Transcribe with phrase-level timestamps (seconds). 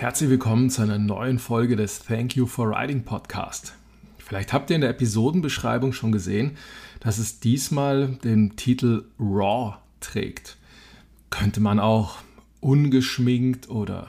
[0.00, 3.74] Herzlich willkommen zu einer neuen Folge des Thank You for Writing Podcast.
[4.16, 6.56] Vielleicht habt ihr in der Episodenbeschreibung schon gesehen,
[7.00, 10.56] dass es diesmal den Titel Raw trägt.
[11.28, 12.16] Könnte man auch
[12.60, 14.08] ungeschminkt oder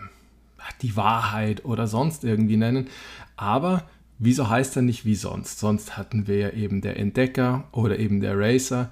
[0.81, 2.87] die Wahrheit oder sonst irgendwie nennen.
[3.35, 3.83] Aber
[4.17, 5.59] wieso heißt er nicht wie sonst?
[5.59, 8.89] Sonst hatten wir ja eben der Entdecker oder eben der Racer.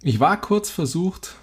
[0.00, 1.36] Ich war kurz versucht,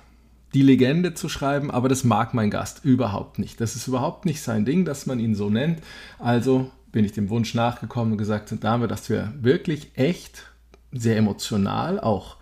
[0.58, 3.62] die Legende zu schreiben, aber das mag mein Gast überhaupt nicht.
[3.62, 5.84] Das ist überhaupt nicht sein Ding, dass man ihn so nennt.
[6.18, 10.48] Also bin ich dem Wunsch nachgekommen und gesagt habe, dass wir wirklich echt
[10.92, 12.38] sehr emotional auch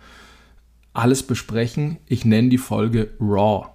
[0.94, 1.98] alles besprechen.
[2.06, 3.66] Ich nenne die Folge Raw.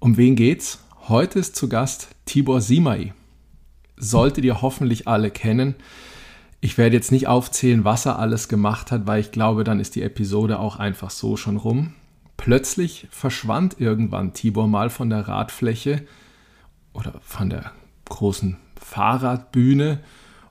[0.00, 0.80] Um wen geht's?
[1.06, 3.14] Heute ist zu Gast Tibor Simai.
[3.98, 5.76] Solltet ihr hoffentlich alle kennen.
[6.60, 9.94] Ich werde jetzt nicht aufzählen, was er alles gemacht hat, weil ich glaube, dann ist
[9.94, 11.94] die Episode auch einfach so schon rum.
[12.40, 16.06] Plötzlich verschwand irgendwann Tibor mal von der Radfläche
[16.94, 17.72] oder von der
[18.08, 20.00] großen Fahrradbühne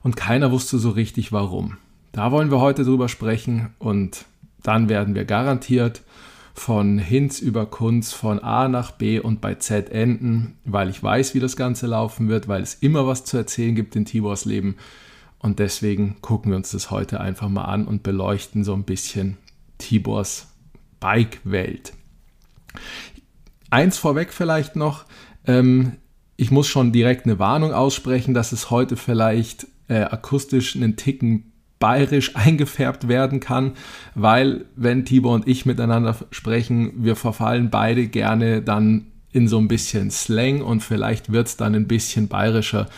[0.04, 1.78] und keiner wusste so richtig warum.
[2.12, 4.26] Da wollen wir heute drüber sprechen und
[4.62, 6.02] dann werden wir garantiert
[6.54, 11.34] von Hinz über Kunz von A nach B und bei Z enden, weil ich weiß,
[11.34, 14.76] wie das Ganze laufen wird, weil es immer was zu erzählen gibt in Tibors Leben.
[15.40, 19.38] Und deswegen gucken wir uns das heute einfach mal an und beleuchten so ein bisschen
[19.78, 20.49] Tibors
[21.00, 21.92] Bike-Welt.
[23.70, 25.06] Eins vorweg vielleicht noch,
[25.46, 25.96] ähm,
[26.36, 31.52] ich muss schon direkt eine Warnung aussprechen, dass es heute vielleicht äh, akustisch einen Ticken
[31.78, 33.72] bayerisch eingefärbt werden kann,
[34.14, 39.68] weil wenn Tibor und ich miteinander sprechen, wir verfallen beide gerne dann in so ein
[39.68, 42.88] bisschen Slang und vielleicht wird es dann ein bisschen bayerischer.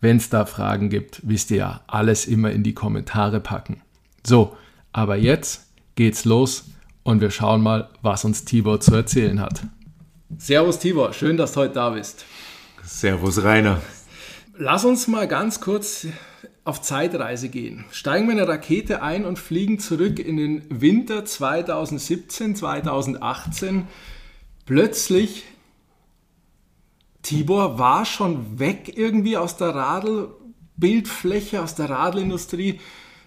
[0.00, 3.82] Wenn es da Fragen gibt, wisst ihr ja, alles immer in die Kommentare packen.
[4.24, 4.56] So,
[4.92, 6.64] aber jetzt geht's los
[7.02, 9.62] und wir schauen mal, was uns Tibor zu erzählen hat.
[10.38, 12.24] Servus Tibor, schön, dass du heute da bist.
[12.82, 13.80] Servus Rainer.
[14.56, 16.06] Lass uns mal ganz kurz
[16.64, 17.84] auf Zeitreise gehen.
[17.90, 23.88] Steigen wir in eine Rakete ein und fliegen zurück in den Winter 2017, 2018.
[24.66, 25.44] Plötzlich,
[27.22, 32.80] Tibor war schon weg irgendwie aus der Radelbildfläche, aus der Radelindustrie.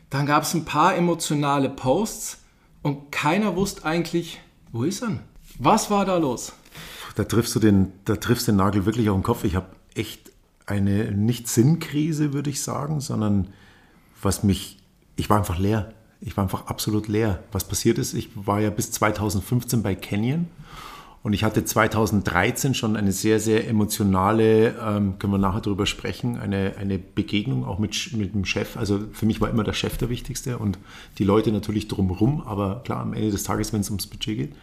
[0.10, 2.43] Dann gab es ein paar emotionale Posts
[2.84, 4.40] und keiner wusste eigentlich,
[4.72, 5.20] wo ist er?
[5.58, 6.54] Was war da los?
[7.16, 9.44] Da triffst du den, da triffst den Nagel wirklich auf den Kopf.
[9.44, 10.32] Ich habe echt
[10.66, 13.48] eine nicht Sinnkrise, würde ich sagen, sondern
[14.22, 14.78] was mich,
[15.16, 15.94] ich war einfach leer.
[16.22, 17.44] Ich war einfach absolut leer.
[17.52, 20.48] Was passiert ist, ich war ja bis 2015 bei Canyon
[21.24, 26.38] und ich hatte 2013 schon eine sehr, sehr emotionale, ähm, können wir nachher darüber sprechen,
[26.38, 28.76] eine, eine Begegnung auch mit, mit dem Chef.
[28.76, 30.78] Also für mich war immer der Chef der Wichtigste und
[31.18, 34.54] die Leute natürlich drumherum, aber klar, am Ende des Tages, wenn es ums Budget geht.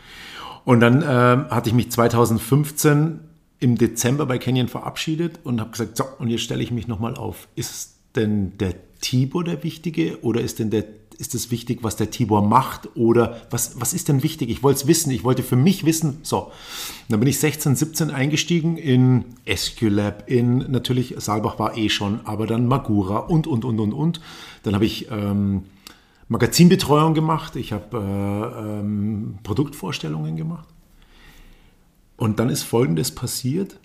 [0.66, 3.20] Und dann ähm, hatte ich mich 2015
[3.58, 7.14] im Dezember bei Canyon verabschiedet und habe gesagt, so, und jetzt stelle ich mich nochmal
[7.14, 7.48] auf.
[7.56, 10.84] Ist denn der Tibor der Wichtige oder ist denn der
[11.20, 14.48] ist es wichtig, was der Tibor macht oder was, was ist denn wichtig?
[14.48, 16.18] Ich wollte es wissen, ich wollte für mich wissen.
[16.22, 16.50] So,
[17.08, 22.46] dann bin ich 16, 17 eingestiegen in Esculap, in natürlich, Saalbach war eh schon, aber
[22.46, 24.20] dann Magura und, und, und, und, und.
[24.62, 25.64] Dann habe ich ähm,
[26.28, 30.68] Magazinbetreuung gemacht, ich habe äh, ähm, Produktvorstellungen gemacht.
[32.16, 33.78] Und dann ist Folgendes passiert.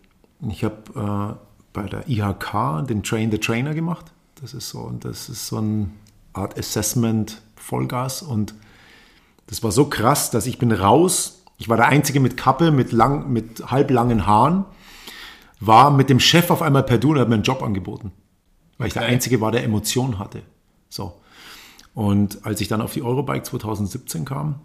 [0.50, 1.36] Ich habe äh,
[1.74, 4.14] bei der IHK den Train the Trainer gemacht.
[4.42, 5.92] Das ist so, das ist so ein
[6.36, 8.54] Art Assessment Vollgas und
[9.48, 11.44] das war so krass, dass ich bin raus.
[11.58, 14.66] Ich war der Einzige mit Kappe, mit, lang, mit halblangen Haaren,
[15.60, 18.12] war mit dem Chef auf einmal per Du und hat mir einen Job angeboten,
[18.78, 20.42] weil ich der Einzige war, der Emotionen hatte.
[20.90, 21.22] So.
[21.94, 24.60] Und als ich dann auf die Eurobike 2017 kam,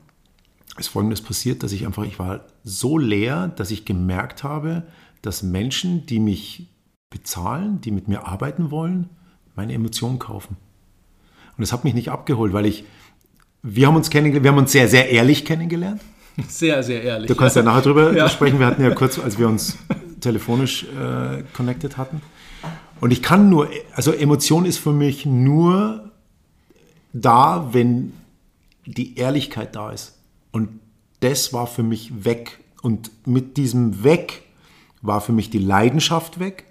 [0.79, 4.85] ist Folgendes passiert, dass ich einfach, ich war so leer, dass ich gemerkt habe,
[5.23, 6.69] dass Menschen, die mich
[7.11, 9.11] bezahlen, die mit mir arbeiten wollen,
[9.55, 10.57] meine Emotionen kaufen.
[11.61, 12.85] Und das hat mich nicht abgeholt, weil ich,
[13.63, 16.01] wir haben uns kennengelernt, wir haben uns sehr, sehr ehrlich kennengelernt.
[16.49, 17.29] Sehr, sehr ehrlich.
[17.29, 18.31] Du kannst ja, ja nachher drüber ja.
[18.31, 18.59] sprechen.
[18.59, 19.77] Wir hatten ja kurz, als wir uns
[20.23, 22.23] telefonisch äh, connected hatten.
[23.03, 26.11] Und ich kann nur, also Emotion ist für mich nur
[27.13, 28.15] da, wenn
[28.87, 30.17] die Ehrlichkeit da ist.
[30.53, 30.81] Und
[31.21, 32.59] das war für mich weg.
[32.81, 34.45] Und mit diesem Weg
[35.03, 36.65] war für mich die Leidenschaft weg.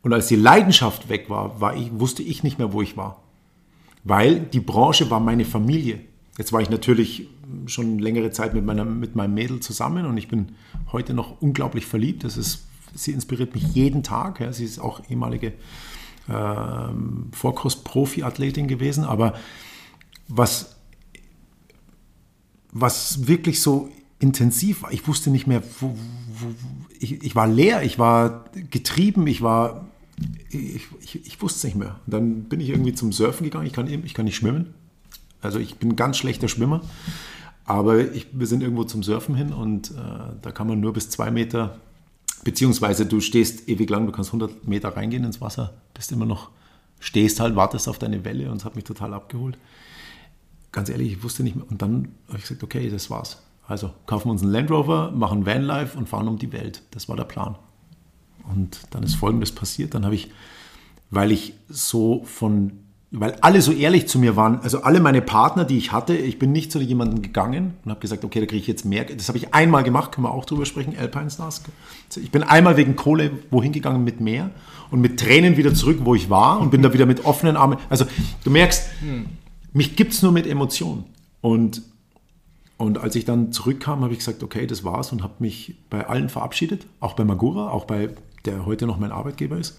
[0.00, 3.20] Und als die Leidenschaft weg war, war ich, wusste ich nicht mehr, wo ich war
[4.04, 6.00] weil die Branche war meine Familie.
[6.38, 7.28] Jetzt war ich natürlich
[7.66, 10.52] schon längere Zeit mit, meiner, mit meinem Mädel zusammen und ich bin
[10.92, 12.24] heute noch unglaublich verliebt.
[12.24, 14.40] Das ist, sie inspiriert mich jeden Tag.
[14.40, 14.52] Ja.
[14.52, 15.52] Sie ist auch ehemalige
[16.28, 19.04] ähm, Vorkurs-Profi-Athletin gewesen.
[19.04, 19.34] Aber
[20.28, 20.76] was,
[22.72, 26.54] was wirklich so intensiv war, ich wusste nicht mehr, wo, wo,
[26.98, 29.88] ich, ich war leer, ich war getrieben, ich war,
[30.50, 31.96] ich, ich, ich wusste es nicht mehr.
[32.06, 34.74] Dann bin ich irgendwie zum Surfen gegangen, ich kann, ich kann nicht schwimmen.
[35.40, 36.82] Also ich bin ein ganz schlechter Schwimmer.
[37.64, 39.94] Aber ich, wir sind irgendwo zum Surfen hin und äh,
[40.42, 41.78] da kann man nur bis zwei Meter,
[42.42, 46.50] beziehungsweise du stehst ewig lang, du kannst 100 Meter reingehen ins Wasser, bist immer noch,
[46.98, 49.56] stehst halt, wartest auf deine Welle und es hat mich total abgeholt.
[50.72, 51.64] Ganz ehrlich, ich wusste nicht mehr.
[51.70, 53.42] Und dann habe ich gesagt, okay, das war's.
[53.66, 56.82] Also kaufen wir uns einen Land Rover, machen Vanlife und fahren um die Welt.
[56.90, 57.56] Das war der Plan.
[58.54, 59.94] Und dann ist Folgendes passiert.
[59.94, 60.30] Dann habe ich,
[61.10, 62.72] weil ich so von
[63.12, 66.38] weil alle so ehrlich zu mir waren, also alle meine Partner, die ich hatte, ich
[66.38, 69.04] bin nicht zu jemandem gegangen und habe gesagt, okay, da kriege ich jetzt mehr.
[69.04, 71.62] Das habe ich einmal gemacht, können wir auch drüber sprechen, Alpine Stars.
[72.14, 74.50] Ich bin einmal wegen Kohle wohin gegangen mit mehr
[74.92, 77.78] und mit Tränen wieder zurück, wo ich war und bin da wieder mit offenen Armen.
[77.88, 78.04] Also
[78.44, 79.26] du merkst, hm.
[79.72, 81.04] mich gibt es nur mit Emotionen.
[81.40, 81.82] Und,
[82.76, 86.06] und als ich dann zurückkam, habe ich gesagt, okay, das war's und habe mich bei
[86.06, 88.10] allen verabschiedet, auch bei Magura, auch bei
[88.44, 89.78] der heute noch mein Arbeitgeber ist,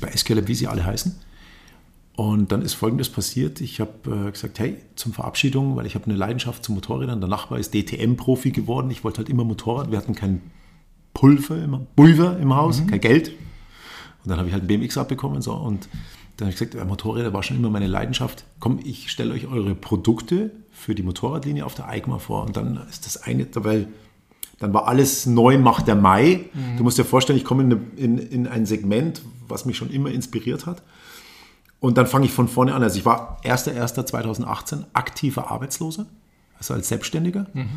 [0.00, 1.20] bei SQL, wie sie alle heißen
[2.16, 3.60] und dann ist Folgendes passiert.
[3.60, 7.20] Ich habe äh, gesagt, hey, zum Verabschiedung, weil ich habe eine Leidenschaft zu Motorrädern.
[7.20, 8.90] Der Nachbar ist DTM-Profi geworden.
[8.90, 9.90] Ich wollte halt immer Motorrad.
[9.90, 10.40] Wir hatten kein
[11.12, 12.86] Pulver, immer, Pulver im Haus, mhm.
[12.86, 13.28] kein Geld.
[13.28, 15.42] Und dann habe ich halt ein BMX abbekommen.
[15.42, 15.52] So.
[15.52, 15.88] Und
[16.38, 18.44] dann habe ich gesagt, ja, Motorräder war schon immer meine Leidenschaft.
[18.60, 22.44] Komm, ich stelle euch eure Produkte für die Motorradlinie auf der EICMA vor.
[22.44, 23.88] Und dann ist das eine, weil
[24.58, 26.46] dann war alles neu, macht der Mai.
[26.52, 26.78] Mhm.
[26.78, 30.10] Du musst dir vorstellen, ich komme in, in, in ein Segment, was mich schon immer
[30.10, 30.82] inspiriert hat.
[31.78, 32.82] Und dann fange ich von vorne an.
[32.82, 36.06] Also ich war 1.1.2018 aktiver Arbeitsloser,
[36.58, 37.46] also als Selbstständiger.
[37.52, 37.68] Mhm.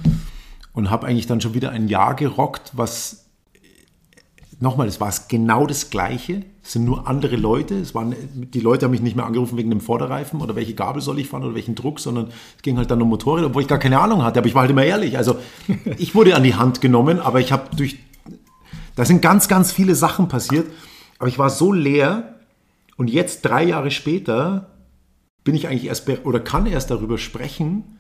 [0.74, 3.26] Und habe eigentlich dann schon wieder ein Jahr gerockt, was
[4.60, 6.44] nochmal, es war genau das Gleiche.
[6.64, 7.76] Es sind nur andere Leute.
[7.76, 11.02] Es waren, die Leute haben mich nicht mehr angerufen wegen dem Vorderreifen oder welche Gabel
[11.02, 12.28] soll ich fahren oder welchen Druck, sondern
[12.58, 14.40] es ging halt dann um Motorräder, obwohl ich gar keine Ahnung hatte.
[14.40, 15.18] Aber ich war halt immer ehrlich.
[15.18, 15.38] Also
[15.98, 17.98] ich wurde an die Hand genommen, aber ich habe durch,
[18.96, 20.68] da sind ganz, ganz viele Sachen passiert.
[21.18, 22.36] Aber ich war so leer,
[23.00, 24.72] und jetzt, drei Jahre später,
[25.46, 27.99] bin ich eigentlich erst oder kann erst darüber sprechen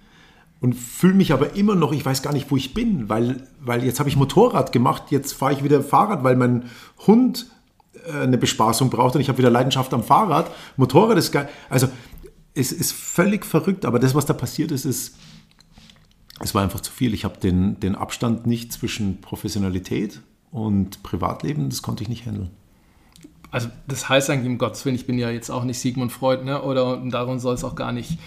[0.61, 3.83] und fühle mich aber immer noch, ich weiß gar nicht, wo ich bin, weil, weil
[3.83, 6.65] jetzt habe ich Motorrad gemacht, jetzt fahre ich wieder Fahrrad, weil mein
[7.07, 7.47] Hund
[8.07, 10.51] äh, eine Bespaßung braucht und ich habe wieder Leidenschaft am Fahrrad.
[10.75, 11.47] Motorrad ist geil.
[11.69, 11.87] Also
[12.53, 15.15] es ist völlig verrückt, aber das, was da passiert ist, ist,
[16.41, 17.13] es war einfach zu viel.
[17.13, 20.21] Ich habe den, den Abstand nicht zwischen Professionalität
[20.51, 22.49] und Privatleben, das konnte ich nicht handeln
[23.51, 26.43] also das heißt eigentlich, um Gottes Willen, ich bin ja jetzt auch nicht Sigmund Freud,
[26.43, 26.61] ne?
[26.61, 28.19] oder darum soll es auch gar nicht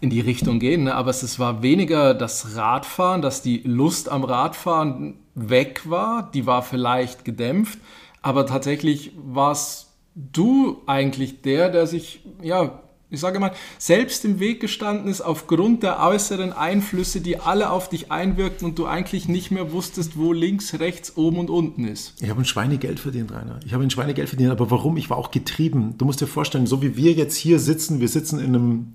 [0.00, 0.94] in die Richtung gehen, ne?
[0.94, 6.62] aber es war weniger das Radfahren, dass die Lust am Radfahren weg war, die war
[6.62, 7.78] vielleicht gedämpft,
[8.22, 14.60] aber tatsächlich warst du eigentlich der, der sich ja ich sage mal, selbst im Weg
[14.60, 19.52] gestanden ist aufgrund der äußeren Einflüsse, die alle auf dich einwirkten und du eigentlich nicht
[19.52, 22.20] mehr wusstest, wo links, rechts, oben und unten ist.
[22.20, 23.60] Ich habe ein Schweinegeld verdient, Rainer.
[23.64, 24.96] Ich habe ein Schweinegeld verdient, aber warum?
[24.96, 25.94] Ich war auch getrieben.
[25.98, 28.94] Du musst dir vorstellen, so wie wir jetzt hier sitzen, wir sitzen in einem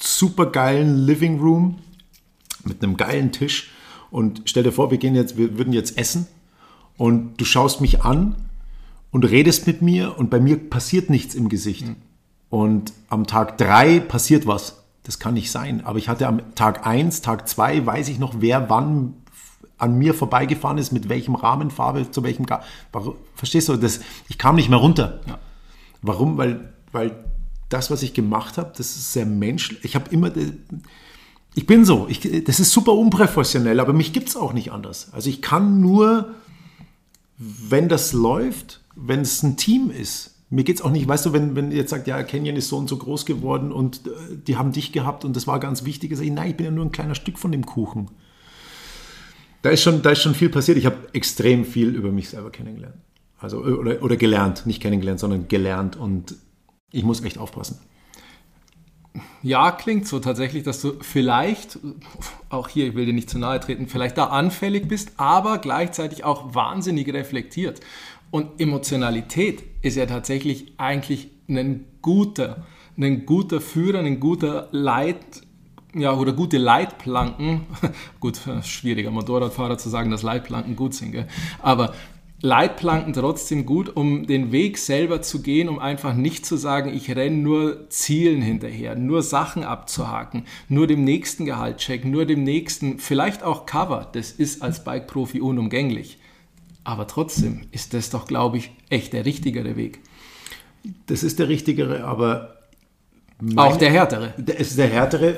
[0.00, 1.78] supergeilen Living Room
[2.64, 3.70] mit einem geilen Tisch
[4.10, 6.26] und stell dir vor, wir gehen jetzt, wir würden jetzt essen
[6.96, 8.36] und du schaust mich an
[9.10, 11.86] und redest mit mir und bei mir passiert nichts im Gesicht.
[11.86, 11.96] Mhm
[12.50, 14.82] und am Tag drei passiert was.
[15.04, 15.84] Das kann nicht sein.
[15.84, 19.14] Aber ich hatte am Tag eins, Tag zwei, weiß ich noch, wer wann
[19.78, 22.46] an mir vorbeigefahren ist, mit welchem Rahmenfarbe, zu welchem.
[22.46, 22.62] Ga
[23.34, 23.76] Verstehst du?
[23.76, 25.20] Das, ich kam nicht mehr runter.
[25.26, 25.38] Ja.
[26.02, 26.36] Warum?
[26.36, 27.24] Weil, weil
[27.68, 29.84] das, was ich gemacht habe, das ist sehr menschlich.
[29.84, 30.30] Ich habe immer.
[31.54, 32.06] Ich bin so.
[32.08, 35.12] Ich, das ist super unprofessionell, aber mich gibt es auch nicht anders.
[35.12, 36.34] Also ich kann nur,
[37.36, 41.32] wenn das läuft, wenn es ein Team ist, mir geht es auch nicht, weißt du,
[41.32, 44.10] wenn, wenn jetzt sagt, ja, Canyon ist so und so groß geworden und äh,
[44.46, 46.72] die haben dich gehabt und das war ganz wichtig, sage ich, nein, ich bin ja
[46.72, 48.08] nur ein kleiner Stück von dem Kuchen.
[49.62, 50.78] Da ist schon, da ist schon viel passiert.
[50.78, 52.96] Ich habe extrem viel über mich selber kennengelernt.
[53.38, 56.34] Also, äh, oder, oder gelernt, nicht kennengelernt, sondern gelernt und
[56.90, 57.78] ich muss echt aufpassen.
[59.42, 61.78] Ja, klingt so tatsächlich, dass du vielleicht,
[62.50, 66.24] auch hier, ich will dir nicht zu nahe treten, vielleicht da anfällig bist, aber gleichzeitig
[66.24, 67.80] auch wahnsinnig reflektiert.
[68.30, 72.66] Und Emotionalität ist ja tatsächlich eigentlich ein guter,
[72.98, 75.42] ein guter Führer, ein guter Leit,
[75.94, 77.62] ja, oder gute Leitplanken.
[78.20, 81.28] gut, schwieriger Motorradfahrer zu sagen, dass Leitplanken gut sind, gell?
[81.62, 81.94] aber
[82.40, 87.14] Leitplanken trotzdem gut, um den Weg selber zu gehen, um einfach nicht zu sagen, ich
[87.16, 93.00] renne nur Zielen hinterher, nur Sachen abzuhaken, nur dem nächsten Gehalt checken, nur dem nächsten,
[93.00, 94.08] vielleicht auch Cover.
[94.12, 96.18] Das ist als Bike-Profi unumgänglich.
[96.84, 99.98] Aber trotzdem ist das doch, glaube ich, echt der richtigere Weg.
[101.06, 102.57] Das ist der richtigere, aber
[103.40, 104.34] Mein, auch der härtere.
[104.58, 105.36] Es ist der härtere.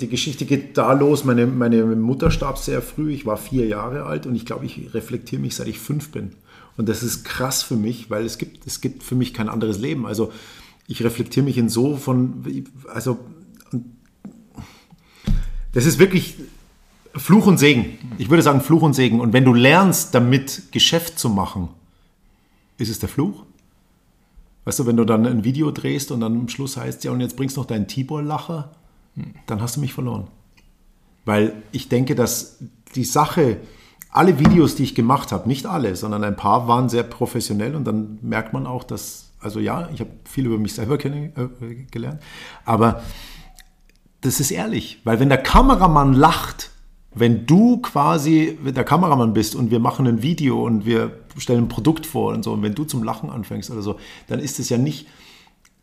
[0.00, 1.24] Die Geschichte geht da los.
[1.24, 3.12] Meine, meine Mutter starb sehr früh.
[3.12, 6.32] Ich war vier Jahre alt und ich glaube, ich reflektiere mich, seit ich fünf bin.
[6.76, 9.78] Und das ist krass für mich, weil es gibt, es gibt für mich kein anderes
[9.78, 10.06] Leben.
[10.06, 10.32] Also
[10.86, 12.44] ich reflektiere mich in so von,
[12.92, 13.18] also
[15.72, 16.36] das ist wirklich
[17.14, 17.98] Fluch und Segen.
[18.18, 19.20] Ich würde sagen Fluch und Segen.
[19.20, 21.68] Und wenn du lernst, damit Geschäft zu machen,
[22.78, 23.44] ist es der Fluch?
[24.66, 27.20] Weißt du, wenn du dann ein Video drehst und dann am Schluss heißt ja, und
[27.20, 28.72] jetzt bringst du noch deinen Tibor-Lacher,
[29.46, 30.26] dann hast du mich verloren.
[31.24, 32.58] Weil ich denke, dass
[32.96, 33.58] die Sache,
[34.10, 37.84] alle Videos, die ich gemacht habe, nicht alle, sondern ein paar waren sehr professionell und
[37.84, 41.30] dann merkt man auch, dass, also ja, ich habe viel über mich selber äh,
[42.64, 43.02] aber
[44.22, 46.70] das ist ehrlich, weil wenn der Kameramann lacht,
[47.16, 51.68] wenn du quasi der Kameramann bist und wir machen ein Video und wir stellen ein
[51.68, 53.96] Produkt vor und so, und wenn du zum Lachen anfängst oder so,
[54.28, 55.06] dann ist es ja nicht,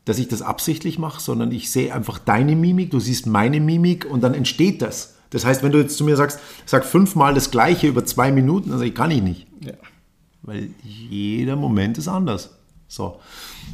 [0.05, 4.05] dass ich das absichtlich mache, sondern ich sehe einfach deine Mimik, du siehst meine Mimik
[4.09, 5.15] und dann entsteht das.
[5.31, 8.69] Das heißt, wenn du jetzt zu mir sagst, sag fünfmal das Gleiche über zwei Minuten,
[8.69, 9.47] dann sage ich, kann ich nicht.
[9.61, 9.73] Ja.
[10.43, 12.51] Weil jeder Moment ist anders.
[12.87, 13.19] So.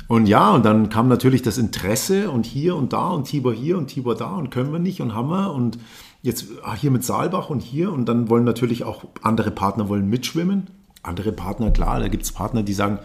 [0.07, 3.77] Und ja, und dann kam natürlich das Interesse und hier und da und Tibor hier
[3.77, 5.77] und Tibor da und können wir nicht und haben wir und
[6.21, 10.09] jetzt ah, hier mit Saalbach und hier und dann wollen natürlich auch andere Partner wollen
[10.09, 10.69] mitschwimmen.
[11.01, 12.99] Andere Partner, klar, da gibt es Partner, die sagen,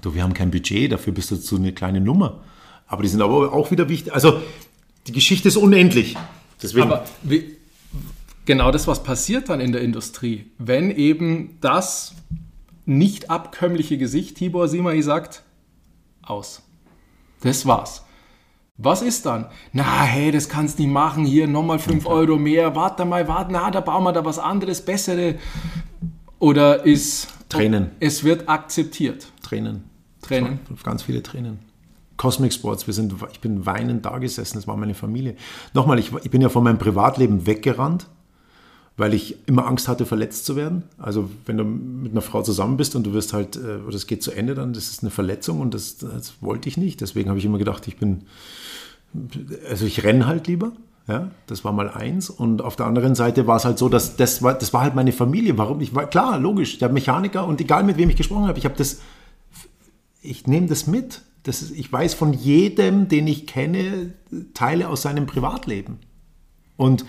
[0.00, 2.40] du, wir haben kein Budget, dafür bist du so eine kleine Nummer.
[2.86, 4.12] Aber die sind aber auch wieder wichtig.
[4.12, 4.42] Also
[5.06, 6.16] die Geschichte ist unendlich.
[6.62, 6.84] Deswegen.
[6.84, 7.56] Aber wie,
[8.44, 12.14] genau das, was passiert dann in der Industrie, wenn eben das
[12.84, 15.42] nicht abkömmliche Gesicht Tibor Simai sagt,
[16.22, 16.62] aus.
[17.40, 18.04] Das war's.
[18.78, 19.46] Was ist dann?
[19.72, 21.24] Na, hey, das kannst du nicht machen.
[21.24, 22.74] Hier nochmal 5 Euro mehr.
[22.74, 25.36] Warte mal, warte, na, da bauen wir da was anderes, bessere.
[26.38, 27.28] Oder ist.
[27.48, 27.90] Tränen.
[28.00, 29.30] Es wird akzeptiert.
[29.42, 29.84] Tränen.
[30.22, 30.60] Tränen.
[30.82, 31.58] Ganz viele Tränen.
[32.16, 35.34] Cosmic Sports, wir sind, ich bin weinend da gesessen, das war meine Familie.
[35.74, 38.06] Nochmal, ich, ich bin ja von meinem Privatleben weggerannt
[38.96, 40.82] weil ich immer Angst hatte, verletzt zu werden.
[40.98, 44.22] Also wenn du mit einer Frau zusammen bist und du wirst halt, äh, das geht
[44.22, 47.00] zu Ende, dann das ist eine Verletzung und das, das wollte ich nicht.
[47.00, 48.24] Deswegen habe ich immer gedacht, ich bin,
[49.68, 50.72] also ich renne halt lieber.
[51.08, 52.30] Ja, das war mal eins.
[52.30, 54.94] Und auf der anderen Seite war es halt so, dass das war, das war halt
[54.94, 55.58] meine Familie.
[55.58, 55.80] Warum?
[55.80, 58.76] Ich war klar, logisch, der Mechaniker und egal mit wem ich gesprochen habe, ich habe
[58.76, 59.00] das,
[60.20, 61.22] ich nehme das mit.
[61.42, 64.14] Das ist, ich weiß von jedem, den ich kenne,
[64.54, 65.98] Teile aus seinem Privatleben.
[66.76, 67.04] Und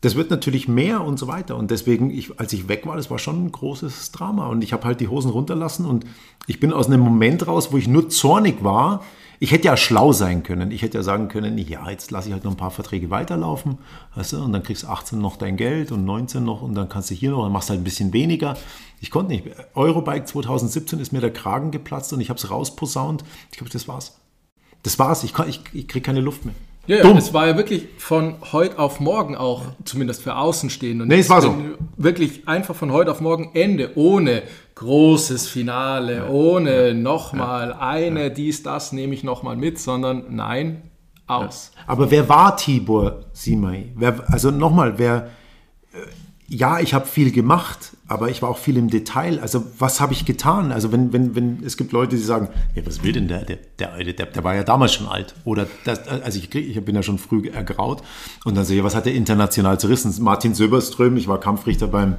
[0.00, 1.56] das wird natürlich mehr und so weiter.
[1.56, 4.48] Und deswegen, ich, als ich weg war, das war schon ein großes Drama.
[4.48, 6.04] Und ich habe halt die Hosen runterlassen und
[6.46, 9.02] ich bin aus einem Moment raus, wo ich nur zornig war.
[9.40, 10.70] Ich hätte ja schlau sein können.
[10.70, 13.78] Ich hätte ja sagen können, ja, jetzt lasse ich halt noch ein paar Verträge weiterlaufen,
[14.14, 16.88] weißt du, und dann kriegst du 18 noch dein Geld und 19 noch und dann
[16.88, 18.56] kannst du hier noch, dann machst du halt ein bisschen weniger.
[19.00, 19.46] Ich konnte nicht.
[19.74, 23.24] Eurobike 2017 ist mir der Kragen geplatzt und ich habe es rausposaunt.
[23.50, 24.18] Ich glaube, das war's.
[24.82, 25.24] Das war's.
[25.24, 26.54] Ich, ich, ich kriege keine Luft mehr.
[26.86, 31.04] Ja, ja, es war ja wirklich von heute auf morgen auch, zumindest für Außenstehende.
[31.04, 31.54] Und nee, es war so.
[31.96, 34.42] Wirklich einfach von heute auf morgen Ende, ohne
[34.74, 36.28] großes Finale, ja.
[36.28, 36.94] ohne ja.
[36.94, 37.78] nochmal ja.
[37.78, 40.82] eine, dies, das nehme ich nochmal mit, sondern nein,
[41.26, 41.72] aus.
[41.86, 43.92] Aber wer war Tibor Simai?
[43.94, 45.30] Wer, also nochmal, wer,
[45.92, 45.98] äh,
[46.46, 49.40] ja, ich habe viel gemacht, aber ich war auch viel im Detail.
[49.40, 50.72] Also, was habe ich getan?
[50.72, 53.44] Also, wenn, wenn, wenn es gibt Leute, die sagen, ja, was will denn der?
[53.44, 55.34] Der, der, der, der war ja damals schon alt.
[55.44, 58.02] Oder, das, also ich, ich bin ja schon früh ergraut.
[58.44, 60.14] Und dann sehe ich, was hat der international zerrissen?
[60.22, 62.16] Martin Söberström, ich war Kampfrichter beim,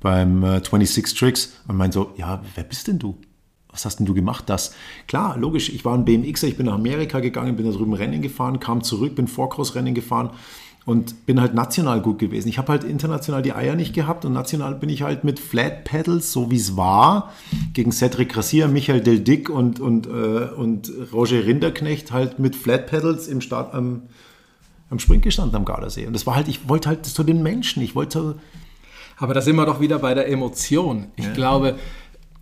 [0.00, 3.16] beim äh, 26 Tricks und meinte so, ja, wer bist denn du?
[3.68, 4.44] Was hast denn du gemacht?
[4.48, 4.74] Das
[5.06, 5.68] klar, logisch.
[5.68, 8.82] Ich war ein BMXer, ich bin nach Amerika gegangen, bin da drüben Rennen gefahren, kam
[8.82, 10.30] zurück, bin Vorkross-Rennen gefahren
[10.86, 12.48] und bin halt national gut gewesen.
[12.48, 15.84] Ich habe halt international die Eier nicht gehabt und national bin ich halt mit Flat
[15.84, 17.32] Pedals, so wie es war,
[17.74, 22.86] gegen Cedric Grassier, Michael Del Dick und, und, äh, und Roger Rinderknecht halt mit Flat
[22.86, 24.02] Pedals im Start am,
[24.88, 26.06] am Spring gestanden am Gardasee.
[26.06, 28.36] Und das war halt, ich wollte halt zu den Menschen, ich wollte.
[29.20, 31.08] Aber da sind wir doch wieder bei der Emotion.
[31.14, 31.32] Ich ja.
[31.34, 31.78] glaube,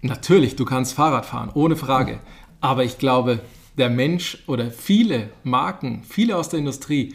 [0.00, 2.20] natürlich, du kannst Fahrrad fahren, ohne Frage.
[2.60, 3.40] Aber ich glaube,
[3.76, 7.14] der Mensch oder viele Marken, viele aus der Industrie,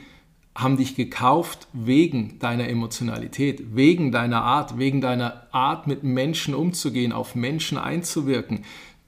[0.53, 7.11] haben dich gekauft wegen deiner Emotionalität, wegen deiner Art, wegen deiner Art, mit Menschen umzugehen,
[7.13, 8.65] auf Menschen einzuwirken.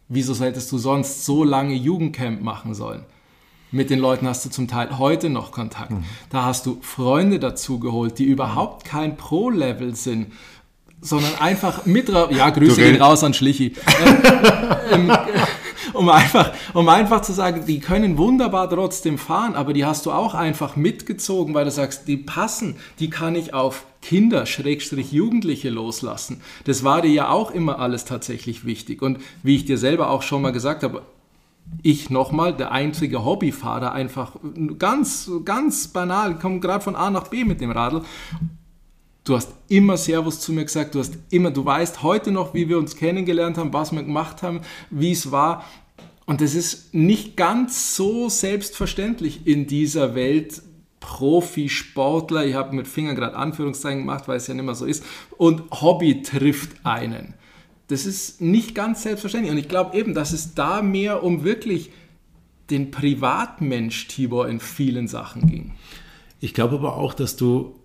[0.08, 3.04] Wieso solltest du sonst so lange Jugendcamp machen sollen?
[3.76, 5.92] Mit den Leuten hast du zum Teil heute noch Kontakt.
[5.92, 6.06] Mhm.
[6.30, 10.32] Da hast du Freunde dazu geholt, die überhaupt kein Pro-Level sind,
[11.02, 12.08] sondern einfach mit.
[12.30, 13.74] Ja, Grüße gehen raus an Schlichi.
[14.94, 15.18] ähm, ähm,
[15.92, 20.14] um einfach, um einfach zu sagen, die können wunderbar trotzdem fahren, aber die hast du
[20.14, 25.70] auch einfach mitgezogen, weil du sagst, die passen, die kann ich auf Kinder, Schrägstrich Jugendliche
[25.70, 26.42] loslassen.
[26.64, 29.02] Das war dir ja auch immer alles tatsächlich wichtig.
[29.02, 31.02] Und wie ich dir selber auch schon mal gesagt habe,
[31.82, 34.38] ich nochmal, der einzige Hobbyfahrer, einfach
[34.78, 38.02] ganz, ganz banal, komme gerade von A nach B mit dem Radl.
[39.24, 42.70] Du hast immer Servus zu mir gesagt, du hast immer, du weißt heute noch, wie
[42.70, 45.64] wir uns kennengelernt haben, was wir gemacht haben, wie es war.
[46.26, 50.62] Und das ist nicht ganz so selbstverständlich in dieser Welt,
[51.00, 55.04] Profisportler, ich habe mit Fingern gerade Anführungszeichen gemacht, weil es ja nicht mehr so ist,
[55.38, 57.36] und Hobby trifft einen.
[57.88, 59.52] Das ist nicht ganz selbstverständlich.
[59.52, 61.92] Und ich glaube eben, dass es da mehr um wirklich
[62.70, 65.74] den Privatmensch Tibor in vielen Sachen ging.
[66.40, 67.76] Ich glaube aber auch, dass du,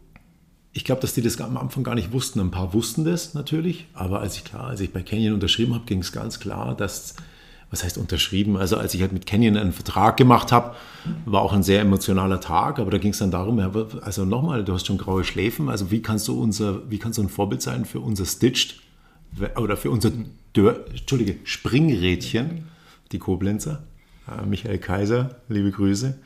[0.72, 2.40] ich glaube, dass die das am Anfang gar nicht wussten.
[2.40, 5.84] Ein paar wussten das natürlich, aber als ich klar, als ich bei Canyon unterschrieben habe,
[5.84, 7.14] ging es ganz klar, dass
[7.70, 8.56] was heißt unterschrieben?
[8.56, 10.74] Also als ich halt mit Canyon einen Vertrag gemacht habe,
[11.24, 13.60] war auch ein sehr emotionaler Tag, aber da ging es dann darum,
[14.00, 17.22] also nochmal, du hast schon graue Schläfen, also wie kannst du unser, wie kannst du
[17.22, 18.80] ein Vorbild sein für unser Stitched
[19.56, 20.10] oder für unser
[20.54, 22.68] Dör, Entschuldige, Springrädchen,
[23.12, 23.82] die Koblenzer?
[24.48, 26.16] Michael Kaiser, liebe Grüße.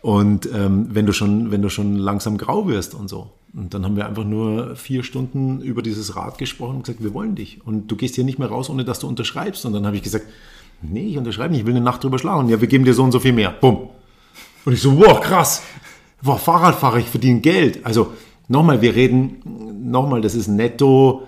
[0.00, 3.32] Und ähm, wenn, du schon, wenn du schon langsam grau wirst und so.
[3.52, 7.12] Und dann haben wir einfach nur vier Stunden über dieses Rad gesprochen und gesagt, wir
[7.12, 7.60] wollen dich.
[7.66, 9.66] Und du gehst hier nicht mehr raus, ohne dass du unterschreibst.
[9.66, 10.26] Und dann habe ich gesagt,
[10.82, 12.48] Nee, ich unterschreibe nicht, ich will eine Nacht drüber schlagen.
[12.48, 13.50] Ja, wir geben dir so und so viel mehr.
[13.50, 13.88] Bumm.
[14.64, 15.62] Und ich so, wow, krass.
[16.22, 17.84] Boah, Fahrradfahrer, ich verdiene Geld.
[17.84, 18.12] Also
[18.48, 21.26] nochmal, wir reden, nochmal, das ist netto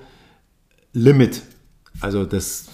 [0.97, 1.43] Limit.
[2.01, 2.69] Also das,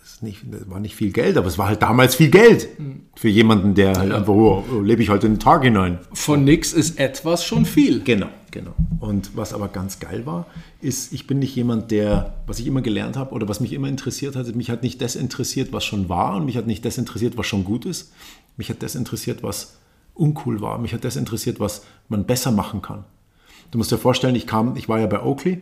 [0.00, 2.68] das, nicht, das, war nicht viel Geld, aber es war halt damals viel Geld
[3.16, 4.16] für jemanden, der halt ja.
[4.16, 5.98] einfach, oh, lebe ich halt in den Tag hinein.
[6.12, 8.02] Von nix ist etwas schon viel.
[8.04, 8.74] Genau, genau.
[9.00, 10.46] Und was aber ganz geil war,
[10.80, 13.88] ist, ich bin nicht jemand, der, was ich immer gelernt habe oder was mich immer
[13.88, 16.96] interessiert hat, mich hat nicht das interessiert, was schon war und mich hat nicht das
[16.96, 18.12] interessiert, was schon gut ist.
[18.56, 19.78] Mich hat das interessiert, was
[20.14, 20.78] uncool war.
[20.78, 23.04] Mich hat das interessiert, was man besser machen kann.
[23.72, 25.60] Du musst dir vorstellen, ich kam, ich war ja bei Oakley,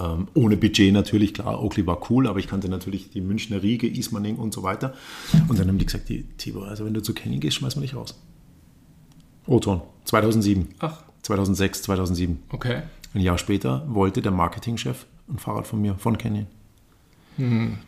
[0.00, 3.86] ähm, ohne Budget natürlich, klar, Oakley war cool, aber ich kannte natürlich die Münchner Riege,
[3.86, 4.94] Ismaning und so weiter.
[5.48, 7.82] Und dann haben die gesagt, die, Tibor, also wenn du zu Kenny gehst, schmeiß mal
[7.82, 8.18] dich raus.
[9.46, 10.68] O-Ton, 2007.
[10.78, 11.02] Ach.
[11.22, 12.42] 2006, 2007.
[12.50, 12.82] Okay.
[13.12, 16.46] Ein Jahr später wollte der Marketingchef ein Fahrrad von mir, von Canyon.
[17.36, 17.78] Mhm.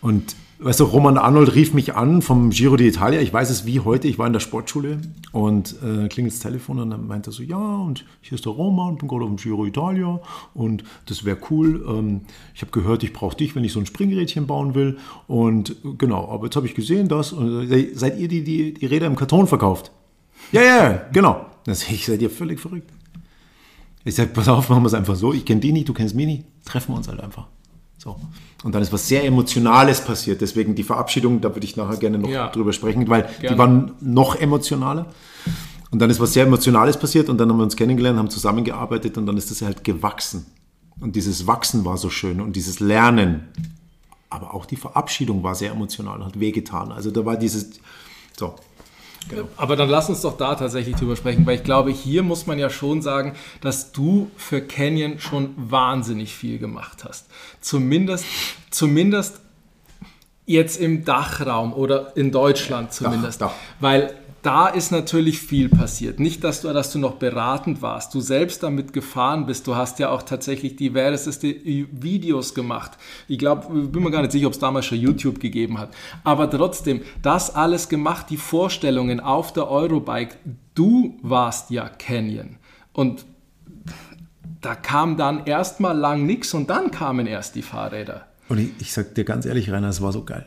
[0.00, 3.20] Und weißt du, Roman Arnold rief mich an vom Giro d'Italia.
[3.20, 4.08] Ich weiß es wie heute.
[4.08, 4.98] Ich war in der Sportschule
[5.32, 8.52] und äh, klingelt das Telefon und dann meinte er so: Ja, und hier ist der
[8.52, 10.20] Roman, bin gerade auf dem Giro d'Italia
[10.54, 11.84] und das wäre cool.
[11.88, 12.22] Ähm,
[12.54, 14.98] ich habe gehört, ich brauche dich, wenn ich so ein Springrädchen bauen will.
[15.26, 17.32] Und genau, aber jetzt habe ich gesehen, dass.
[17.32, 19.90] Äh, seid ihr die, die die Räder im Karton verkauft?
[20.52, 21.46] Ja, ja, genau.
[21.64, 22.90] Dann sage ich: Seid ihr völlig verrückt?
[24.04, 25.34] Ich sage, pass auf, machen wir es einfach so.
[25.34, 26.44] Ich kenne die nicht, du kennst mich nicht.
[26.64, 27.48] Treffen wir uns halt einfach.
[28.02, 28.18] So.
[28.64, 30.40] Und dann ist was sehr Emotionales passiert.
[30.40, 32.48] Deswegen die Verabschiedung, da würde ich nachher gerne noch ja.
[32.48, 33.48] drüber sprechen, weil gerne.
[33.48, 35.06] die waren noch emotionaler.
[35.90, 39.18] Und dann ist was sehr Emotionales passiert und dann haben wir uns kennengelernt, haben zusammengearbeitet
[39.18, 40.46] und dann ist das halt gewachsen.
[41.00, 43.48] Und dieses Wachsen war so schön und dieses Lernen.
[44.30, 46.92] Aber auch die Verabschiedung war sehr emotional, hat wehgetan.
[46.92, 47.80] Also da war dieses,
[48.38, 48.54] so,
[49.28, 49.48] Genau.
[49.56, 52.58] Aber dann lass uns doch da tatsächlich drüber sprechen, weil ich glaube, hier muss man
[52.58, 57.26] ja schon sagen, dass du für Canyon schon wahnsinnig viel gemacht hast.
[57.60, 58.24] Zumindest,
[58.70, 59.40] zumindest
[60.46, 63.40] jetzt im Dachraum oder in Deutschland zumindest.
[63.40, 63.56] Dach, Dach.
[63.78, 66.18] Weil da ist natürlich viel passiert.
[66.18, 69.66] Nicht, dass du, dass du noch beratend warst, du selbst damit gefahren bist.
[69.66, 72.92] Du hast ja auch tatsächlich diverseste Videos gemacht.
[73.28, 75.90] Ich glaube, bin mir gar nicht sicher, ob es damals schon YouTube gegeben hat.
[76.24, 80.36] Aber trotzdem, das alles gemacht, die Vorstellungen auf der Eurobike.
[80.74, 82.56] Du warst ja Canyon.
[82.92, 83.26] Und
[84.60, 88.26] da kam dann erstmal lang nichts und dann kamen erst die Fahrräder.
[88.48, 90.46] Und ich, ich sag dir ganz ehrlich, Rainer, es war so geil.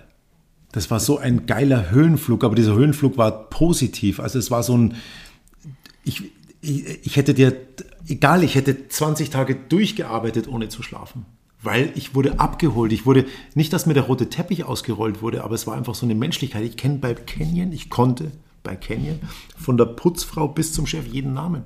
[0.74, 4.20] Das war so ein geiler Höhenflug, aber dieser Höhenflug war positiv.
[4.20, 4.96] Also es war so ein,
[6.04, 6.24] ich,
[6.62, 7.56] ich, ich hätte dir,
[8.08, 11.26] egal, ich hätte 20 Tage durchgearbeitet, ohne zu schlafen.
[11.62, 12.92] Weil ich wurde abgeholt.
[12.92, 16.08] Ich wurde, nicht, dass mir der rote Teppich ausgerollt wurde, aber es war einfach so
[16.08, 16.64] eine Menschlichkeit.
[16.64, 18.32] Ich kenne bei Canyon, ich konnte
[18.64, 19.20] bei Canyon
[19.56, 21.64] von der Putzfrau bis zum Chef jeden Namen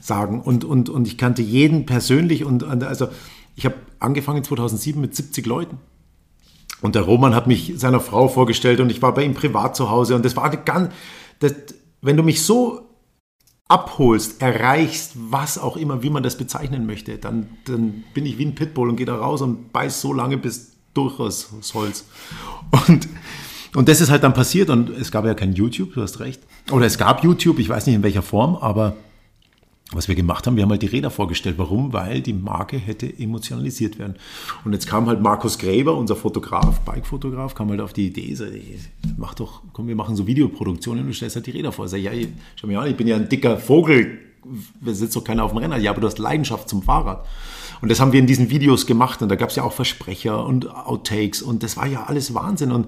[0.00, 0.40] sagen.
[0.40, 2.44] Und, und, und ich kannte jeden persönlich.
[2.44, 3.08] Und also
[3.56, 5.78] ich habe angefangen 2007 mit 70 Leuten.
[6.82, 9.90] Und der Roman hat mich seiner Frau vorgestellt und ich war bei ihm privat zu
[9.90, 10.92] Hause und das war ganz,
[11.40, 11.54] das,
[12.00, 12.90] wenn du mich so
[13.68, 18.46] abholst, erreichst, was auch immer, wie man das bezeichnen möchte, dann, dann bin ich wie
[18.46, 22.06] ein Pitbull und gehe da raus und beiß so lange bis durch das Holz.
[22.88, 23.08] Und,
[23.76, 26.42] und das ist halt dann passiert und es gab ja kein YouTube, du hast recht.
[26.72, 28.96] Oder es gab YouTube, ich weiß nicht in welcher Form, aber
[29.92, 31.56] was wir gemacht haben, wir haben halt die Räder vorgestellt.
[31.58, 31.92] Warum?
[31.92, 34.14] Weil die Marke hätte emotionalisiert werden.
[34.64, 38.44] Und jetzt kam halt Markus Gräber, unser Fotograf, Bike-Fotograf, kam halt auf die Idee, so,
[38.44, 38.78] ey,
[39.16, 41.86] mach doch, komm, wir machen so Videoproduktionen und du stellst halt die Räder vor.
[41.86, 42.12] Ich sag, ja,
[42.56, 44.18] schau mir an, ich bin ja ein dicker Vogel,
[44.80, 45.76] wir sitzt doch keiner auf dem Renner.
[45.76, 47.26] Ja, aber du hast Leidenschaft zum Fahrrad.
[47.80, 50.44] Und das haben wir in diesen Videos gemacht und da gab es ja auch Versprecher
[50.44, 52.86] und Outtakes und das war ja alles Wahnsinn und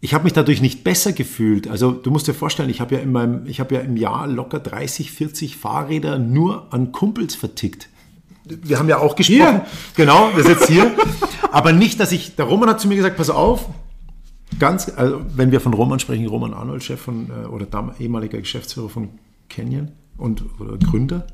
[0.00, 1.68] ich habe mich dadurch nicht besser gefühlt.
[1.68, 4.26] Also du musst dir vorstellen, ich habe ja, in meinem, ich hab ja im Jahr
[4.26, 7.88] locker 30, 40 Fahrräder nur an Kumpels vertickt.
[8.44, 9.36] Wir haben ja auch gesprochen.
[9.36, 9.66] Hier.
[9.96, 10.90] Genau, wir sitzen hier.
[11.52, 13.66] Aber nicht, dass ich, der Roman hat zu mir gesagt, pass auf,
[14.58, 17.66] ganz, also wenn wir von Roman sprechen, Roman Arnold, Chef von, äh, oder
[17.98, 19.10] ehemaliger Geschäftsführer von
[19.50, 21.26] Canyon und oder Gründer,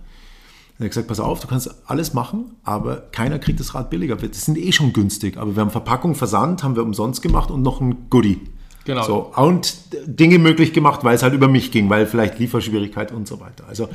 [0.79, 4.17] er hat gesagt, pass auf, du kannst alles machen, aber keiner kriegt das Rad billiger.
[4.17, 7.63] Das sind eh schon günstig, aber wir haben Verpackung, Versand, haben wir umsonst gemacht und
[7.63, 8.41] noch ein Goodie.
[8.87, 9.03] Genau.
[9.03, 13.27] So, und Dinge möglich gemacht, weil es halt über mich ging, weil vielleicht Lieferschwierigkeit und
[13.27, 13.65] so weiter.
[13.69, 13.89] Also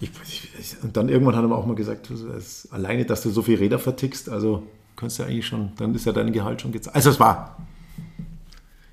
[0.00, 0.10] ich,
[0.58, 3.60] ich, und dann irgendwann hat er auch mal gesagt, das, alleine, dass du so viele
[3.60, 4.62] Räder vertickst, also
[4.96, 6.96] kannst du eigentlich schon, dann ist ja dein Gehalt schon gezahlt.
[6.96, 7.58] Also es war,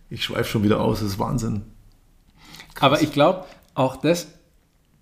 [0.09, 1.61] ich schweife schon wieder aus, das ist Wahnsinn.
[2.73, 2.87] Krass.
[2.87, 4.27] Aber ich glaube, auch das,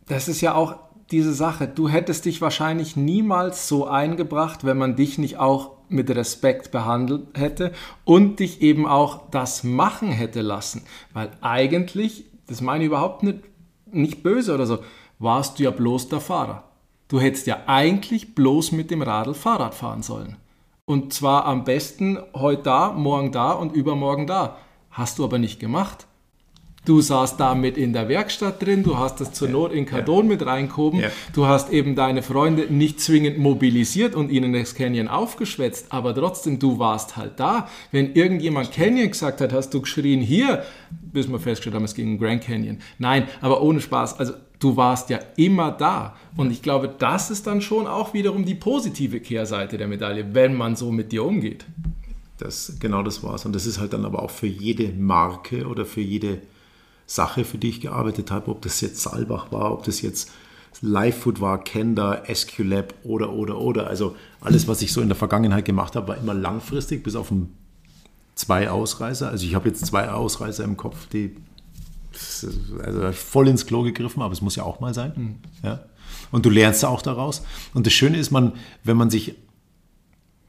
[0.08, 0.76] das ist ja auch
[1.10, 1.68] diese Sache.
[1.68, 7.28] Du hättest dich wahrscheinlich niemals so eingebracht, wenn man dich nicht auch mit Respekt behandelt
[7.38, 7.74] hätte
[8.06, 10.84] und dich eben auch das machen hätte lassen.
[11.14, 13.40] Weil eigentlich, das meine ich überhaupt nicht,
[13.92, 14.80] nicht böse oder so,
[15.18, 16.64] warst du ja bloß der Fahrer.
[17.08, 20.38] Du hättest ja eigentlich bloß mit dem Radl Fahrrad fahren sollen.
[20.86, 24.58] Und zwar am besten heute da, morgen da und übermorgen da.
[24.92, 26.08] Hast du aber nicht gemacht.
[26.90, 30.32] Du saßt damit in der Werkstatt drin, du hast das zur Not in Kardon ja.
[30.32, 31.10] mit reingehoben, ja.
[31.34, 36.58] du hast eben deine Freunde nicht zwingend mobilisiert und ihnen das Canyon aufgeschwätzt, aber trotzdem,
[36.58, 37.70] du warst halt da.
[37.92, 42.14] Wenn irgendjemand Canyon gesagt hat, hast du geschrien, hier, bis wir festgestellt haben, es ging
[42.14, 42.80] um Grand Canyon.
[42.98, 46.16] Nein, aber ohne Spaß, also du warst ja immer da.
[46.38, 50.56] Und ich glaube, das ist dann schon auch wiederum die positive Kehrseite der Medaille, wenn
[50.56, 51.66] man so mit dir umgeht.
[52.40, 53.46] Das, genau das war's.
[53.46, 56.40] Und das ist halt dann aber auch für jede Marke oder für jede
[57.10, 60.32] Sache, für die ich gearbeitet habe, ob das jetzt Saalbach war, ob das jetzt
[60.82, 63.88] Livefood war, Kenda, SQLab oder, oder, oder.
[63.88, 67.32] Also alles, was ich so in der Vergangenheit gemacht habe, war immer langfristig, bis auf
[67.32, 67.52] ein,
[68.36, 69.28] zwei Ausreißer.
[69.28, 71.36] Also ich habe jetzt zwei Ausreißer im Kopf, die
[72.84, 75.14] also voll ins Klo gegriffen, aber es muss ja auch mal sein.
[75.16, 75.36] Mhm.
[75.64, 75.80] Ja?
[76.32, 77.42] Und du lernst auch daraus.
[77.74, 79.36] Und das Schöne ist, man, wenn man sich,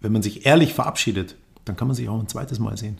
[0.02, 2.98] wenn man sich ehrlich verabschiedet, dann kann man sich auch ein zweites Mal sehen.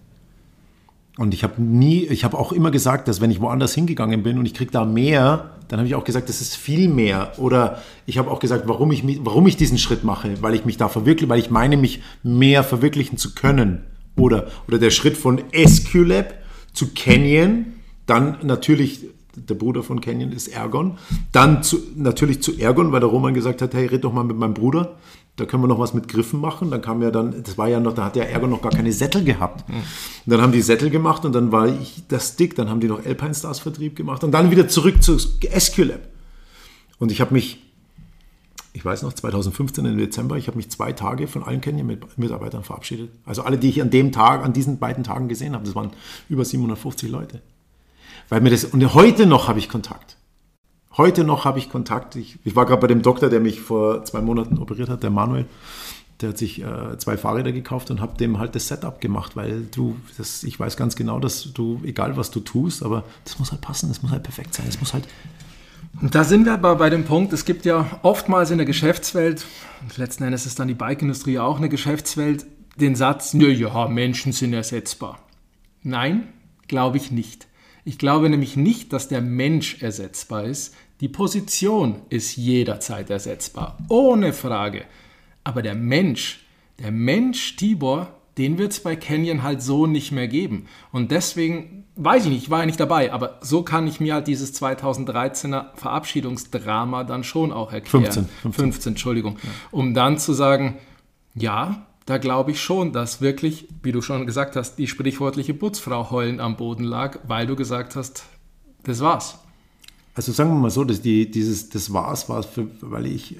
[1.18, 4.38] Und ich habe nie, ich habe auch immer gesagt, dass wenn ich woanders hingegangen bin
[4.38, 7.32] und ich kriege da mehr, dann habe ich auch gesagt, das ist viel mehr.
[7.38, 10.76] Oder ich habe auch gesagt, warum ich, warum ich diesen Schritt mache, weil ich mich
[10.76, 13.84] da verwirkliche, weil ich meine, mich mehr verwirklichen zu können.
[14.16, 16.34] Oder, oder der Schritt von SQLab
[16.72, 17.66] zu Canyon,
[18.06, 20.98] dann natürlich, der Bruder von Canyon ist Ergon,
[21.32, 24.36] dann zu, natürlich zu Ergon, weil der Roman gesagt hat, hey, red doch mal mit
[24.36, 24.96] meinem Bruder
[25.40, 26.70] da können wir noch was mit Griffen machen.
[26.70, 28.92] Dann kam ja dann, das war ja noch, da hat der Ärger noch gar keine
[28.92, 29.68] Sättel gehabt.
[29.68, 32.88] Und dann haben die Sättel gemacht und dann war ich das Stick, dann haben die
[32.88, 36.00] noch Alpine Stars Vertrieb gemacht und dann wieder zurück zu SQLab.
[36.98, 37.62] Und ich habe mich,
[38.74, 43.10] ich weiß noch, 2015 im Dezember, ich habe mich zwei Tage von allen Canyon-Mitarbeitern verabschiedet.
[43.24, 45.90] Also alle, die ich an dem Tag, an diesen beiden Tagen gesehen habe, das waren
[46.28, 47.40] über 750 Leute.
[48.28, 50.16] Weil mir das, und heute noch habe ich Kontakt.
[50.96, 52.16] Heute noch habe ich Kontakt.
[52.16, 55.10] Ich, ich war gerade bei dem Doktor, der mich vor zwei Monaten operiert hat, der
[55.10, 55.46] Manuel.
[56.20, 59.62] Der hat sich äh, zwei Fahrräder gekauft und habe dem halt das Setup gemacht, weil
[59.74, 63.52] du, das, ich weiß ganz genau, dass du, egal was du tust, aber das muss
[63.52, 65.04] halt passen, das muss halt perfekt sein, es muss halt.
[66.02, 69.46] Da sind wir aber bei dem Punkt, es gibt ja oftmals in der Geschäftswelt,
[69.96, 75.18] letzten Endes ist dann die Bike-Industrie auch eine Geschäftswelt, den Satz, ja, Menschen sind ersetzbar.
[75.82, 76.28] Nein,
[76.68, 77.46] glaube ich nicht.
[77.84, 80.74] Ich glaube nämlich nicht, dass der Mensch ersetzbar ist.
[81.00, 84.84] Die Position ist jederzeit ersetzbar, ohne Frage.
[85.44, 86.44] Aber der Mensch,
[86.78, 90.66] der Mensch Tibor, den wird es bei Canyon halt so nicht mehr geben.
[90.92, 94.14] Und deswegen, weiß ich nicht, ich war ja nicht dabei, aber so kann ich mir
[94.14, 98.04] halt dieses 2013er Verabschiedungsdrama dann schon auch erklären.
[98.04, 98.52] 15, 15.
[98.52, 99.38] 15 Entschuldigung.
[99.42, 99.50] Ja.
[99.70, 100.78] Um dann zu sagen,
[101.34, 106.10] ja, da glaube ich schon, dass wirklich, wie du schon gesagt hast, die sprichwörtliche Putzfrau
[106.10, 108.24] heulend am Boden lag, weil du gesagt hast,
[108.82, 109.38] das war's.
[110.16, 112.44] Also sagen wir mal so, dass die, dieses, das war's, war
[112.80, 113.36] weil ich,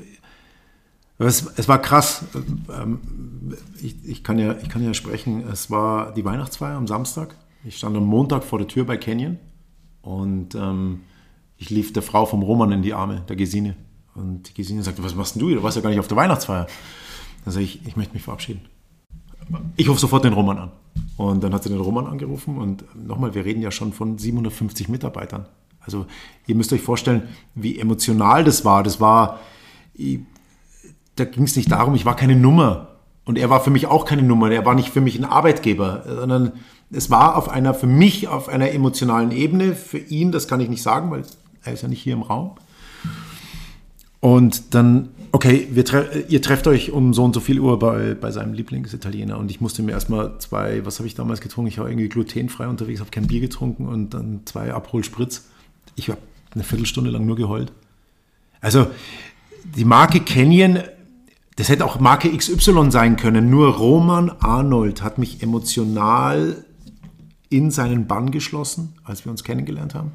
[1.19, 2.25] es, es war krass.
[2.73, 3.01] Ähm,
[3.83, 5.49] ich, ich, kann ja, ich kann ja sprechen.
[5.49, 7.35] Es war die Weihnachtsfeier am Samstag.
[7.65, 9.39] Ich stand am Montag vor der Tür bei Canyon
[10.01, 11.01] und ähm,
[11.59, 13.75] ich lief der Frau vom Roman in die Arme, der Gesine.
[14.15, 15.53] Und die Gesine sagte, was machst denn du?
[15.53, 16.69] Du warst ja gar nicht auf der Weihnachtsfeier.
[17.45, 18.63] Dann sage ich, ich möchte mich verabschieden.
[19.77, 20.71] Ich rufe sofort den Roman an.
[21.17, 24.89] Und dann hat sie den Roman angerufen und nochmal, wir reden ja schon von 750
[24.89, 25.47] Mitarbeitern.
[25.81, 26.07] Also
[26.47, 28.83] ihr müsst euch vorstellen, wie emotional das war.
[28.83, 29.41] Das war,
[31.17, 32.89] da ging es nicht darum, ich war keine Nummer.
[33.25, 34.51] Und er war für mich auch keine Nummer.
[34.51, 36.53] Er war nicht für mich ein Arbeitgeber, sondern
[36.91, 39.75] es war auf einer, für mich auf einer emotionalen Ebene.
[39.75, 41.23] Für ihn, das kann ich nicht sagen, weil
[41.63, 42.53] er ist ja nicht hier im Raum.
[44.21, 48.31] Und dann okay, tre ihr trefft euch um so und so viel Uhr bei, bei
[48.31, 51.69] seinem Lieblingsitaliener und ich musste mir erstmal zwei, was habe ich damals getrunken?
[51.69, 55.49] Ich war irgendwie glutenfrei unterwegs, habe kein Bier getrunken und dann zwei Abholspritz.
[55.97, 56.21] Ich habe
[56.55, 57.73] eine Viertelstunde lang nur geheult.
[58.61, 58.89] Also
[59.65, 60.81] die Marke Canyon,
[61.57, 66.65] das hätte auch Marke XY sein können, nur Roman Arnold hat mich emotional
[67.51, 70.13] in seinen Bann geschlossen, als wir uns kennengelernt haben.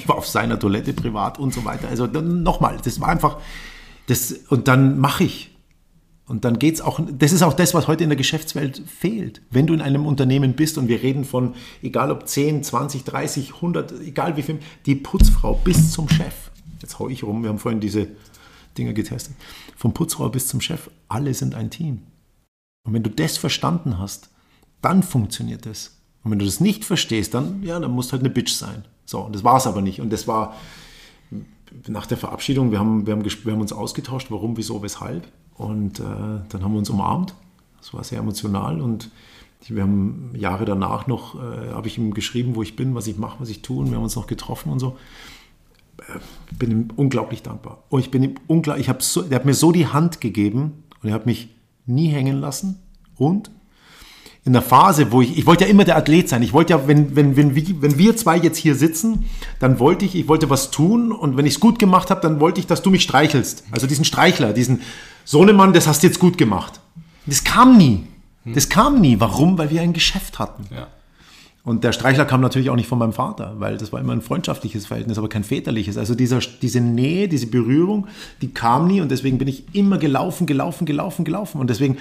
[0.00, 1.88] Ich war auf seiner Toilette privat und so weiter.
[1.88, 3.38] Also nochmal, das war einfach,
[4.06, 5.50] das, und dann mache ich.
[6.26, 9.42] Und dann geht es auch, das ist auch das, was heute in der Geschäftswelt fehlt.
[9.50, 13.54] Wenn du in einem Unternehmen bist und wir reden von, egal ob 10, 20, 30,
[13.56, 16.50] 100, egal wie viel, die Putzfrau bis zum Chef.
[16.80, 18.06] Jetzt hau ich rum, wir haben vorhin diese
[18.78, 19.34] Dinge getestet.
[19.76, 22.02] Vom Putzfrau bis zum Chef, alle sind ein Team.
[22.84, 24.30] Und wenn du das verstanden hast,
[24.80, 26.00] dann funktioniert das.
[26.22, 28.84] Und wenn du das nicht verstehst, dann, ja, dann musst halt eine Bitch sein.
[29.10, 30.00] So, und das war es aber nicht.
[30.00, 30.54] Und das war
[31.88, 35.26] nach der Verabschiedung, wir haben, wir haben, wir haben uns ausgetauscht, warum, wieso, weshalb.
[35.54, 36.04] Und äh,
[36.48, 37.34] dann haben wir uns umarmt.
[37.80, 38.80] Das war sehr emotional.
[38.80, 39.10] Und
[39.66, 43.18] wir haben Jahre danach noch, äh, habe ich ihm geschrieben, wo ich bin, was ich
[43.18, 43.80] mache, was ich tue.
[43.80, 44.96] Und wir haben uns noch getroffen und so.
[45.98, 47.82] Ich äh, bin ihm unglaublich dankbar.
[47.88, 50.84] Und ich bin ihm unglaublich, ich habe so, er hat mir so die Hand gegeben
[51.02, 51.48] und er hat mich
[51.84, 52.78] nie hängen lassen.
[53.16, 53.50] Und
[54.50, 56.42] in der Phase, wo ich, ich wollte ja immer der Athlet sein.
[56.42, 59.26] Ich wollte ja, wenn, wenn, wenn, wenn wir zwei jetzt hier sitzen,
[59.60, 62.40] dann wollte ich, ich wollte was tun und wenn ich es gut gemacht habe, dann
[62.40, 63.62] wollte ich, dass du mich streichelst.
[63.70, 64.80] Also diesen Streichler, diesen
[65.24, 66.80] Sohnemann, das hast du jetzt gut gemacht.
[67.26, 68.08] Das kam nie.
[68.44, 69.20] Das kam nie.
[69.20, 69.56] Warum?
[69.56, 70.64] Weil wir ein Geschäft hatten.
[70.74, 70.88] Ja.
[71.62, 74.22] Und der Streichler kam natürlich auch nicht von meinem Vater, weil das war immer ein
[74.22, 75.96] freundschaftliches Verhältnis, aber kein väterliches.
[75.96, 78.08] Also dieser, diese Nähe, diese Berührung,
[78.42, 81.60] die kam nie und deswegen bin ich immer gelaufen, gelaufen, gelaufen, gelaufen.
[81.60, 81.98] Und deswegen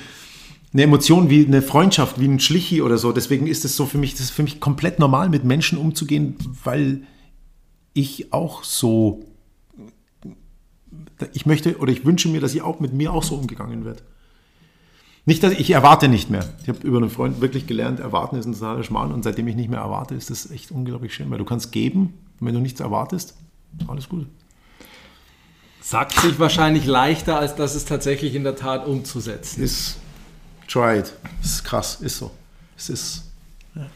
[0.71, 3.11] eine Emotion wie eine Freundschaft, wie ein Schlichi oder so.
[3.11, 6.35] Deswegen ist es so für mich, das ist für mich komplett normal, mit Menschen umzugehen,
[6.63, 7.03] weil
[7.93, 9.25] ich auch so,
[11.33, 14.03] ich möchte oder ich wünsche mir, dass ich auch mit mir auch so umgegangen wird.
[15.25, 16.47] Nicht, dass ich, ich erwarte nicht mehr.
[16.61, 19.55] Ich habe über einen Freund wirklich gelernt, erwarten ist ein totaler Schmarrn und seitdem ich
[19.55, 22.79] nicht mehr erwarte, ist das echt unglaublich schön, weil du kannst geben, wenn du nichts
[22.79, 23.35] erwartest,
[23.87, 24.27] alles gut.
[25.81, 29.97] Sagt sich wahrscheinlich leichter, als dass es tatsächlich in der Tat umzusetzen ist.
[30.69, 31.13] Try it.
[31.41, 32.31] Das ist krass, ist so.
[32.77, 33.23] Es ist.
[33.73, 33.87] Ja.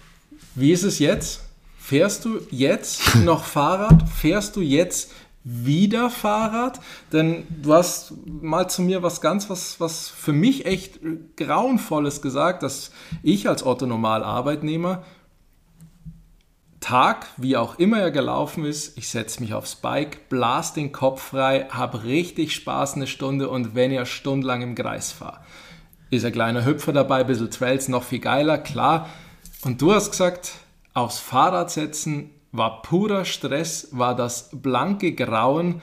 [0.55, 1.41] Wie ist es jetzt?
[1.77, 4.09] Fährst du jetzt noch Fahrrad?
[4.09, 5.11] Fährst du jetzt
[5.43, 6.79] wieder Fahrrad?
[7.11, 10.99] Denn du hast mal zu mir was ganz, was, was für mich echt
[11.37, 15.03] grauenvolles gesagt, dass ich als Otto-Normal-Arbeitnehmer
[16.79, 21.21] Tag, wie auch immer er gelaufen ist, ich setze mich aufs Bike, blas den Kopf
[21.21, 25.39] frei, habe richtig Spaß eine Stunde und wenn ihr stundenlang im Kreis fahre
[26.17, 29.09] ist ein kleiner Hüpfer dabei, ein bisschen Trails, noch viel geiler, klar.
[29.63, 30.51] Und du hast gesagt,
[30.93, 35.81] aufs Fahrrad setzen war purer Stress, war das blanke Grauen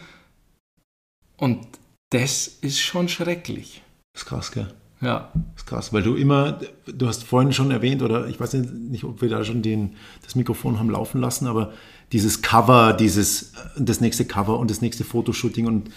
[1.36, 1.66] und
[2.10, 3.82] das ist schon schrecklich.
[4.12, 4.72] Das ist krass, gell?
[5.00, 5.30] Ja.
[5.34, 9.04] Das ist krass, weil du immer, du hast vorhin schon erwähnt, oder ich weiß nicht,
[9.04, 11.72] ob wir da schon den, das Mikrofon haben laufen lassen, aber
[12.12, 15.90] dieses Cover, dieses, das nächste Cover und das nächste Fotoshooting und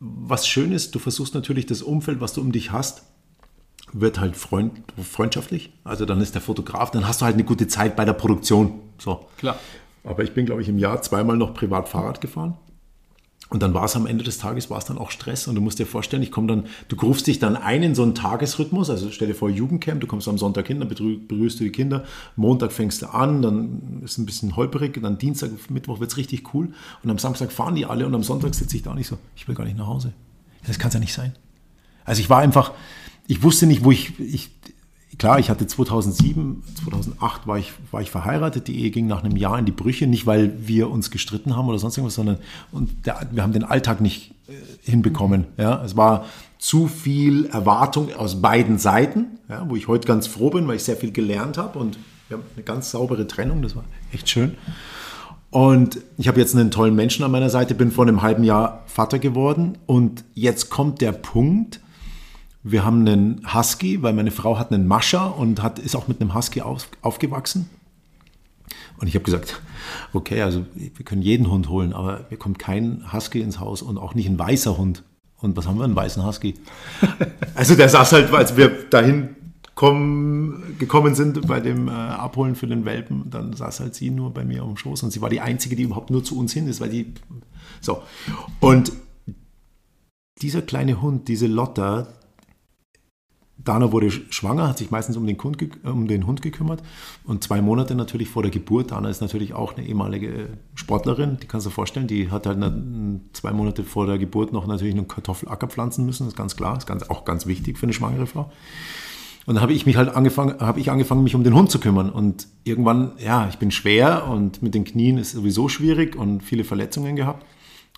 [0.00, 3.02] was schön ist, du versuchst natürlich das Umfeld, was du um dich hast,
[3.92, 5.72] wird halt freund, freundschaftlich.
[5.84, 8.80] Also dann ist der Fotograf, dann hast du halt eine gute Zeit bei der Produktion.
[8.98, 9.26] So.
[9.38, 9.58] Klar.
[10.04, 12.56] Aber ich bin, glaube ich, im Jahr zweimal noch privat Fahrrad gefahren.
[13.50, 15.48] Und dann war es am Ende des Tages, war es dann auch Stress.
[15.48, 18.02] Und du musst dir vorstellen, ich komme dann, du rufst dich dann ein in so
[18.02, 18.90] einen Tagesrhythmus.
[18.90, 22.04] Also stell dir vor, Jugendcamp, du kommst am Sonntag hin, dann berührst du die Kinder.
[22.36, 25.00] Montag fängst du an, dann ist ein bisschen holperig.
[25.00, 26.72] Dann Dienstag, Mittwoch wird es richtig cool.
[27.02, 29.48] Und am Samstag fahren die alle und am Sonntag sitze ich da nicht so, ich
[29.48, 30.12] will gar nicht nach Hause.
[30.66, 31.32] Das kann es ja nicht sein.
[32.04, 32.72] Also ich war einfach,
[33.26, 34.57] ich wusste nicht, wo ich, ich
[35.18, 38.68] klar, ich hatte 2007, 2008 war ich, war ich verheiratet.
[38.68, 41.68] Die Ehe ging nach einem Jahr in die Brüche, nicht weil wir uns gestritten haben
[41.68, 42.38] oder sonst irgendwas, sondern
[42.72, 44.52] und der, wir haben den Alltag nicht äh,
[44.90, 45.46] hinbekommen.
[45.56, 46.26] Ja, es war
[46.58, 50.84] zu viel Erwartung aus beiden Seiten, ja, wo ich heute ganz froh bin, weil ich
[50.84, 53.62] sehr viel gelernt habe und wir haben eine ganz saubere Trennung.
[53.62, 54.56] Das war echt schön.
[55.50, 58.82] Und ich habe jetzt einen tollen Menschen an meiner Seite, bin vor einem halben Jahr
[58.86, 61.80] Vater geworden und jetzt kommt der Punkt,
[62.70, 66.20] wir haben einen Husky, weil meine Frau hat einen Mascher und hat, ist auch mit
[66.20, 67.68] einem Husky auf, aufgewachsen.
[68.98, 69.60] Und ich habe gesagt,
[70.12, 73.96] okay, also wir können jeden Hund holen, aber mir kommt kein Husky ins Haus und
[73.96, 75.04] auch nicht ein weißer Hund.
[75.40, 76.54] Und was haben wir, einen weißen Husky?
[77.54, 79.36] also der saß halt, als wir dahin
[79.76, 84.34] kommen, gekommen sind bei dem äh, Abholen für den Welpen, dann saß halt sie nur
[84.34, 86.66] bei mir am Schoß und sie war die Einzige, die überhaupt nur zu uns hin
[86.66, 87.14] ist, weil die,
[87.80, 88.02] so.
[88.58, 88.90] Und
[90.42, 92.08] dieser kleine Hund, diese Lotta,
[93.68, 96.82] Dana wurde schwanger, hat sich meistens um den, Hund, um den Hund gekümmert.
[97.24, 98.92] Und zwei Monate natürlich vor der Geburt.
[98.92, 102.06] Dana ist natürlich auch eine ehemalige Sportlerin, die kannst du dir vorstellen.
[102.06, 102.58] Die hat halt
[103.34, 106.78] zwei Monate vor der Geburt noch natürlich einen Kartoffelacker pflanzen müssen, das ist ganz klar.
[106.78, 108.50] Ist ganz, auch ganz wichtig für eine schwangere Frau.
[109.44, 111.78] Und dann habe ich mich halt angefangen, habe ich angefangen, mich um den Hund zu
[111.78, 112.08] kümmern.
[112.08, 116.64] Und irgendwann, ja, ich bin schwer und mit den Knien ist sowieso schwierig und viele
[116.64, 117.44] Verletzungen gehabt.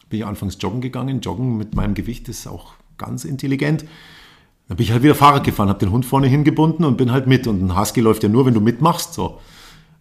[0.09, 1.20] Bin ich anfangs joggen gegangen.
[1.20, 3.85] Joggen mit meinem Gewicht ist auch ganz intelligent.
[4.70, 7.26] Dann bin ich halt wieder Fahrrad gefahren, habe den Hund vorne hingebunden und bin halt
[7.26, 7.48] mit.
[7.48, 9.14] Und ein Husky läuft ja nur, wenn du mitmachst.
[9.14, 9.40] So.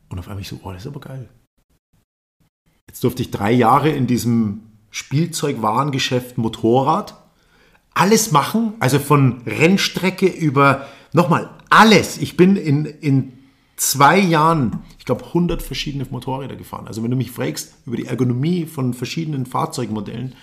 [0.10, 1.27] Und auf einmal ich so, oh, das ist aber geil.
[2.88, 4.60] Jetzt durfte ich drei Jahre in diesem
[4.91, 7.15] Spielzeugwarengeschäft Motorrad
[7.95, 12.19] alles machen, also von Rennstrecke über Nochmal, alles.
[12.19, 13.34] Ich bin in, in
[13.75, 16.86] zwei Jahren, ich glaube, 100 verschiedene Motorräder gefahren.
[16.86, 20.36] Also wenn du mich fragst über die Ergonomie von verschiedenen Fahrzeugmodellen,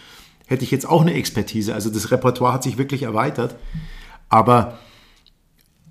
[0.46, 1.74] hätte ich jetzt auch eine Expertise.
[1.74, 3.54] Also das Repertoire hat sich wirklich erweitert.
[4.28, 4.78] Aber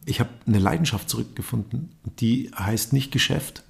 [0.06, 1.96] ich habe eine Leidenschaft zurückgefunden.
[2.20, 3.64] Die heißt nicht Geschäft,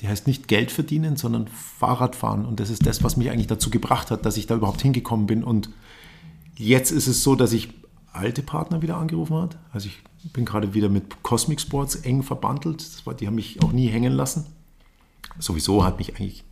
[0.00, 2.44] die heißt nicht Geld verdienen, sondern Fahrradfahren.
[2.44, 5.26] Und das ist das, was mich eigentlich dazu gebracht hat, dass ich da überhaupt hingekommen
[5.26, 5.44] bin.
[5.44, 5.70] Und
[6.56, 7.70] jetzt ist es so, dass ich
[8.12, 9.58] alte Partner wieder angerufen hat.
[9.72, 12.84] Also ich bin gerade wieder mit Cosmic Sports eng verbandelt.
[13.06, 14.46] War, die haben mich auch nie hängen lassen.
[15.38, 16.44] Sowieso hat mich eigentlich,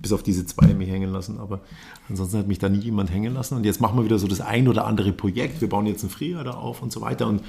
[0.00, 1.60] bis auf diese zwei, mich hängen lassen, aber
[2.08, 3.56] ansonsten hat mich da nie jemand hängen lassen.
[3.56, 5.60] Und jetzt machen wir wieder so das ein oder andere Projekt.
[5.60, 7.26] Wir bauen jetzt einen Freerider auf und so weiter.
[7.26, 7.42] Und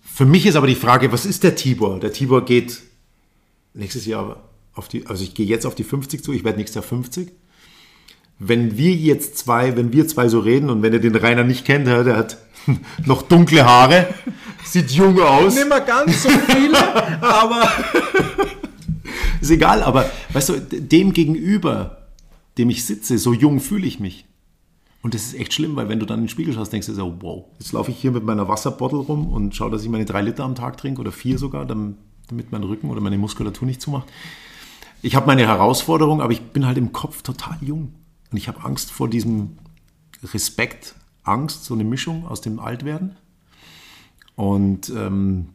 [0.00, 1.98] für mich ist aber die Frage, was ist der Tibor?
[2.00, 2.82] Der Tibor geht
[3.74, 6.76] nächstes Jahr auf die, also ich gehe jetzt auf die 50 zu, ich werde nächstes
[6.76, 7.32] Jahr 50
[8.44, 11.64] wenn wir jetzt zwei, wenn wir zwei so reden und wenn ihr den Rainer nicht
[11.64, 12.38] kennt, der hat
[13.06, 14.08] noch dunkle Haare,
[14.64, 15.54] sieht jung aus.
[15.54, 17.68] Nicht mehr ganz so viele, aber
[19.42, 22.08] ist egal, aber weißt du, dem gegenüber,
[22.58, 24.24] dem ich sitze, so jung fühle ich mich.
[25.02, 26.94] Und das ist echt schlimm, weil wenn du dann in den Spiegel schaust, denkst du
[26.94, 30.04] so, wow, jetzt laufe ich hier mit meiner Wasserbottle rum und schaue, dass ich meine
[30.04, 31.96] drei Liter am Tag trinke oder vier sogar, damit
[32.52, 34.08] mein Rücken oder meine Muskulatur nicht zumacht.
[35.02, 37.92] Ich habe meine Herausforderung, aber ich bin halt im Kopf total jung.
[38.30, 39.58] Und ich habe Angst vor diesem
[40.32, 43.16] Respekt, Angst, so eine Mischung aus dem Altwerden.
[44.36, 45.48] Und ähm,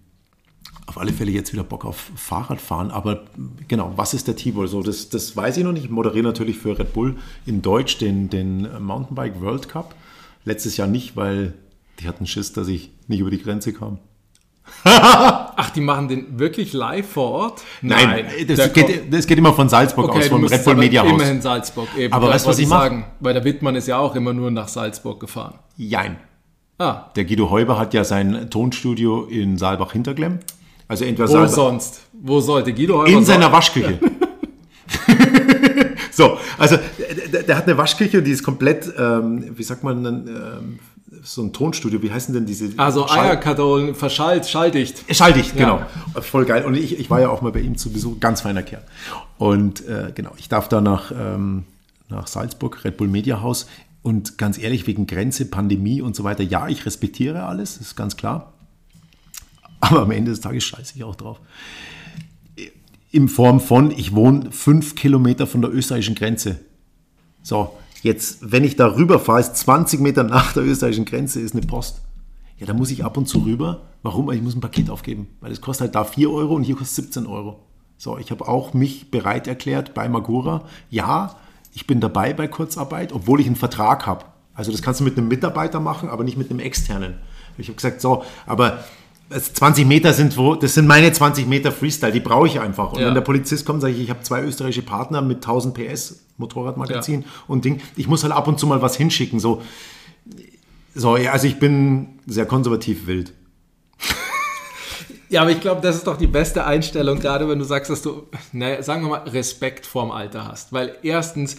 [0.88, 2.92] auf alle Fälle jetzt wieder Bock auf Fahrradfahren.
[2.92, 3.26] Aber
[3.68, 4.68] genau, was ist der Tibor?
[4.68, 5.86] So, das, das weiß ich noch nicht.
[5.86, 9.94] Ich moderiere natürlich für Red Bull in Deutsch den, den Mountainbike World Cup.
[10.46, 11.54] Letztes Jahr nicht, weil
[12.00, 14.00] die hatten Schiss, dass ich nicht über die Grenze kam.
[14.84, 17.64] Ach, die machen den wirklich live vor Ort?
[17.82, 21.04] Nein, Nein das, geht, das, geht, immer von Salzburg okay, aus, vom Red Bull Media
[21.04, 21.12] House.
[21.12, 22.14] Immerhin Salzburg eben.
[22.14, 23.06] Aber weißt du, was ich sagen?
[23.20, 25.56] Weil der Wittmann ist ja auch immer nur nach Salzburg gefahren.
[25.78, 26.18] Jein.
[26.80, 27.06] Ah.
[27.16, 30.40] Der Guido Heuber hat ja sein Tonstudio in Saalbach-Hinterglemm.
[30.88, 32.02] Also entweder Wo sonst?
[32.14, 34.00] Wo sollte Guido Heuber In seiner Waschküche.
[36.12, 36.78] so, also
[37.32, 40.80] der, der, hat eine Waschküche die ist komplett, ähm, wie sagt man, ähm,
[41.24, 42.70] so ein Tonstudio, wie heißen denn diese?
[42.78, 45.04] Also Eierkartoffeln verschallt, schalldicht.
[45.14, 45.82] Schalldicht, genau.
[46.16, 46.22] Ja.
[46.22, 46.66] Voll geil.
[46.66, 48.84] Und ich, ich war ja auch mal bei ihm zu Besuch, ganz feiner Kerl.
[49.38, 51.66] Und äh, genau, ich darf da nach, ähm,
[52.10, 53.68] nach Salzburg, Red Bull Media House.
[54.04, 58.16] Und ganz ehrlich, wegen Grenze, Pandemie und so weiter, ja, ich respektiere alles, ist ganz
[58.16, 58.54] klar.
[59.80, 61.40] Aber am Ende des Tages scheiße ich auch drauf.
[63.12, 66.60] In Form von, ich wohne fünf Kilometer von der österreichischen Grenze.
[67.42, 71.56] So, Jetzt, wenn ich da rüber fahre, ist 20 Meter nach der österreichischen Grenze ist
[71.56, 72.02] eine Post.
[72.58, 73.82] Ja, da muss ich ab und zu rüber.
[74.04, 74.32] Warum?
[74.32, 77.06] Ich muss ein Paket aufgeben, weil es kostet halt da 4 Euro und hier kostet
[77.06, 77.60] 17 Euro.
[77.98, 80.64] So, ich habe auch mich bereit erklärt bei Magura.
[80.90, 81.36] Ja,
[81.74, 84.26] ich bin dabei bei Kurzarbeit, obwohl ich einen Vertrag habe.
[84.54, 87.16] Also das kannst du mit einem Mitarbeiter machen, aber nicht mit einem externen.
[87.58, 88.84] Ich habe gesagt, so, aber
[89.30, 92.94] 20 Meter sind wo, das sind meine 20 Meter Freestyle, die brauche ich einfach.
[92.94, 93.08] Und ja.
[93.08, 97.22] wenn der Polizist kommt, sage ich, ich habe zwei österreichische Partner mit 1000 PS Motorradmagazin
[97.22, 97.28] ja.
[97.48, 97.82] und Ding.
[97.96, 99.40] Ich muss halt ab und zu mal was hinschicken.
[99.40, 99.62] So,
[100.96, 103.34] so ja, also ich bin sehr konservativ wild.
[105.30, 108.02] Ja, aber ich glaube, das ist doch die beste Einstellung, gerade wenn du sagst, dass
[108.02, 110.72] du, naja, sagen wir mal, Respekt vorm Alter hast.
[110.72, 111.58] Weil erstens,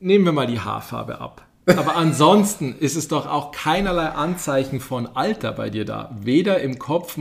[0.00, 1.45] nehmen wir mal die Haarfarbe ab.
[1.66, 6.16] Aber ansonsten ist es doch auch keinerlei Anzeichen von Alter bei dir da.
[6.20, 7.18] Weder im Kopf,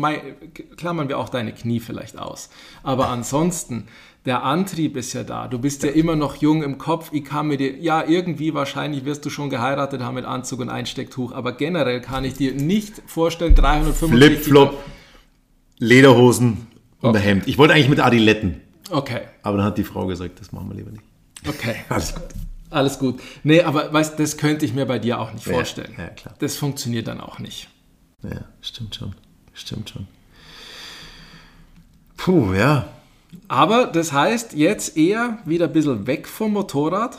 [0.77, 2.49] klammern wir auch deine Knie vielleicht aus.
[2.83, 3.87] Aber ansonsten,
[4.25, 5.47] der Antrieb ist ja da.
[5.47, 7.09] Du bist ja immer noch jung im Kopf.
[7.11, 10.69] Ich kann mir dir, ja, irgendwie wahrscheinlich wirst du schon geheiratet haben mit Anzug und
[10.69, 11.31] Einstecktuch.
[11.31, 14.09] Aber generell kann ich dir nicht vorstellen, 365.
[14.09, 14.83] Flip-Flop,
[15.79, 16.67] Lederhosen
[17.01, 17.17] und okay.
[17.17, 17.47] ein Hemd.
[17.47, 18.61] Ich wollte eigentlich mit Adiletten.
[18.91, 19.21] Okay.
[19.41, 21.03] Aber dann hat die Frau gesagt, das machen wir lieber nicht.
[21.47, 21.77] Okay.
[21.89, 22.25] Alles gut.
[22.75, 23.21] Alles gut.
[23.43, 25.93] Nee, aber weißt, das könnte ich mir bei dir auch nicht vorstellen.
[25.97, 26.35] Ja, ja, klar.
[26.39, 27.69] Das funktioniert dann auch nicht.
[28.21, 29.15] Ja, stimmt schon.
[29.53, 30.07] Stimmt schon.
[32.17, 32.89] Puh, ja.
[33.47, 37.17] Aber das heißt jetzt eher wieder ein bisschen weg vom Motorrad?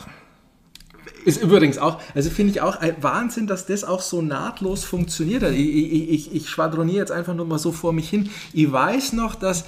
[1.25, 5.41] Ist übrigens auch, also finde ich auch ein Wahnsinn, dass das auch so nahtlos funktioniert.
[5.41, 8.29] Ich, ich, ich, ich schwadroniere jetzt einfach nur mal so vor mich hin.
[8.53, 9.65] Ich weiß noch, dass,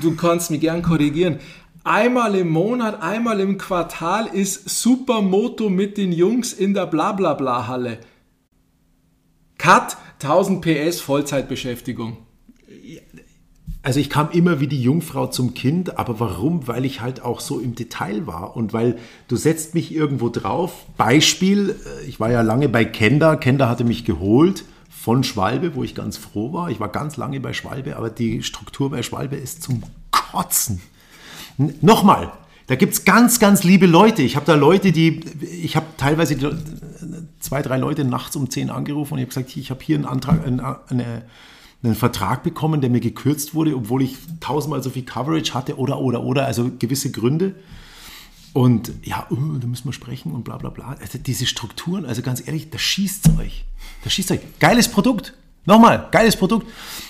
[0.00, 1.38] du kannst mich gern korrigieren,
[1.84, 7.98] einmal im Monat, einmal im Quartal ist Supermoto mit den Jungs in der Blablabla-Halle.
[9.58, 12.18] Cut, 1000 PS Vollzeitbeschäftigung.
[13.82, 16.66] Also ich kam immer wie die Jungfrau zum Kind, aber warum?
[16.66, 18.96] Weil ich halt auch so im Detail war und weil
[19.28, 20.86] du setzt mich irgendwo drauf.
[20.96, 25.84] Beispiel, äh, ich war ja lange bei Kenda, Kenda hatte mich geholt von Schwalbe, wo
[25.84, 26.70] ich ganz froh war.
[26.70, 30.80] Ich war ganz lange bei Schwalbe, aber die Struktur bei Schwalbe ist zum Kotzen.
[31.56, 32.32] Nochmal,
[32.66, 34.22] da gibt es ganz, ganz liebe Leute.
[34.22, 35.20] Ich habe da Leute, die,
[35.62, 36.36] ich habe teilweise
[37.40, 40.06] zwei, drei Leute nachts um zehn angerufen und ich habe gesagt, ich habe hier einen
[40.06, 41.22] Antrag, eine, eine
[41.84, 46.00] einen Vertrag bekommen, der mir gekürzt wurde, obwohl ich tausendmal so viel Coverage hatte oder,
[46.00, 47.54] oder, oder, also gewisse Gründe.
[48.52, 50.96] Und ja, uh, da müssen wir sprechen und bla bla bla.
[51.00, 53.64] Also diese Strukturen, also ganz ehrlich, da schießt es euch.
[54.02, 54.40] Da schießt euch.
[54.60, 55.34] Geiles Produkt.
[55.66, 56.66] Nochmal, geiles Produkt.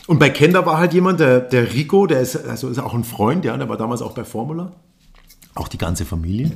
[0.06, 3.04] Und bei Kenda war halt jemand, der, der Rico, der ist, also ist auch ein
[3.04, 4.72] Freund, ja, der war damals auch bei Formula.
[5.54, 6.52] Auch die ganze Familie.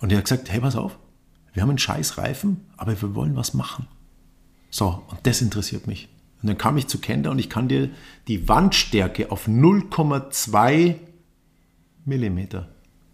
[0.00, 0.98] Und der hat gesagt, hey, pass auf,
[1.52, 3.86] wir haben einen scheiß Reifen, aber wir wollen was machen.
[4.70, 6.08] So, und das interessiert mich.
[6.42, 7.90] Und dann kam ich zu Kenda und ich kann dir
[8.28, 10.96] die Wandstärke auf 0,2
[12.04, 12.68] Millimeter,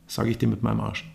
[0.06, 1.10] sage ich dir mit meinem Arsch.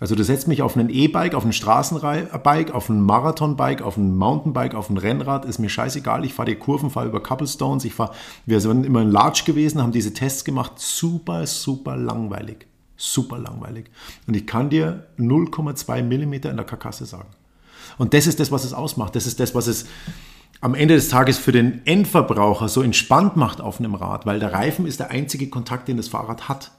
[0.00, 4.16] Also du setzt mich auf einen E-Bike, auf ein Straßenbike, auf ein Marathonbike, auf ein
[4.16, 6.24] Mountainbike, auf ein Rennrad, ist mir scheißegal.
[6.24, 7.84] Ich fahre die Kurven, fahre über Cobblestones.
[7.84, 8.12] Ich fahr,
[8.44, 10.72] wir sind immer in Large gewesen, haben diese Tests gemacht.
[10.76, 12.66] Super, super langweilig.
[12.96, 13.86] Super langweilig.
[14.26, 17.28] Und ich kann dir 0,2 Millimeter in der Karkasse sagen.
[17.96, 19.14] Und das ist das, was es ausmacht.
[19.14, 19.86] Das ist das, was es
[20.60, 24.52] am Ende des Tages für den Endverbraucher so entspannt macht auf einem Rad, weil der
[24.52, 26.72] Reifen ist der einzige Kontakt, den das Fahrrad hat.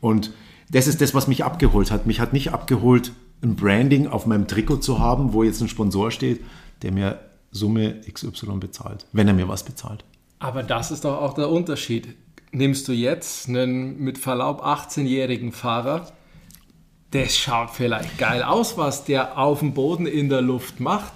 [0.00, 0.32] Und
[0.70, 2.06] das ist das, was mich abgeholt hat.
[2.06, 3.12] Mich hat nicht abgeholt,
[3.42, 6.44] ein Branding auf meinem Trikot zu haben, wo jetzt ein Sponsor steht,
[6.82, 10.04] der mir Summe XY bezahlt, wenn er mir was bezahlt.
[10.38, 12.14] Aber das ist doch auch der Unterschied.
[12.52, 16.06] Nimmst du jetzt einen mit Verlaub 18-jährigen Fahrer,
[17.10, 21.12] das schaut vielleicht geil aus, was der auf dem Boden in der Luft macht.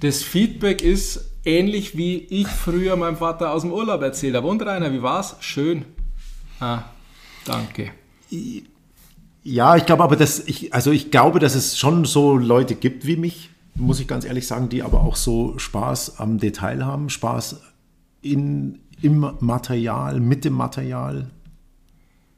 [0.00, 4.48] Das Feedback ist ähnlich wie ich früher meinem Vater aus dem Urlaub erzählt habe.
[4.48, 5.36] Und Rainer, wie war's?
[5.40, 5.86] Schön.
[6.58, 6.82] Ah,
[7.46, 7.92] danke.
[9.42, 13.06] Ja, ich glaube aber, dass ich, also ich glaube, dass es schon so Leute gibt
[13.06, 17.08] wie mich, muss ich ganz ehrlich sagen, die aber auch so Spaß am Detail haben,
[17.08, 17.60] Spaß
[18.20, 21.30] in, im Material, mit dem Material,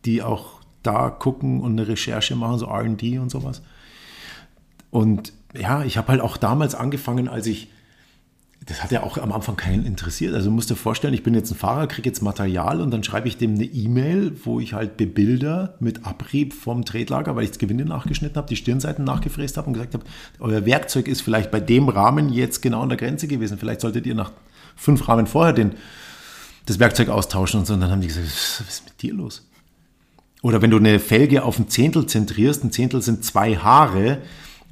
[0.05, 3.63] die auch da gucken und eine Recherche machen, so RD und sowas.
[4.91, 7.72] Und ja, ich habe halt auch damals angefangen, als ich
[8.67, 10.35] das hat ja auch am Anfang keinen interessiert.
[10.35, 13.03] Also du musst dir vorstellen, ich bin jetzt ein Fahrer, kriege jetzt Material und dann
[13.03, 17.51] schreibe ich dem eine E-Mail, wo ich halt bebilder mit Abrieb vom Tretlager, weil ich
[17.51, 20.05] das Gewinde nachgeschnitten habe, die Stirnseiten nachgefräst habe und gesagt habe,
[20.39, 23.59] euer Werkzeug ist vielleicht bei dem Rahmen jetzt genau an der Grenze gewesen.
[23.59, 24.33] Vielleicht solltet ihr nach
[24.77, 25.73] fünf Rahmen vorher den,
[26.67, 27.75] das Werkzeug austauschen und so.
[27.75, 29.45] Und dann haben die gesagt, was ist mit dir los?
[30.43, 34.19] Oder wenn du eine Felge auf ein Zehntel zentrierst, ein Zehntel sind zwei Haare,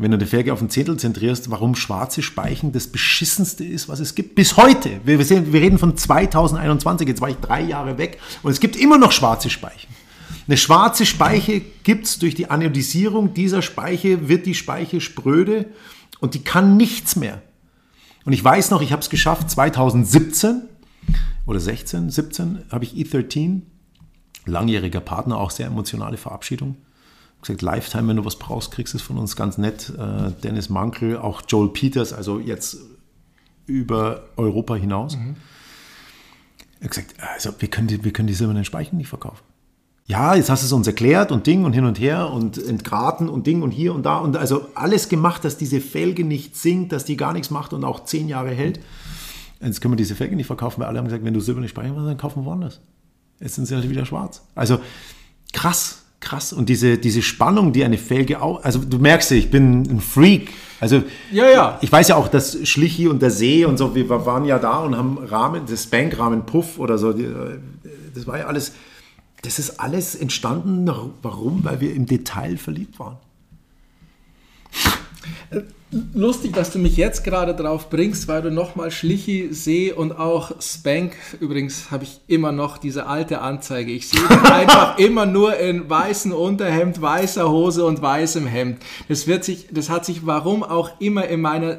[0.01, 4.01] wenn du die Felge auf ein Zehntel zentrierst, warum schwarze Speichen das beschissenste ist, was
[4.01, 4.35] es gibt.
[4.35, 4.99] Bis heute.
[5.05, 8.77] Wir, sehen, wir reden von 2021, jetzt war ich drei Jahre weg und es gibt
[8.77, 9.89] immer noch schwarze Speichen.
[10.47, 15.67] Eine schwarze Speiche gibt es durch die Anodisierung dieser Speiche, wird die Speiche spröde
[16.19, 17.43] und die kann nichts mehr.
[18.25, 20.63] Und ich weiß noch, ich habe es geschafft, 2017
[21.45, 23.61] oder 16, 17 habe ich E13,
[24.47, 26.77] langjähriger Partner, auch sehr emotionale Verabschiedung
[27.43, 29.93] gesagt, Lifetime, wenn du was brauchst, kriegst du es von uns ganz nett.
[29.97, 32.79] Äh, Dennis Mankel, auch Joel Peters, also jetzt
[33.67, 35.17] über Europa hinaus.
[35.17, 35.37] Mhm.
[36.81, 39.45] Er hat gesagt, also wir können, die, wir können die silbernen Speichen nicht verkaufen.
[40.07, 43.29] Ja, jetzt hast du es uns erklärt und Ding und hin und her und entgraten
[43.29, 46.91] und Ding und hier und da und also alles gemacht, dass diese Felge nicht sinkt,
[46.91, 48.81] dass die gar nichts macht und auch zehn Jahre hält.
[49.61, 51.95] Jetzt können wir diese Felge nicht verkaufen, weil alle haben gesagt, wenn du silberne Speichen
[51.95, 52.81] willst, dann kaufen wir woanders.
[53.39, 54.43] Jetzt sind sie halt wieder schwarz.
[54.57, 54.81] Also
[55.53, 56.53] krass, krass.
[56.53, 60.01] Und diese, diese Spannung, die eine Felge auch, also du merkst ja, ich bin ein
[60.01, 60.53] Freak.
[60.79, 61.03] Also
[61.33, 61.79] ja, ja.
[61.83, 64.79] ich weiß ja auch, dass Schlichi und der See und so, wir waren ja da
[64.79, 68.73] und haben Rahmen, das Spank-Rahmen Puff oder so, das war ja alles,
[69.43, 70.91] das ist alles entstanden.
[71.23, 71.65] Warum?
[71.65, 73.19] Weil wir im Detail verliebt waren.
[76.15, 80.53] Lustig, dass du mich jetzt gerade drauf bringst, weil du nochmal Schlichi, See und auch
[80.61, 83.91] Spank, übrigens habe ich immer noch diese alte Anzeige.
[83.91, 88.79] Ich sehe einfach immer nur in weißem Unterhemd, weißer Hose und weißem Hemd.
[89.09, 91.79] Das wird sich, das hat sich warum auch immer in meiner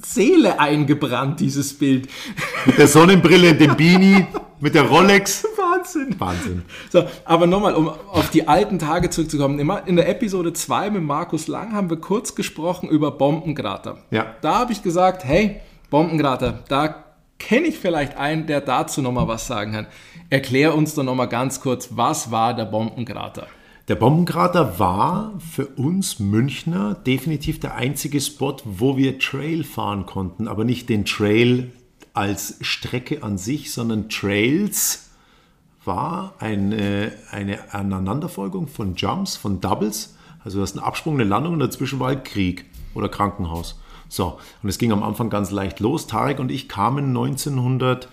[0.00, 2.08] Seele eingebrannt, dieses Bild.
[2.66, 4.26] Mit der Sonnenbrille, dem Beanie,
[4.60, 5.44] mit der Rolex.
[5.86, 6.20] Wahnsinn.
[6.20, 6.62] Wahnsinn.
[6.90, 9.58] So, aber nochmal, um auf die alten Tage zurückzukommen.
[9.86, 13.98] In der Episode 2 mit Markus Lang haben wir kurz gesprochen über Bombenkrater.
[14.10, 14.34] Ja.
[14.40, 15.60] Da habe ich gesagt, hey,
[15.90, 17.04] Bombenkrater, da
[17.38, 19.86] kenne ich vielleicht einen, der dazu nochmal was sagen kann.
[20.30, 23.46] Erklär uns doch nochmal ganz kurz, was war der Bombenkrater?
[23.88, 30.48] Der Bombenkrater war für uns Münchner definitiv der einzige Spot, wo wir Trail fahren konnten,
[30.48, 31.70] aber nicht den Trail
[32.12, 35.05] als Strecke an sich, sondern Trails
[35.86, 40.16] war eine, eine Aneinanderfolgung von Jumps, von Doubles.
[40.44, 42.64] Also du hast einen Absprung, eine Landung und dazwischen war halt Krieg
[42.94, 43.80] oder Krankenhaus.
[44.08, 46.06] So, und es ging am Anfang ganz leicht los.
[46.06, 48.08] Tarek und ich kamen 1900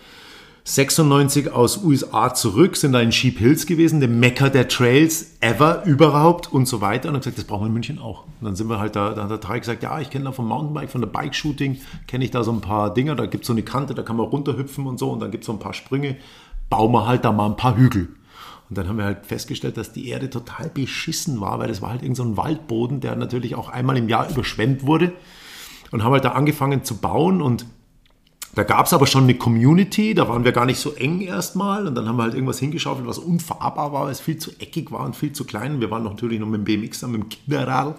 [0.66, 5.84] 96 aus USA zurück, sind da in Sheep Hills gewesen, dem Mekka der Trails ever
[5.84, 7.10] überhaupt und so weiter.
[7.10, 8.24] Und haben gesagt, das brauchen wir in München auch.
[8.40, 10.32] Und dann sind wir halt da, da hat der Tarek gesagt, ja, ich kenne da
[10.32, 13.48] vom Mountainbike, von der Bike-Shooting, kenne ich da so ein paar Dinger, da gibt es
[13.48, 15.60] so eine Kante, da kann man runterhüpfen und so und dann gibt es so ein
[15.60, 16.16] paar Sprünge.
[16.70, 18.10] Bauen wir halt da mal ein paar Hügel.
[18.70, 21.90] Und dann haben wir halt festgestellt, dass die Erde total beschissen war, weil das war
[21.90, 25.14] halt irgend so ein Waldboden, der natürlich auch einmal im Jahr überschwemmt wurde.
[25.92, 27.68] Und haben halt da angefangen zu bauen und
[28.56, 31.88] da gab es aber schon eine Community, da waren wir gar nicht so eng erstmal
[31.88, 34.92] und dann haben wir halt irgendwas hingeschaufelt, was unfahrbar war, weil es viel zu eckig
[34.92, 35.82] war und viel zu klein.
[35.82, 37.96] Wir waren natürlich noch mit dem BMX, mit dem Kinderrad.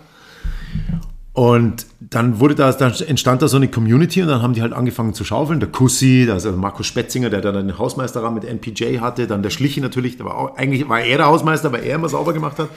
[1.34, 4.72] Und dann wurde da, dann entstand da so eine Community und dann haben die halt
[4.72, 5.58] angefangen zu schaufeln.
[5.58, 9.80] Der Kussi, also Markus Spetzinger, der dann den Hausmeisterrahmen mit NPJ hatte, dann der Schliche
[9.80, 12.68] natürlich, der war auch, eigentlich war er der Hausmeister, weil er immer sauber gemacht hat.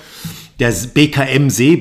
[0.60, 1.76] Der BKM See,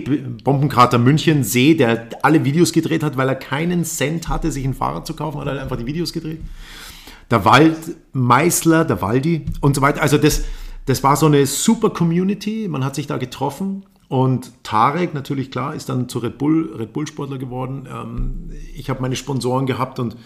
[0.45, 4.74] Bombenkrater München See, der alle Videos gedreht hat, weil er keinen Cent hatte, sich ein
[4.74, 6.41] Fahrrad zu kaufen, hat er einfach die Videos gedreht.
[7.31, 10.03] Der Waldmeißler, der Waldi und so weiter.
[10.03, 10.45] Also das,
[10.85, 12.68] das war so eine super Community.
[12.68, 16.92] Man hat sich da getroffen und Tarek, natürlich klar, ist dann zu Red Bull, Red
[16.92, 17.88] Bull Sportler geworden.
[17.92, 20.16] Ähm, ich habe meine Sponsoren gehabt und,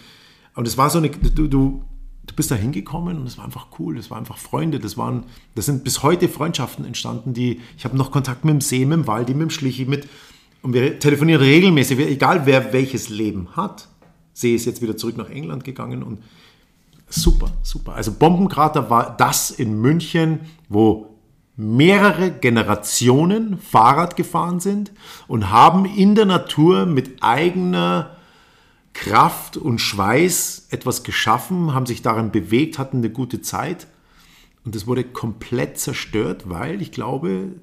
[0.55, 1.83] und es war so eine, du, du,
[2.25, 5.23] du bist da hingekommen und es war einfach cool, das war einfach Freunde, das waren,
[5.55, 8.99] das sind bis heute Freundschaften entstanden, die, ich habe noch Kontakt mit dem See, mit
[8.99, 10.07] dem Waldi, mit dem Schlichi, mit,
[10.61, 13.87] und wir telefonieren regelmäßig, egal wer welches Leben hat.
[14.33, 16.19] See ist jetzt wieder zurück nach England gegangen und
[17.09, 17.95] super, super.
[17.95, 21.10] Also Bombenkrater war das in München, wo
[21.55, 24.91] mehrere Generationen Fahrrad gefahren sind
[25.27, 28.15] und haben in der Natur mit eigener
[28.93, 33.87] Kraft und Schweiß etwas geschaffen, haben sich darin bewegt, hatten eine gute Zeit.
[34.63, 37.55] Und es wurde komplett zerstört, weil ich glaube,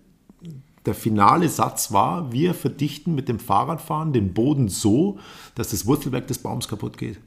[0.87, 5.19] der finale Satz war, wir verdichten mit dem Fahrradfahren den Boden so,
[5.55, 7.19] dass das Wurzelwerk des Baums kaputt geht.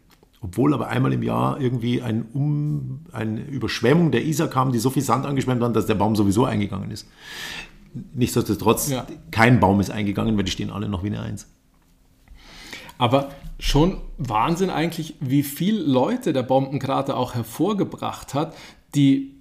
[0.41, 4.89] Obwohl aber einmal im Jahr irgendwie ein um, eine Überschwemmung der Isar kam, die so
[4.89, 7.07] viel Sand angeschwemmt hat, dass der Baum sowieso eingegangen ist.
[8.13, 9.05] Nichtsdestotrotz, ja.
[9.29, 11.47] kein Baum ist eingegangen, weil die stehen alle noch wie eine Eins.
[12.97, 13.29] Aber
[13.59, 18.55] schon Wahnsinn eigentlich, wie viele Leute der Bombenkrater auch hervorgebracht hat,
[18.95, 19.35] die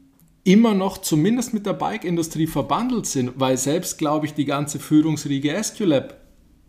[0.45, 5.53] immer noch zumindest mit der Bike-Industrie verbandelt sind, weil selbst, glaube ich, die ganze Führungsriege
[5.53, 6.20] Esculap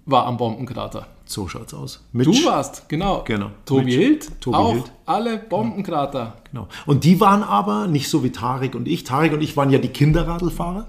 [0.06, 1.08] war am Bombenkrater.
[1.26, 2.04] So schaut's aus.
[2.12, 3.24] Mitch, du warst, genau.
[3.26, 3.52] genau.
[3.66, 4.92] Tobi Mitch, Hild, Tobi auch Hild.
[5.06, 6.34] alle Bombenkrater.
[6.52, 6.68] Genau.
[6.86, 9.04] Und die waren aber nicht so wie Tarek und ich.
[9.04, 10.88] Tarek und ich waren ja die Kinderradlfahrer.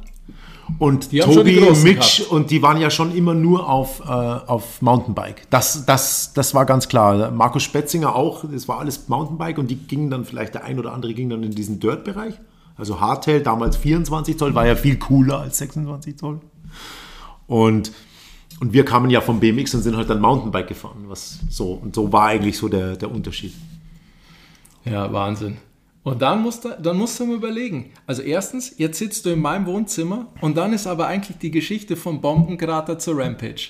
[0.79, 2.31] Und die Tobi, Mitch gehabt.
[2.31, 5.51] und die waren ja schon immer nur auf, äh, auf Mountainbike.
[5.51, 7.31] Das, das, das war ganz klar.
[7.31, 10.93] Markus Spetzinger auch, das war alles Mountainbike und die gingen dann vielleicht, der ein oder
[10.93, 12.35] andere ging dann in diesen Dirt-Bereich.
[12.77, 16.41] Also Hardtail, damals 24 Zoll, war ja viel cooler als 26 Zoll.
[17.47, 17.93] Und
[18.61, 21.05] und wir kamen ja vom BMX und sind halt dann Mountainbike gefahren.
[21.07, 23.55] Was so, und so war eigentlich so der, der Unterschied.
[24.84, 25.59] Ja, Wahnsinn.
[26.05, 27.90] Und dann musst, du, dann musst du mal überlegen.
[28.07, 31.96] Also erstens, jetzt sitzt du in meinem Wohnzimmer und dann ist aber eigentlich die Geschichte
[31.96, 33.68] vom Bombenkrater zur Rampage.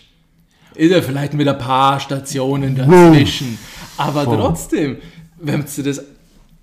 [0.75, 3.59] Ist ja vielleicht mit ein paar Stationen dazwischen.
[3.99, 4.37] Aber oh.
[4.37, 4.97] trotzdem,
[5.37, 6.03] wenn du das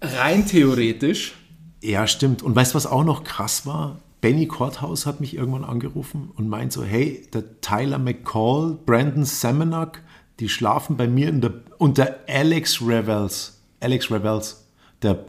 [0.02, 1.36] rein theoretisch.
[1.82, 2.42] Ja, stimmt.
[2.42, 4.00] Und weißt du, was auch noch krass war?
[4.22, 10.04] Benny Courthouse hat mich irgendwann angerufen und meint so, hey, der Tyler McCall, Brandon Semenak,
[10.40, 13.60] die schlafen bei mir in der, unter Alex Revels.
[13.80, 14.66] Alex Revels,
[15.02, 15.24] der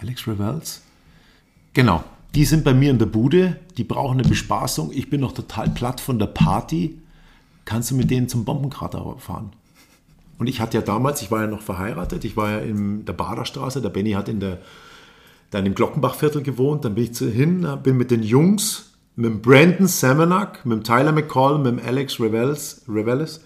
[0.00, 0.82] Alex Revels?
[1.74, 2.02] Genau,
[2.34, 4.90] die sind bei mir in der Bude, die brauchen eine Bespaßung.
[4.92, 6.98] Ich bin noch total platt von der Party.
[7.64, 9.52] Kannst du mit denen zum Bombenkrater fahren?
[10.38, 13.12] Und ich hatte ja damals, ich war ja noch verheiratet, ich war ja in der
[13.12, 14.58] Baderstraße, der Benny hat in der
[15.50, 19.86] dann im Glockenbachviertel gewohnt, dann bin ich hin, bin mit den Jungs, mit dem Brandon
[19.86, 23.40] Semenak, mit dem Tyler McCall, mit dem Alex Reveles, Reveles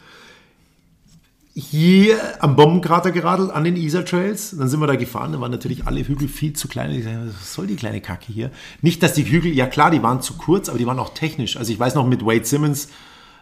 [1.55, 4.57] hier am Bombenkrater geradelt, an den Isar Trails.
[4.57, 6.91] Dann sind wir da gefahren, da waren natürlich alle Hügel viel zu klein.
[6.93, 8.51] Ich dachte, was soll die kleine Kacke hier?
[8.83, 11.57] Nicht, dass die Hügel, ja klar, die waren zu kurz, aber die waren auch technisch.
[11.57, 12.87] Also ich weiß noch mit Wade Simmons,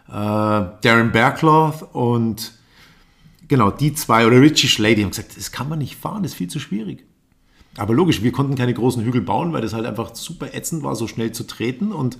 [0.09, 2.53] äh, Darren Bergloth und
[3.47, 6.39] genau, die zwei, oder Richie Schlady haben gesagt, das kann man nicht fahren, das ist
[6.39, 7.05] viel zu schwierig.
[7.79, 10.97] Aber logisch, wir konnten keine großen Hügel bauen, weil das halt einfach super ätzend war,
[10.97, 11.93] so schnell zu treten.
[11.93, 12.19] Und,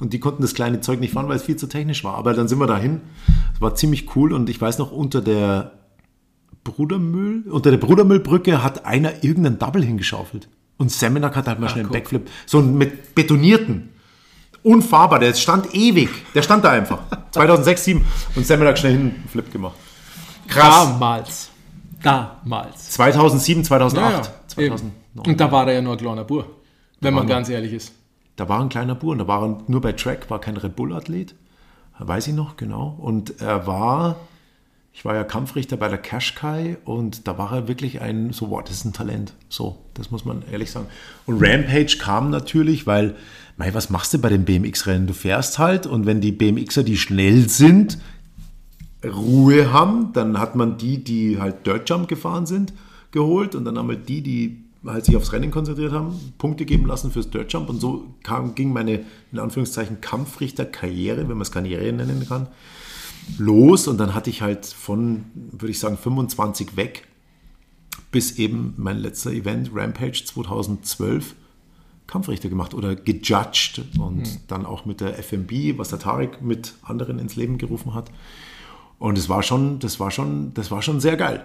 [0.00, 2.14] und die konnten das kleine Zeug nicht fahren, weil es viel zu technisch war.
[2.14, 3.00] Aber dann sind wir dahin.
[3.54, 4.32] Es war ziemlich cool.
[4.32, 5.72] Und ich weiß noch, unter der
[6.64, 10.48] Brudermüll, unter der Brudermüllbrücke hat einer irgendeinen Double hingeschaufelt.
[10.78, 11.92] Und Semenak hat halt mal Ach, schnell einen.
[11.92, 12.30] Backflip.
[12.46, 13.88] So einen mit betonierten.
[14.62, 16.10] Unfahrbar, der stand ewig.
[16.34, 17.00] Der stand da einfach.
[17.32, 18.04] 2006, 2007.
[18.36, 19.74] Und Semenak schnell hinten einen Flip gemacht.
[20.46, 20.88] Krass.
[20.88, 21.48] Damals.
[22.02, 22.90] Damals.
[22.90, 24.12] 2007, 2008.
[24.12, 24.28] Ja, ja.
[24.58, 24.76] Eben.
[24.76, 25.32] 2009.
[25.32, 26.46] Und da war er ja nur ein kleiner Bur.
[27.00, 27.92] Wenn man ganz ehrlich ist.
[28.36, 30.76] Da war ein kleiner Bur und da war er nur bei Track, war kein Red
[30.76, 31.34] Bull-Athlet.
[31.98, 32.96] Weiß ich noch, genau.
[32.98, 34.16] Und er war,
[34.92, 38.62] ich war ja Kampfrichter bei der Qashqai und da war er wirklich ein, so, wow,
[38.62, 39.34] das ist ein Talent.
[39.48, 40.86] So, das muss man ehrlich sagen.
[41.26, 43.16] Und Rampage kam natürlich, weil,
[43.56, 45.06] mei, was machst du bei den BMX-Rennen?
[45.06, 47.98] Du fährst halt und wenn die BMXer, die schnell sind,
[49.04, 52.72] Ruhe haben, dann hat man die, die halt Dirt Jump gefahren sind,
[53.12, 56.86] geholt und dann haben wir die, die halt sich aufs Rennen konzentriert haben, Punkte geben
[56.86, 57.68] lassen fürs Dirt Jump.
[57.68, 62.48] Und so kam, ging meine, in Anführungszeichen, Kampfrichter-Karriere, wenn man es Karriere nennen kann,
[63.38, 63.86] los.
[63.86, 67.06] Und dann hatte ich halt von, würde ich sagen, 25 weg
[68.10, 71.34] bis eben mein letzter Event, Rampage 2012,
[72.06, 77.18] Kampfrichter gemacht oder gejudged und dann auch mit der FMB, was der Tarek mit anderen
[77.18, 78.10] ins Leben gerufen hat.
[79.02, 81.44] Und es war schon, das war schon, das war schon sehr geil.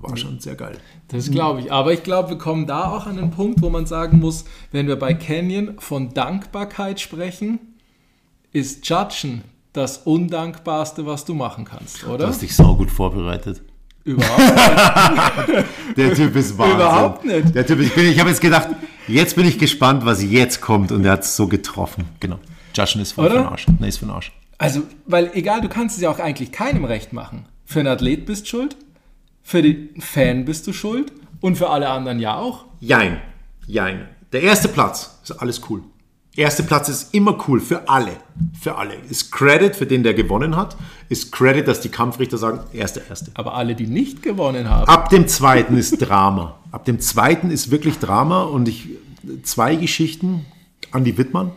[0.00, 0.76] War schon sehr geil.
[1.08, 1.72] Das glaube ich.
[1.72, 4.86] Aber ich glaube, wir kommen da auch an den Punkt, wo man sagen muss, wenn
[4.88, 7.58] wir bei Canyon von Dankbarkeit sprechen,
[8.52, 9.42] ist Judgen
[9.72, 12.26] das Undankbarste, was du machen kannst, Du oder?
[12.28, 13.62] hast dich saugut vorbereitet.
[14.04, 14.38] Überhaupt
[15.48, 15.64] nicht.
[15.96, 16.76] Der Typ ist Wahnsinn.
[16.76, 17.54] Überhaupt nicht.
[17.54, 18.68] Der Typ, ich, bin- ich habe jetzt gedacht,
[19.06, 20.92] jetzt bin ich gespannt, was jetzt kommt.
[20.92, 22.04] Und er hat es so getroffen.
[22.20, 22.38] Genau.
[22.76, 23.36] Judgen ist voll Oder?
[23.36, 23.66] den Arsch.
[23.78, 24.30] Nee, ist den Arsch.
[24.58, 27.46] Also, weil egal, du kannst es ja auch eigentlich keinem recht machen.
[27.64, 28.76] Für einen Athlet bist du schuld,
[29.42, 32.64] für den Fan bist du schuld und für alle anderen ja auch.
[32.80, 33.20] Jein.
[33.66, 34.08] Jein.
[34.32, 35.82] Der erste Platz ist alles cool.
[36.36, 38.12] Erster Platz ist immer cool für alle.
[38.60, 38.94] Für alle.
[39.08, 40.76] Ist Credit für den, der gewonnen hat.
[41.08, 43.32] Ist Credit, dass die Kampfrichter sagen, erster, erste.
[43.34, 46.58] Aber alle, die nicht gewonnen haben, Ab dem zweiten ist Drama.
[46.70, 48.88] Ab dem zweiten ist wirklich Drama und ich
[49.42, 50.46] zwei Geschichten.
[50.92, 51.50] Andi Wittmann,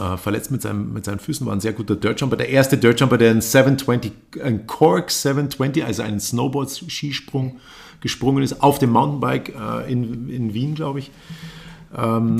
[0.00, 2.36] äh, verletzt mit, seinem, mit seinen Füßen, war ein sehr guter Dirtjumper.
[2.36, 7.58] Der erste Dirtjumper, der einen 720, ein Cork 720, also einen Snowboard-Skisprung
[8.00, 11.10] gesprungen ist, auf dem Mountainbike äh, in, in Wien, glaube ich.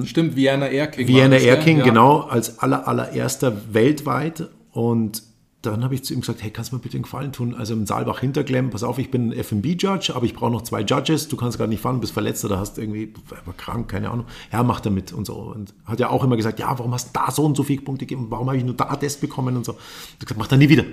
[0.07, 1.07] stimmt, Vienna Erking.
[1.09, 1.49] war Vienna gell?
[1.49, 1.85] Erking, Ja.
[1.85, 4.49] genau, als aller, allererster weltweit.
[4.73, 5.23] Und
[5.63, 7.55] dann habe ich zu ihm gesagt, hey, kannst du mir bitte einen Gefallen tun?
[7.55, 11.29] Also im Saalbach Hinterklemm, pass auf, ich bin FB-Judge, aber ich brauche noch zwei Judges.
[11.29, 13.13] Du kannst gerade nicht fahren, bist verletzt oder hast irgendwie,
[13.45, 14.25] war krank, keine Ahnung.
[14.51, 15.35] Ja, mach da mit und so.
[15.35, 17.83] Und hat ja auch immer gesagt, ja, warum hast du da so und so viele
[17.83, 18.31] Punkte gegeben?
[18.31, 19.73] Warum habe ich nur da das bekommen und so.
[19.73, 20.85] Ich habe gesagt, mach da nie wieder.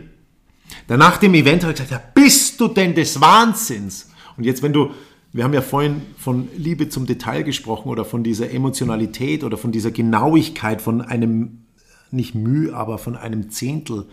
[0.88, 4.09] Dann nach dem Event habe ich gesagt, ja, bist du denn des Wahnsinns?
[4.36, 4.91] Und jetzt, wenn du,
[5.32, 9.72] wir haben ja vorhin von Liebe zum Detail gesprochen oder von dieser Emotionalität oder von
[9.72, 11.63] dieser Genauigkeit von einem,
[12.11, 14.07] nicht Mühe, aber von einem Zehntel.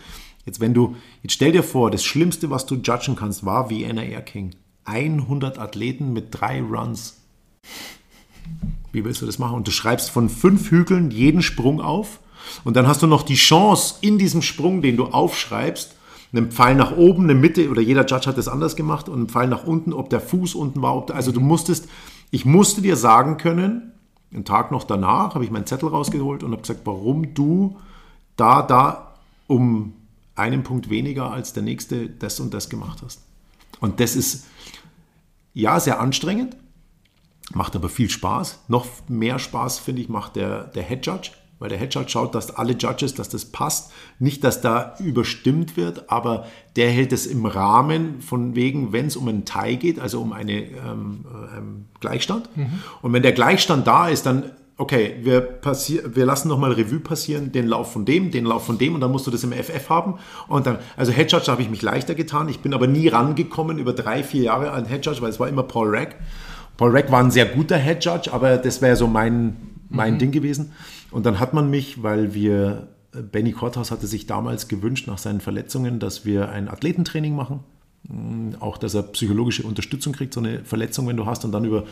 [0.46, 4.02] Jetzt, wenn du, jetzt stell dir vor, das Schlimmste, was du judgen kannst, war Vienna
[4.02, 4.54] Air King.
[4.84, 7.22] 100 Athleten mit drei Runs.
[8.92, 9.56] Wie willst du das machen?
[9.56, 12.20] Und du schreibst von fünf Hügeln jeden Sprung auf.
[12.62, 15.96] Und dann hast du noch die Chance, in diesem Sprung, den du aufschreibst,
[16.32, 19.28] einen Pfeil nach oben, eine Mitte, oder jeder Judge hat das anders gemacht, und einen
[19.28, 20.96] Pfeil nach unten, ob der Fuß unten war.
[20.96, 21.88] Ob der, also du musstest,
[22.30, 23.92] ich musste dir sagen können,
[24.32, 27.78] einen Tag noch danach habe ich meinen Zettel rausgeholt und habe gesagt, warum du
[28.36, 29.14] da, da
[29.46, 29.94] um
[30.36, 33.22] einen Punkt weniger als der nächste das und das gemacht hast.
[33.80, 34.46] Und das ist
[35.52, 36.56] ja sehr anstrengend,
[37.52, 38.64] Macht aber viel Spaß.
[38.68, 42.34] Noch mehr Spaß, finde ich, macht der, der Head Judge, weil der Head Judge schaut,
[42.34, 43.92] dass alle Judges, dass das passt.
[44.18, 49.16] Nicht, dass da überstimmt wird, aber der hält es im Rahmen von wegen, wenn es
[49.16, 51.26] um einen Tie geht, also um eine ähm,
[51.56, 52.48] ähm, Gleichstand.
[53.02, 57.52] Und wenn der Gleichstand da ist, dann, okay, wir, passier wir lassen nochmal Revue passieren,
[57.52, 59.88] den Lauf von dem, den Lauf von dem und dann musst du das im FF
[59.88, 60.14] haben.
[60.48, 62.48] Und dann, also Head Judge habe ich mich leichter getan.
[62.48, 65.48] Ich bin aber nie rangekommen über drei, vier Jahre an Head Judge, weil es war
[65.48, 66.16] immer Paul Rack.
[66.76, 69.56] Paul Rack war ein sehr guter Head Judge, aber das wäre so mein,
[69.88, 70.72] mein Ding gewesen.
[71.12, 75.40] Und dann hat man mich, weil wir, Benny Korthaus hatte sich damals gewünscht nach seinen
[75.40, 77.60] Verletzungen, dass wir ein Athletentraining machen.
[78.58, 81.84] Auch, dass er psychologische Unterstützung kriegt, so eine Verletzung, wenn du hast und dann über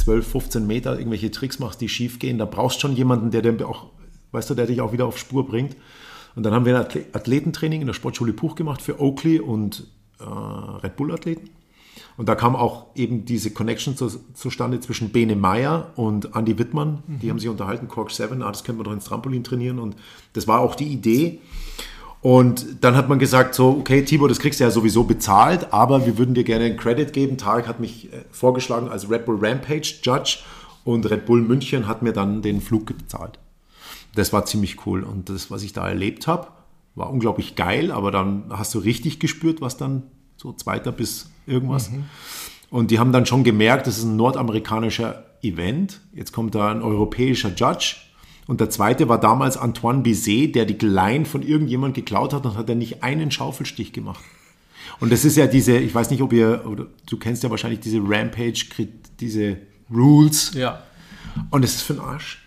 [0.00, 2.38] 12, 15 Meter irgendwelche Tricks machst, die schief gehen.
[2.38, 3.86] Da brauchst du schon jemanden, der, der auch,
[4.32, 5.76] weißt du, der dich auch wieder auf Spur bringt.
[6.36, 9.86] Und dann haben wir ein Athle- Athletentraining in der Sportschule Puch gemacht für Oakley und
[10.20, 11.50] äh, Red Bull-Athleten.
[12.16, 17.02] Und da kam auch eben diese Connection zu, zustande zwischen Bene Meyer und Andy Wittmann.
[17.22, 19.78] Die haben sich unterhalten, Cork 7, ah, das könnte man doch ins Trampolin trainieren.
[19.78, 19.96] Und
[20.34, 21.40] das war auch die Idee.
[22.22, 26.04] Und dann hat man gesagt, so, okay, Tibor, das kriegst du ja sowieso bezahlt, aber
[26.04, 27.38] wir würden dir gerne einen Credit geben.
[27.38, 30.40] Tarek hat mich äh, vorgeschlagen als Red Bull Rampage Judge
[30.84, 33.38] und Red Bull München hat mir dann den Flug bezahlt.
[34.14, 36.48] Das war ziemlich cool und das, was ich da erlebt habe,
[36.94, 40.02] war unglaublich geil, aber dann hast du richtig gespürt, was dann
[40.36, 41.90] so zweiter bis irgendwas.
[41.90, 42.04] Mhm.
[42.70, 46.00] Und die haben dann schon gemerkt, das ist ein nordamerikanischer Event.
[46.12, 47.96] Jetzt kommt da ein europäischer Judge
[48.50, 52.58] und der zweite war damals Antoine Bizet, der die Line von irgendjemand geklaut hat und
[52.58, 54.24] hat er nicht einen Schaufelstich gemacht.
[54.98, 57.78] Und das ist ja diese, ich weiß nicht, ob ihr, oder du kennst ja wahrscheinlich
[57.78, 58.88] diese Rampage,
[59.20, 59.56] diese
[59.88, 60.50] Rules.
[60.54, 60.82] Ja.
[61.50, 62.42] Und es ist für den Arsch.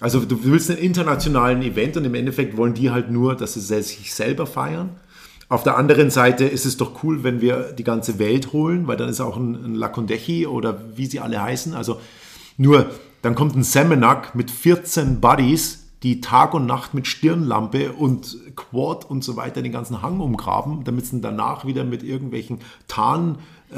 [0.00, 3.60] Also du willst einen internationalen Event und im Endeffekt wollen die halt nur, dass sie
[3.60, 4.96] sich selber feiern.
[5.50, 8.96] Auf der anderen Seite ist es doch cool, wenn wir die ganze Welt holen, weil
[8.96, 11.74] dann ist auch ein, ein Lakondechi oder wie sie alle heißen.
[11.74, 12.00] Also
[12.56, 12.90] nur
[13.22, 19.08] dann kommt ein Semenak mit 14 Buddies, die Tag und Nacht mit Stirnlampe und Quad
[19.08, 22.58] und so weiter den ganzen Hang umgraben, damit sie danach wieder mit irgendwelchen
[22.88, 23.38] Tarn,
[23.70, 23.76] äh,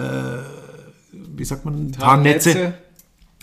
[1.12, 2.74] wie sagt man, Tarnnetze, Tarnnetze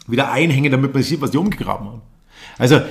[0.08, 2.02] wieder einhängen, damit man sieht, was die umgegraben haben.
[2.58, 2.82] Also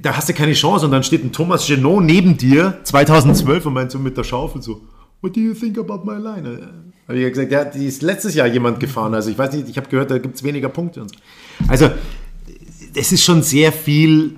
[0.00, 3.72] da hast du keine Chance und dann steht ein Thomas Genot neben dir 2012 und
[3.72, 4.80] meint so mit der Schaufel so,
[5.20, 6.68] What do you think about my line?
[7.08, 9.14] Habe ich gesagt, ja, die ist letztes Jahr jemand gefahren.
[9.14, 11.02] Also ich weiß nicht, ich habe gehört, da gibt es weniger Punkte.
[11.02, 11.16] Und so.
[11.66, 11.90] Also
[12.98, 14.36] es ist schon sehr viel,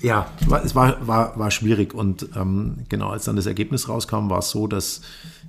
[0.00, 0.30] ja,
[0.64, 1.94] es war, war, war schwierig.
[1.94, 5.00] Und ähm, genau, als dann das Ergebnis rauskam, war es so, dass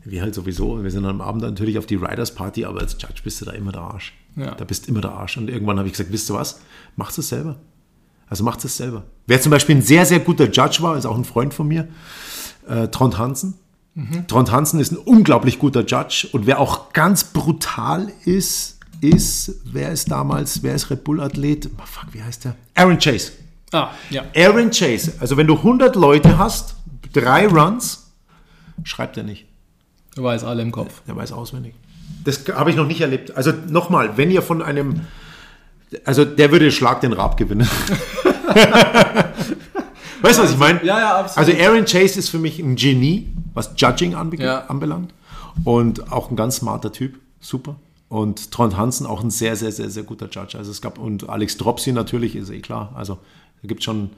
[0.04, 3.22] wir halt sowieso, wir sind am Abend natürlich auf die Riders Party, aber als Judge
[3.24, 4.14] bist du da immer der Arsch.
[4.36, 4.56] Ja.
[4.56, 5.38] Da bist immer der Arsch.
[5.38, 6.62] Und irgendwann habe ich gesagt, wisst ihr was,
[6.96, 7.58] macht es selber.
[8.30, 9.04] Also macht es selber.
[9.28, 11.88] Wer zum Beispiel ein sehr, sehr guter Judge war, ist auch ein Freund von mir,
[12.68, 13.56] äh, Trond Hansen.
[13.96, 14.28] Mhm.
[14.28, 19.92] Trond Hansen ist ein unglaublich guter Judge und wer auch ganz brutal ist, ist, wer
[19.92, 21.70] ist damals, wer ist Red Bull Athlet?
[21.78, 22.56] Oh, fuck, wie heißt der?
[22.76, 23.32] Aaron Chase.
[23.72, 24.24] Ah, ja.
[24.36, 25.14] Aaron Chase.
[25.20, 26.76] Also wenn du 100 Leute hast,
[27.14, 28.12] drei Runs,
[28.84, 29.46] schreibt er nicht.
[30.16, 31.02] Er weiß alle im Kopf.
[31.08, 31.76] Er weiß auswendig.
[32.24, 33.36] Das habe ich noch nicht erlebt.
[33.38, 35.02] Also nochmal, wenn ihr von einem,
[36.04, 37.68] also der würde Schlag den Rab gewinnen.
[40.22, 40.84] weißt du, was ich meine?
[40.84, 41.50] Ja, ja, absolut.
[41.50, 45.14] Also Aaron Chase ist für mich ein Genie, was Judging anbelangt.
[45.64, 47.20] Und auch ein ganz smarter Typ.
[47.40, 47.76] Super.
[48.10, 50.58] Und Trond Hansen auch ein sehr, sehr, sehr, sehr guter Judge.
[50.58, 52.92] Also es gab, und Alex Dropsy natürlich, ist eh klar.
[52.96, 53.20] Also
[53.62, 54.10] da gibt schon.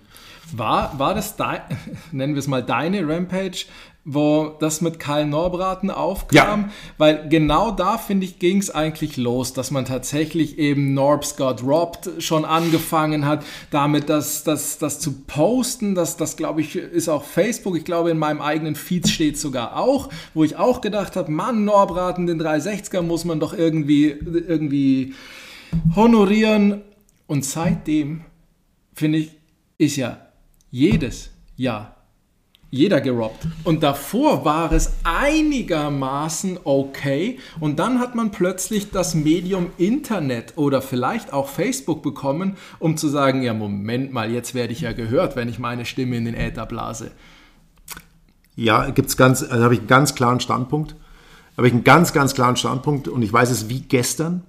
[0.54, 1.62] War, war das, dein,
[2.12, 3.66] nennen wir es mal, deine Rampage,
[4.04, 6.70] wo das mit Karl Norbraten aufkam, ja.
[6.98, 11.62] weil genau da, finde ich, ging es eigentlich los, dass man tatsächlich eben Norbs Got
[11.62, 17.10] Robbed schon angefangen hat, damit das, das, das zu posten, das, das glaube ich, ist
[17.10, 21.16] auch Facebook, ich glaube in meinem eigenen Feed steht sogar auch, wo ich auch gedacht
[21.16, 25.14] habe, Mann, Norbraten, den 360er muss man doch irgendwie, irgendwie
[25.96, 26.82] honorieren.
[27.28, 28.22] Und seitdem,
[28.94, 29.38] finde ich,
[29.78, 30.18] ist ja
[30.72, 32.01] jedes Jahr
[32.72, 33.45] jeder gerobbt.
[33.65, 37.38] Und davor war es einigermaßen okay.
[37.59, 43.09] Und dann hat man plötzlich das Medium Internet oder vielleicht auch Facebook bekommen, um zu
[43.09, 46.34] sagen, ja, Moment mal, jetzt werde ich ja gehört, wenn ich meine Stimme in den
[46.34, 47.11] Äther blase.
[48.55, 50.95] Ja, gibt's ganz, also habe ich einen ganz klaren Standpunkt.
[51.57, 54.43] Habe ich einen ganz, ganz klaren Standpunkt und ich weiß es wie gestern.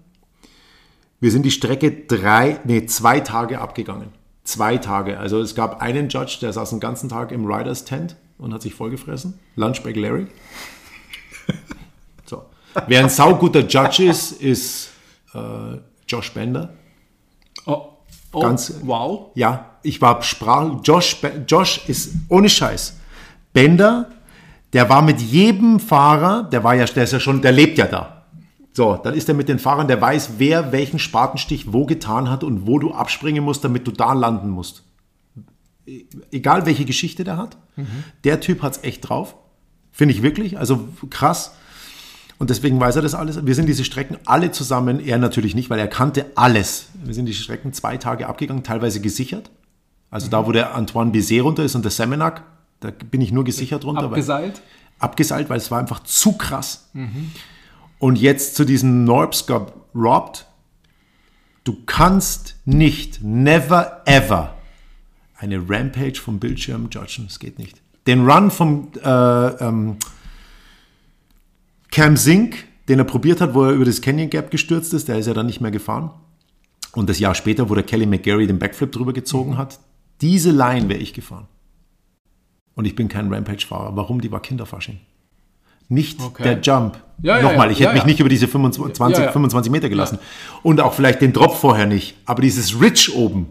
[1.19, 5.19] Wir sind die Strecke drei, nee, zwei Tage abgegangen zwei Tage.
[5.19, 8.63] Also es gab einen Judge, der saß den ganzen Tag im Riders Tent und hat
[8.63, 9.39] sich vollgefressen.
[9.57, 10.27] Lunchbag Larry.
[12.27, 12.45] so.
[12.87, 14.91] Wer ein sauguter Judge ist, ist
[15.35, 15.79] äh,
[16.09, 16.73] Josh Bender.
[17.67, 17.83] Oh,
[18.33, 19.31] oh, Ganz, wow.
[19.35, 20.81] Ja, ich war sprach.
[20.83, 22.99] Josh, Josh ist ohne Scheiß.
[23.53, 24.11] Bender,
[24.73, 27.87] der war mit jedem Fahrer, der war ja, der ist ja schon, der lebt ja
[27.87, 28.22] da.
[28.73, 32.43] So, dann ist er mit den Fahrern, der weiß, wer welchen Spatenstich wo getan hat
[32.43, 34.85] und wo du abspringen musst, damit du da landen musst.
[36.31, 38.05] Egal welche Geschichte der hat, mhm.
[38.25, 39.37] der Typ hat es echt drauf.
[39.91, 40.59] Finde ich wirklich.
[40.59, 41.55] Also krass.
[42.39, 43.45] Und deswegen weiß er das alles.
[43.45, 46.87] Wir sind diese Strecken alle zusammen, er natürlich nicht, weil er kannte alles.
[46.95, 49.51] Wir sind die Strecken zwei Tage abgegangen, teilweise gesichert.
[50.11, 50.31] Also mhm.
[50.31, 52.43] da, wo der Antoine Bizet runter ist und der Semenac,
[52.81, 54.05] da bin ich nur gesichert runter.
[54.05, 54.55] Abgeseilt?
[54.55, 56.89] Weil, abgeseilt, weil es war einfach zu krass.
[56.95, 57.33] Mhm.
[58.03, 60.45] Und jetzt zu diesem Norbscope Robbed.
[61.63, 64.57] Du kannst nicht, never ever,
[65.37, 67.27] eine Rampage vom Bildschirm judgen.
[67.29, 67.81] Das geht nicht.
[68.09, 69.99] Den Run vom äh, ähm,
[71.93, 75.21] Cam Zink, den er probiert hat, wo er über das Canyon Gap gestürzt ist, der
[75.21, 76.11] ist ja dann nicht mehr gefahren.
[76.95, 79.79] Und das Jahr später, wo der Kelly McGarry den Backflip drüber gezogen hat,
[80.21, 81.47] diese Line wäre ich gefahren.
[82.75, 83.95] Und ich bin kein Rampage-Fahrer.
[83.95, 84.21] Warum?
[84.21, 84.99] Die war Kinderfasching
[85.93, 86.43] nicht okay.
[86.43, 86.99] der Jump.
[87.23, 90.19] Ja, Nochmal, ich ja, hätte mich nicht über diese 25, 20, 25 Meter gelassen.
[90.65, 92.17] Und auch vielleicht den Drop vorher nicht.
[92.25, 93.47] Aber dieses Ridge oben,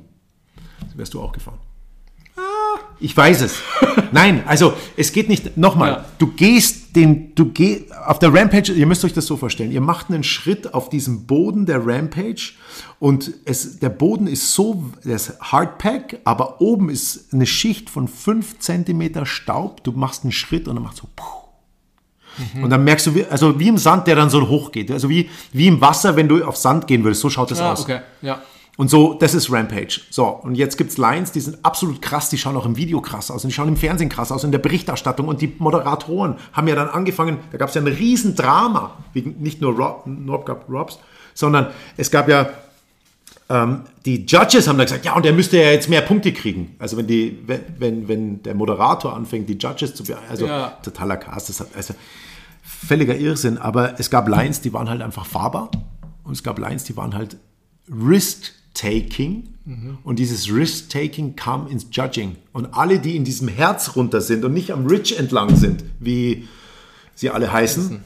[0.96, 1.58] wärst du auch gefahren.
[2.36, 2.42] Ah,
[3.00, 3.56] Ich weiß es.
[4.12, 5.56] Nein, also es geht nicht.
[5.56, 6.06] Nochmal, Ja.
[6.18, 8.74] du gehst den, du gehst auf der Rampage.
[8.74, 9.72] Ihr müsst euch das so vorstellen.
[9.72, 12.54] Ihr macht einen Schritt auf diesem Boden der Rampage
[13.00, 18.10] und es, der Boden ist so, der ist Hardpack, aber oben ist eine Schicht von
[18.10, 19.82] 5 cm Staub.
[19.86, 21.08] Du machst einen Schritt und dann macht so.
[22.53, 22.63] Puh.
[22.63, 24.91] Und dann merkst du, wie, also wie im Sand, der dann so hochgeht.
[24.91, 27.21] Also wie, wie im Wasser, wenn du auf Sand gehen würdest.
[27.21, 27.82] So schaut das Ah, aus.
[27.84, 28.41] okay, ja.
[28.77, 29.99] Und so, das ist Rampage.
[30.09, 33.29] So, und jetzt gibt's Lines, die sind absolut krass, die schauen auch im Video krass
[33.29, 35.27] aus und die schauen im Fernsehen krass aus, in der Berichterstattung.
[35.27, 39.73] Und die Moderatoren haben ja dann angefangen, da gab's ja ein Riesendrama, wegen nicht nur
[39.75, 40.99] Rob, Rob gab Robs,
[41.34, 41.67] sondern
[41.97, 42.49] es gab ja,
[43.52, 46.76] ähm, die Judges haben dann gesagt, ja, und der müsste ja jetzt mehr Punkte kriegen.
[46.80, 50.78] Also wenn die, wenn, wenn, der Moderator anfängt, die Judges zu, also Ja.
[50.82, 51.93] totaler Cast, das hat, also
[52.64, 55.70] völliger Irrsinn, aber es gab Lines, die waren halt einfach fahrbar.
[56.24, 57.36] Und es gab Lines, die waren halt
[57.89, 59.49] Risk-Taking.
[60.04, 62.38] Und dieses Risk-Taking kam ins Judging.
[62.54, 66.47] Und alle, die in diesem Herz runter sind und nicht am Ridge entlang sind, wie
[67.16, 68.02] sie alle heißen,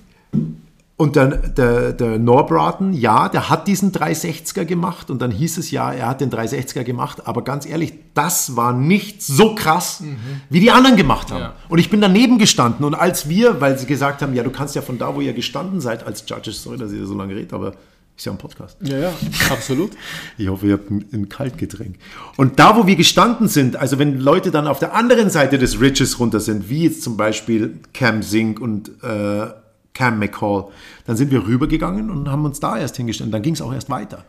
[0.97, 5.69] und dann der, der Norbraten, ja, der hat diesen 360er gemacht und dann hieß es
[5.69, 10.01] ja, er hat den 360er gemacht, aber ganz ehrlich, das war nicht so krass,
[10.49, 11.41] wie die anderen gemacht haben.
[11.41, 11.53] Ja.
[11.67, 14.73] Und ich bin daneben gestanden und als wir, weil sie gesagt haben, ja, du kannst
[14.75, 17.51] ja von da, wo ihr gestanden seid als Judges, sorry, dass ihr so lange redet,
[17.51, 17.73] aber
[18.15, 18.77] ist ja ein Podcast.
[18.81, 19.13] Ja, ja,
[19.49, 19.91] absolut.
[20.37, 21.97] Ich hoffe, ihr habt ein, ein Kaltgetränk.
[22.37, 25.81] Und da, wo wir gestanden sind, also wenn Leute dann auf der anderen Seite des
[25.81, 29.47] Ridges runter sind, wie jetzt zum Beispiel Cam Zink und äh,
[29.95, 30.65] Cam McCall,
[31.07, 33.33] dann sind wir rübergegangen und haben uns da erst hingestellt.
[33.33, 34.25] Dann ging es auch erst weiter.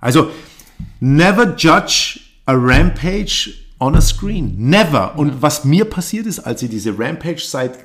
[0.00, 0.28] Also,
[1.00, 4.54] never judge a Rampage on a screen.
[4.58, 5.16] Never.
[5.16, 7.78] Und was mir passiert ist, als sie diese Rampage-Site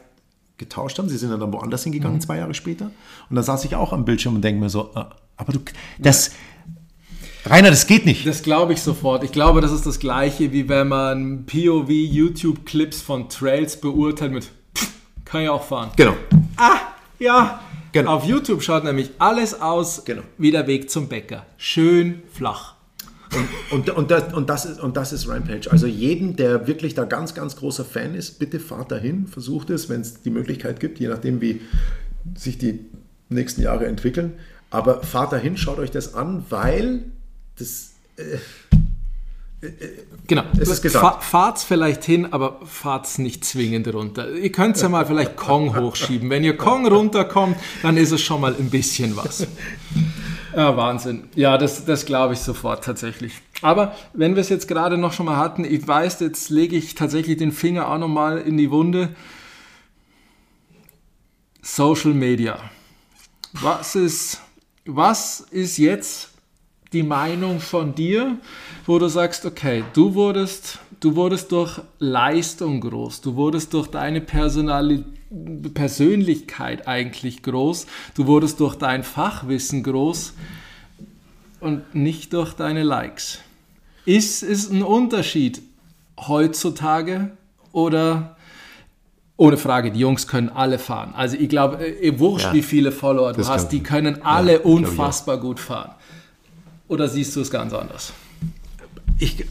[0.58, 2.92] getauscht haben, sie sind dann woanders hingegangen, zwei Jahre später,
[3.30, 5.60] und da saß ich auch am Bildschirm und denke mir so, ah, aber du,
[6.00, 6.32] das,
[7.46, 8.28] Rainer, das geht nicht.
[8.28, 9.24] Das glaube ich sofort.
[9.24, 14.92] Ich glaube, das ist das gleiche, wie wenn man POV-YouTube-Clips von Trails beurteilt mit "Pff,
[15.24, 15.92] kann ja auch fahren.
[15.96, 16.16] Genau.
[16.58, 16.80] Ah,
[17.20, 17.60] ja.
[17.92, 18.16] Genau.
[18.18, 20.22] Auf YouTube schaut nämlich alles aus Genau.
[20.38, 21.46] wie der Weg zum Bäcker.
[21.58, 22.76] Schön flach.
[23.72, 25.70] Und, und, das, und, das ist, und das ist Rampage.
[25.72, 29.88] Also jeden, der wirklich da ganz, ganz großer Fan ist, bitte fahrt dahin, versucht es,
[29.90, 31.62] wenn es die Möglichkeit gibt, je nachdem, wie
[32.36, 32.86] sich die
[33.30, 34.34] nächsten Jahre entwickeln.
[34.72, 37.06] Aber fahrt dahin, schaut euch das an, weil
[37.58, 37.92] das
[40.28, 40.44] Genau.
[40.58, 41.04] Es ist gesagt.
[41.04, 44.32] Fa fahrt's vielleicht hin, aber fahrt's nicht zwingend runter.
[44.32, 46.30] Ihr könnt ja mal vielleicht Kong hochschieben.
[46.30, 49.48] Wenn ihr Kong runterkommt, dann ist es schon mal ein bisschen was.
[50.56, 51.30] Ja, Wahnsinn.
[51.36, 53.34] Ja, das, das glaube ich sofort tatsächlich.
[53.62, 56.96] Aber wenn wir es jetzt gerade noch schon mal hatten, ich weiß, jetzt lege ich
[56.96, 59.16] tatsächlich den Finger auch noch mal in die Wunde.
[61.62, 62.58] Social Media.
[63.54, 64.42] Was ist,
[64.86, 66.29] was ist jetzt
[66.94, 68.38] die Meinung von dir,
[68.86, 74.22] wo du sagst, okay, du wurdest, du wurdest durch Leistung groß, du wurdest durch deine
[74.22, 75.04] Personali
[75.76, 77.86] Persönlichkeit eigentlich groß,
[78.16, 80.34] du wurdest durch dein Fachwissen groß
[81.60, 83.40] und nicht durch deine Likes.
[84.06, 85.62] Ist es ein Unterschied
[86.20, 87.32] heutzutage
[87.72, 88.36] oder
[89.38, 91.14] ohne Frage, die Jungs können alle fahren.
[91.16, 92.54] Also ich glaube, äh, wurscht, Ja.
[92.54, 94.66] wie viele Follower du hast, die können alle auch.
[94.66, 95.92] unfassbar gut fahren.
[96.90, 98.14] Oder siehst du es ganz anders?
[99.20, 99.46] Ich,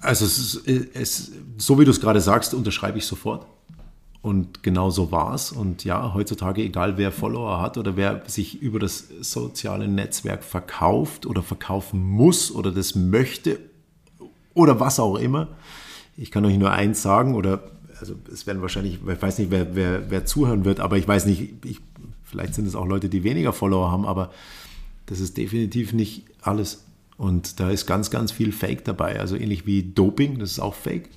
[0.00, 0.62] also es,
[0.94, 3.46] es, so wie du es gerade sagst, unterschreibe ich sofort.
[4.22, 5.52] Und genau so war es.
[5.52, 11.26] Und ja, heutzutage, egal wer Follower hat oder wer sich über das soziale Netzwerk verkauft
[11.26, 13.60] oder verkaufen muss oder das möchte
[14.54, 15.48] oder was auch immer,
[16.16, 19.76] ich kann euch nur eins sagen oder also es werden wahrscheinlich, ich weiß nicht, wer,
[19.76, 21.80] wer, wer zuhören wird, aber ich weiß nicht, ich,
[22.22, 24.30] vielleicht sind es auch Leute, die weniger Follower haben, aber
[25.06, 26.84] das ist definitiv nicht alles.
[27.16, 29.20] Und da ist ganz, ganz viel Fake dabei.
[29.20, 31.10] Also ähnlich wie Doping, das ist auch Fake.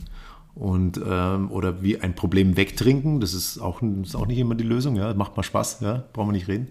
[0.53, 4.63] Und, ähm, oder wie ein Problem wegtrinken, das ist auch, ist auch nicht immer die
[4.63, 4.95] Lösung.
[4.95, 6.67] Ja, macht mal Spaß, ja, brauchen wir nicht reden.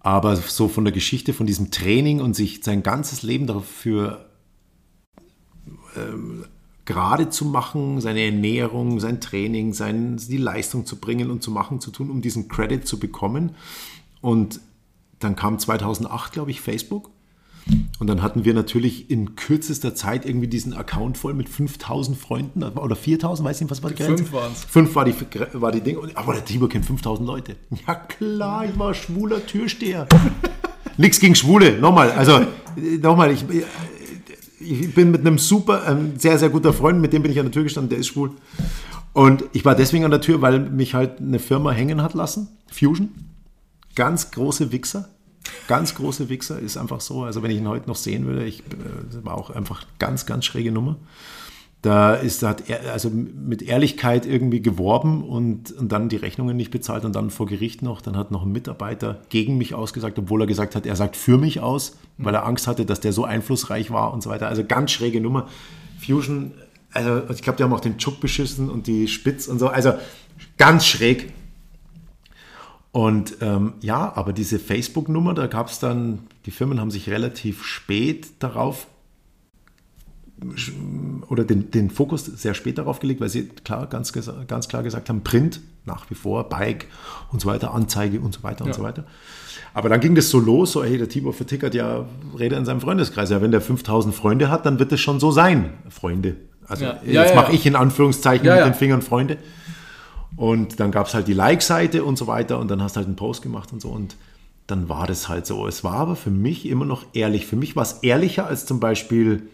[0.00, 4.26] Aber so von der Geschichte, von diesem Training und sich sein ganzes Leben dafür
[5.96, 6.44] ähm,
[6.84, 11.80] gerade zu machen, seine Ernährung, sein Training, sein, die Leistung zu bringen und zu machen,
[11.80, 13.56] zu tun, um diesen Credit zu bekommen.
[14.20, 14.60] Und
[15.20, 17.10] dann kam 2008, glaube ich, Facebook.
[17.98, 22.62] Und dann hatten wir natürlich in kürzester Zeit irgendwie diesen Account voll mit 5000 Freunden
[22.62, 24.24] oder 4000, weiß nicht, was war die Grenze?
[24.24, 24.64] Fünf waren's.
[24.64, 25.14] Fünf war die,
[25.54, 25.98] war die Ding.
[26.14, 27.56] Aber der Tibor kennt 5000 Leute.
[27.86, 30.06] Ja klar, ich war schwuler Türsteher.
[30.96, 32.12] Nichts gegen Schwule, nochmal.
[32.12, 32.46] Also,
[33.00, 33.44] nochmal, ich,
[34.60, 37.46] ich bin mit einem super, ein sehr, sehr guter Freund, mit dem bin ich an
[37.46, 38.32] der Tür gestanden, der ist schwul.
[39.12, 42.48] Und ich war deswegen an der Tür, weil mich halt eine Firma hängen hat lassen,
[42.70, 43.10] Fusion.
[43.94, 45.08] Ganz große Wichser.
[45.68, 47.24] Ganz große Wichser ist einfach so.
[47.24, 50.44] Also wenn ich ihn heute noch sehen würde, ich, äh, war auch einfach ganz, ganz
[50.44, 50.96] schräge Nummer.
[51.84, 56.70] Da ist, hat er also mit Ehrlichkeit irgendwie geworben und, und dann die Rechnungen nicht
[56.70, 58.00] bezahlt und dann vor Gericht noch.
[58.00, 61.36] Dann hat noch ein Mitarbeiter gegen mich ausgesagt, obwohl er gesagt hat, er sagt für
[61.36, 64.48] mich aus, weil er Angst hatte, dass der so einflussreich war und so weiter.
[64.48, 65.46] Also ganz schräge Nummer.
[65.98, 66.52] Fusion,
[66.90, 69.68] also ich glaube, die haben auch den Chub beschissen und die Spitz und so.
[69.68, 69.92] Also
[70.56, 71.34] ganz schräg.
[72.94, 77.64] Und ähm, ja, aber diese Facebook-Nummer, da gab es dann, die Firmen haben sich relativ
[77.64, 78.86] spät darauf
[81.28, 84.12] oder den, den Fokus sehr spät darauf gelegt, weil sie klar, ganz,
[84.46, 86.86] ganz klar gesagt haben, Print nach wie vor, Bike
[87.32, 88.66] und so weiter, Anzeige und so weiter ja.
[88.66, 89.04] und so weiter.
[89.72, 92.06] Aber dann ging das so los, so hey, der Tibor vertickert ja
[92.38, 93.28] Rede in seinem Freundeskreis.
[93.28, 96.36] Ja, wenn der 5000 Freunde hat, dann wird es schon so sein, Freunde.
[96.68, 97.00] Also ja.
[97.04, 99.38] jetzt ja, mache ich in Anführungszeichen mit den Fingern Freunde.
[100.36, 103.06] Und dann gab es halt die Like-Seite und so weiter und dann hast du halt
[103.06, 104.16] einen Post gemacht und so und
[104.66, 105.66] dann war das halt so.
[105.66, 107.46] Es war aber für mich immer noch ehrlich.
[107.46, 109.48] Für mich war es ehrlicher als zum Beispiel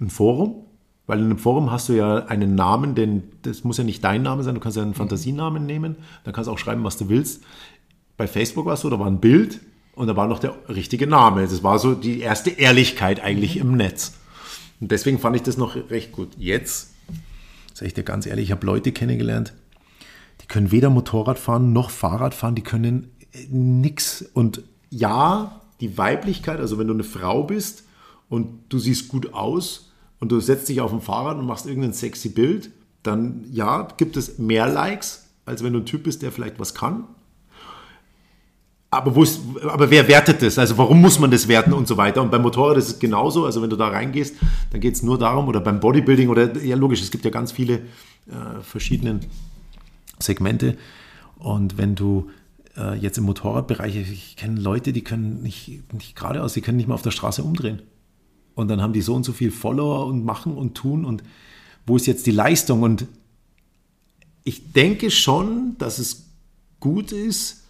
[0.00, 0.64] ein Forum,
[1.06, 4.22] weil in einem Forum hast du ja einen Namen, denn das muss ja nicht dein
[4.22, 4.96] Name sein, du kannst ja einen mhm.
[4.96, 7.42] Fantasienamen nehmen, dann kannst du auch schreiben, was du willst.
[8.16, 9.60] Bei Facebook war es so, da war ein Bild
[9.94, 11.42] und da war noch der richtige Name.
[11.42, 13.60] Das war so die erste Ehrlichkeit eigentlich mhm.
[13.62, 14.14] im Netz.
[14.80, 16.30] Und deswegen fand ich das noch recht gut.
[16.38, 16.94] Jetzt,
[17.74, 19.52] sage ich dir ganz ehrlich, ich habe Leute kennengelernt,
[20.48, 24.24] die können weder Motorrad fahren noch Fahrrad fahren, die können äh, nichts.
[24.32, 27.84] Und ja, die Weiblichkeit, also wenn du eine Frau bist
[28.28, 29.88] und du siehst gut aus,
[30.20, 32.70] und du setzt dich auf ein Fahrrad und machst irgendein sexy Bild,
[33.02, 36.74] dann ja, gibt es mehr Likes, als wenn du ein Typ bist, der vielleicht was
[36.74, 37.04] kann.
[38.90, 40.58] Aber, wo ist, aber wer wertet das?
[40.58, 42.22] Also warum muss man das werten und so weiter?
[42.22, 43.44] Und beim Motorrad ist es genauso.
[43.44, 44.34] Also wenn du da reingehst,
[44.70, 47.52] dann geht es nur darum, oder beim Bodybuilding, oder ja logisch, es gibt ja ganz
[47.52, 49.20] viele äh, verschiedene
[50.20, 50.76] Segmente.
[51.38, 52.30] Und wenn du
[52.76, 56.88] äh, jetzt im Motorradbereich, ich kenne Leute, die können nicht, nicht geradeaus, die können nicht
[56.88, 57.82] mal auf der Straße umdrehen
[58.58, 61.22] und dann haben die so und so viel Follower und machen und tun und
[61.86, 62.82] wo ist jetzt die Leistung?
[62.82, 63.06] Und
[64.42, 66.26] ich denke schon, dass es
[66.80, 67.64] gut ist,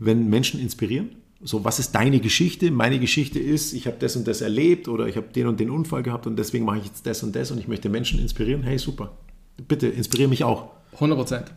[0.00, 1.10] wenn Menschen inspirieren.
[1.40, 2.70] So, was ist deine Geschichte?
[2.72, 5.70] Meine Geschichte ist, ich habe das und das erlebt oder ich habe den und den
[5.70, 8.62] Unfall gehabt und deswegen mache ich jetzt das und das und ich möchte Menschen inspirieren.
[8.62, 9.16] Hey, super.
[9.68, 10.70] Bitte, inspiriere mich auch.
[10.94, 11.52] 100 Prozent.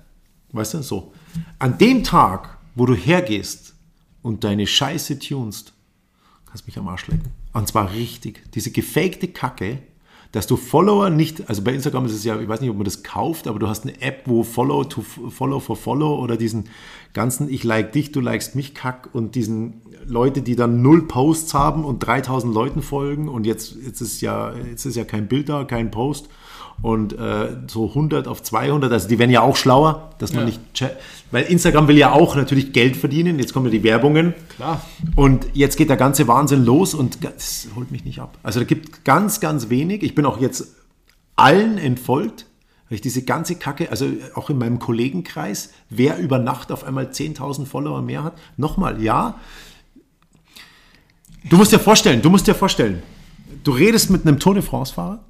[0.52, 1.14] Weißt du, so.
[1.60, 3.76] An dem Tag, wo du hergehst
[4.22, 5.74] und deine Scheiße tunst,
[6.48, 7.32] kannst mich am Arsch lecken.
[7.54, 8.44] Und zwar richtig.
[8.54, 9.80] Diese gefakte Kacke,
[10.32, 12.86] dass du Follower nicht, also bei Instagram ist es ja, ich weiß nicht, ob man
[12.86, 16.66] das kauft, aber du hast eine App, wo Follow to Follow for Follow oder diesen
[17.14, 21.54] ganzen Ich like dich, du likest mich Kack und diesen Leute, die dann null Posts
[21.56, 25.50] haben und 3000 Leuten folgen und jetzt, jetzt ist ja, jetzt ist ja kein Bild
[25.50, 26.30] da, kein Post
[26.82, 30.54] und äh, so 100 auf 200, also die werden ja auch schlauer, dass man ja.
[30.54, 30.96] nicht,
[31.32, 34.34] weil Instagram will ja auch natürlich Geld verdienen, jetzt kommen ja die Werbungen.
[34.56, 34.82] Klar.
[35.16, 38.38] Und jetzt geht der ganze Wahnsinn los und das holt mich nicht ab.
[38.44, 40.04] Also da gibt ganz, ganz wenig.
[40.04, 40.76] Ich bin auch jetzt
[41.36, 42.46] allen entfolgt,
[42.88, 47.08] weil ich diese ganze Kacke, also auch in meinem Kollegenkreis, wer über Nacht auf einmal
[47.08, 49.36] 10.000 Follower mehr hat, nochmal, ja.
[51.50, 53.02] Du musst dir vorstellen, du musst dir vorstellen,
[53.64, 55.24] du redest mit einem Tour de France-Fahrer,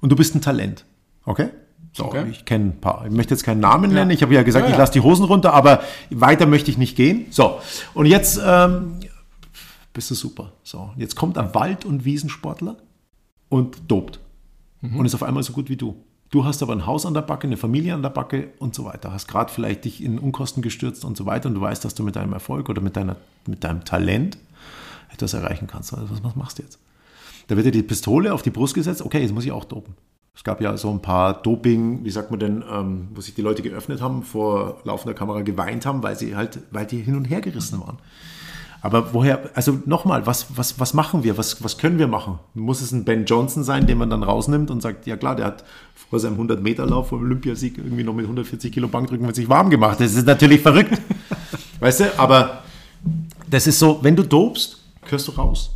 [0.00, 0.84] und du bist ein Talent.
[1.24, 1.50] Okay?
[1.92, 2.26] So, okay.
[2.28, 3.04] ich kenne ein paar.
[3.06, 4.10] Ich möchte jetzt keinen Namen nennen.
[4.10, 4.14] Ja.
[4.14, 4.74] Ich habe ja gesagt, ja, ja.
[4.74, 7.26] ich lasse die Hosen runter, aber weiter möchte ich nicht gehen.
[7.30, 7.60] So,
[7.94, 8.98] und jetzt ähm,
[9.92, 10.52] bist du super.
[10.64, 12.76] So, jetzt kommt ein Wald- und Wiesensportler
[13.48, 14.18] und dopt.
[14.80, 14.98] Mhm.
[14.98, 15.96] Und ist auf einmal so gut wie du.
[16.30, 18.84] Du hast aber ein Haus an der Backe, eine Familie an der Backe und so
[18.84, 19.12] weiter.
[19.12, 22.02] Hast gerade vielleicht dich in Unkosten gestürzt und so weiter und du weißt, dass du
[22.02, 23.14] mit deinem Erfolg oder mit, deiner,
[23.46, 24.36] mit deinem Talent
[25.12, 25.94] etwas erreichen kannst.
[25.94, 26.80] Also was machst du jetzt?
[27.46, 29.94] Da wird dir die Pistole auf die Brust gesetzt, okay, jetzt muss ich auch dopen.
[30.34, 33.42] Es gab ja so ein paar Doping, wie sagt man denn, ähm, wo sich die
[33.42, 37.26] Leute geöffnet haben, vor laufender Kamera geweint haben, weil sie halt, weil die hin und
[37.26, 37.98] her gerissen waren.
[38.84, 41.38] Aber woher, also nochmal, was, was, was machen wir?
[41.38, 42.38] Was, was können wir machen?
[42.52, 45.46] Muss es ein Ben Johnson sein, den man dann rausnimmt und sagt, ja klar, der
[45.46, 45.64] hat
[46.10, 50.00] vor seinem 100-Meter-Lauf vor Olympiasieg irgendwie noch mit 140 Kilo Bankdrücken mit sich warm gemacht.
[50.00, 51.00] Das ist natürlich verrückt.
[51.80, 52.62] weißt du, aber
[53.48, 55.70] das ist so, wenn du dopst, gehörst du raus.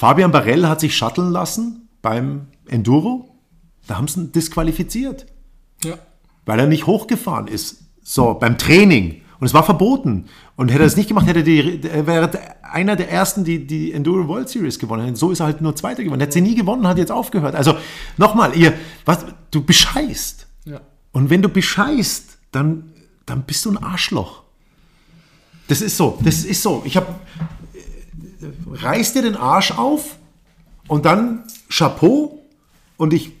[0.00, 3.36] Fabian Barell hat sich shutteln lassen beim Enduro.
[3.86, 5.26] Da haben sie ihn disqualifiziert.
[5.84, 5.98] Ja.
[6.46, 7.82] Weil er nicht hochgefahren ist.
[8.02, 9.20] So, beim Training.
[9.40, 10.24] Und es war verboten.
[10.56, 12.30] Und hätte er es nicht gemacht, hätte die, er wäre
[12.62, 15.16] einer der ersten, die die Enduro World Series gewonnen hätten.
[15.16, 16.22] So ist er halt nur Zweiter gewonnen.
[16.22, 17.54] Hätte sie nie gewonnen, hat jetzt aufgehört.
[17.54, 17.74] Also
[18.16, 18.72] nochmal, ihr,
[19.04, 20.46] was, du bescheißt.
[20.64, 20.80] Ja.
[21.12, 22.94] Und wenn du bescheißt, dann,
[23.26, 24.44] dann bist du ein Arschloch.
[25.68, 26.18] Das ist so.
[26.24, 26.80] Das ist so.
[26.86, 27.06] Ich habe
[28.72, 30.16] reiß dir den Arsch auf
[30.88, 32.42] und dann Chapeau
[32.96, 33.32] und ich.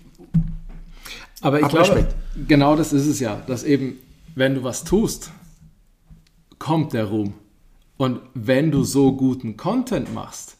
[1.40, 2.14] Aber ich glaube, Respekt.
[2.46, 3.98] genau das ist es ja, dass eben,
[4.34, 5.30] wenn du was tust,
[6.58, 7.34] kommt der Ruhm.
[7.96, 10.56] Und wenn du so guten Content machst,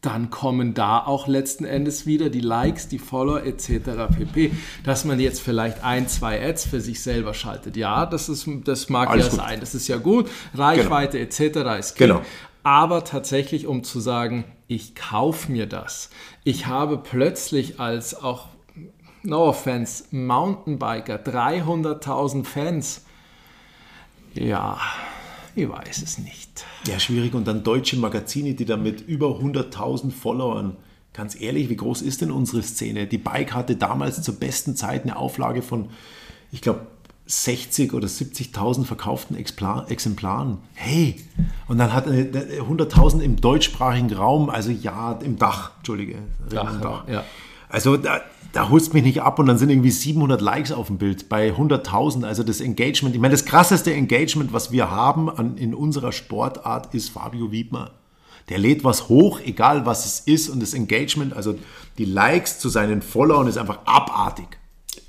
[0.00, 3.70] dann kommen da auch letzten Endes wieder die Likes, die Follower etc.
[4.16, 4.52] pp.
[4.84, 7.76] Dass man jetzt vielleicht ein, zwei Ads für sich selber schaltet.
[7.76, 9.40] Ja, das, ist, das mag Alles ja gut.
[9.40, 10.30] sein, das ist ja gut.
[10.54, 11.74] Reichweite genau.
[11.74, 11.80] etc.
[11.80, 12.22] ist genau.
[12.66, 16.10] Aber tatsächlich, um zu sagen, ich kaufe mir das.
[16.42, 18.48] Ich habe plötzlich als auch,
[19.22, 23.04] no offense, Mountainbiker 300.000 Fans.
[24.34, 24.80] Ja,
[25.54, 26.64] ich weiß es nicht.
[26.88, 27.34] Ja, schwierig.
[27.34, 30.76] Und dann deutsche Magazine, die da mit über 100.000 Followern,
[31.12, 33.06] ganz ehrlich, wie groß ist denn unsere Szene?
[33.06, 35.90] Die Bike hatte damals zur besten Zeit eine Auflage von,
[36.50, 36.88] ich glaube,
[37.26, 40.58] 60 oder 70.000 verkauften Exemplaren.
[40.74, 41.16] Hey,
[41.66, 46.18] und dann hat 100.000 im deutschsprachigen Raum, also ja, im Dach, Entschuldige.
[46.48, 47.08] Dach, Dach.
[47.08, 47.24] Ja.
[47.68, 48.20] Also da,
[48.52, 51.50] da holst mich nicht ab und dann sind irgendwie 700 Likes auf dem Bild bei
[51.50, 52.24] 100.000.
[52.24, 56.94] Also das Engagement, ich meine, das krasseste Engagement, was wir haben an, in unserer Sportart,
[56.94, 57.90] ist Fabio Wiedmer.
[58.48, 61.58] Der lädt was hoch, egal was es ist und das Engagement, also
[61.98, 64.46] die Likes zu seinen Followern ist einfach abartig.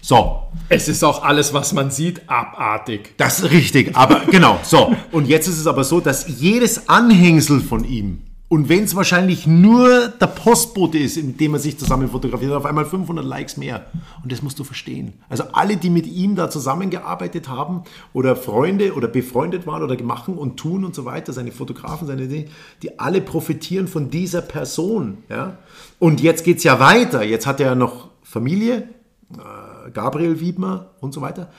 [0.07, 0.43] So.
[0.69, 3.13] Es ist auch alles, was man sieht, abartig.
[3.17, 4.95] Das ist richtig, aber genau, so.
[5.11, 9.45] Und jetzt ist es aber so, dass jedes Anhängsel von ihm und wenn es wahrscheinlich
[9.45, 13.87] nur der Postbote ist, mit dem er sich zusammen fotografiert, auf einmal 500 Likes mehr.
[14.23, 15.15] Und das musst du verstehen.
[15.27, 17.83] Also alle, die mit ihm da zusammengearbeitet haben
[18.13, 22.29] oder Freunde oder befreundet waren oder machen und tun und so weiter, seine Fotografen, seine
[22.29, 22.45] Dinge,
[22.81, 25.17] die alle profitieren von dieser Person.
[25.27, 25.57] Ja?
[25.99, 27.23] Und jetzt geht es ja weiter.
[27.23, 28.87] Jetzt hat er noch Familie,
[29.33, 31.49] äh, Gabriel Wiedmer und so weiter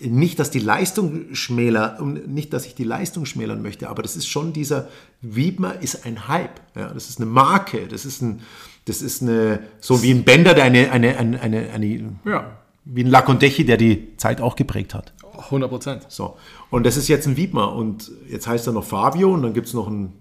[0.00, 4.26] nicht, dass die Leistung schmäler, nicht, dass ich die Leistung schmälern möchte, aber das ist
[4.26, 4.88] schon dieser,
[5.20, 6.60] Wiedmer ist ein Hype.
[6.74, 8.40] Ja, das ist eine Marke, das ist ein,
[8.84, 12.58] das ist eine, so wie ein Bender, der eine, eine, eine, eine, eine ja.
[12.84, 15.14] wie ein Lacondechi, der die Zeit auch geprägt hat.
[15.38, 16.06] 100 Prozent.
[16.08, 16.36] So.
[16.70, 19.66] Und das ist jetzt ein Wiedmer und jetzt heißt er noch Fabio und dann gibt
[19.66, 20.12] es noch einen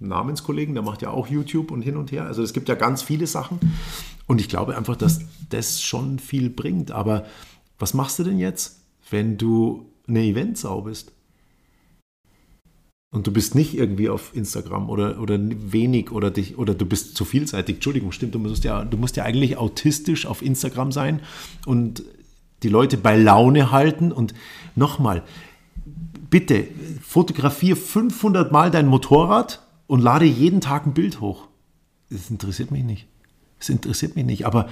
[0.00, 2.24] Namenskollegen, der macht ja auch YouTube und hin und her.
[2.26, 3.58] Also es gibt ja ganz viele Sachen
[4.26, 6.90] und ich glaube einfach, dass das schon viel bringt.
[6.90, 7.24] Aber
[7.78, 8.84] was machst du denn jetzt?
[9.10, 11.12] wenn du eine Eventsau bist.
[13.10, 17.16] Und du bist nicht irgendwie auf Instagram oder, oder wenig oder dich oder du bist
[17.16, 17.76] zu vielseitig.
[17.76, 21.20] Entschuldigung, stimmt, du musst ja, du musst ja eigentlich autistisch auf Instagram sein
[21.64, 22.02] und
[22.62, 24.12] die Leute bei Laune halten.
[24.12, 24.34] Und
[24.76, 25.22] nochmal,
[26.30, 26.66] bitte
[27.02, 31.48] fotografiere 500 Mal dein Motorrad und lade jeden Tag ein Bild hoch.
[32.10, 33.06] Das interessiert mich nicht.
[33.58, 34.46] Das interessiert mich nicht.
[34.46, 34.68] Aber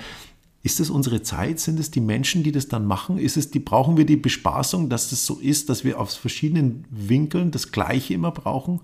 [0.63, 1.59] ist es unsere Zeit?
[1.59, 3.19] Sind es die Menschen, die das dann machen?
[3.19, 6.85] Ist es die, brauchen wir die Bespaßung, dass das so ist, dass wir aus verschiedenen
[6.91, 8.81] Winkeln das Gleiche immer brauchen?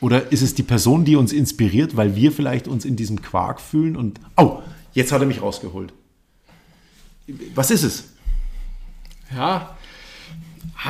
[0.00, 3.60] Oder ist es die Person, die uns inspiriert, weil wir vielleicht uns in diesem Quark
[3.60, 4.58] fühlen und, oh,
[4.92, 5.92] jetzt hat er mich rausgeholt.
[7.54, 8.04] Was ist es?
[9.34, 9.76] Ja,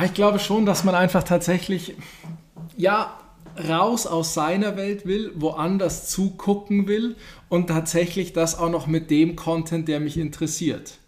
[0.03, 1.95] ich glaube schon, dass man einfach tatsächlich,
[2.75, 3.17] ja,
[3.67, 7.15] raus aus seiner Welt will, woanders zugucken will
[7.49, 10.99] und tatsächlich das auch noch mit dem Content, der mich interessiert.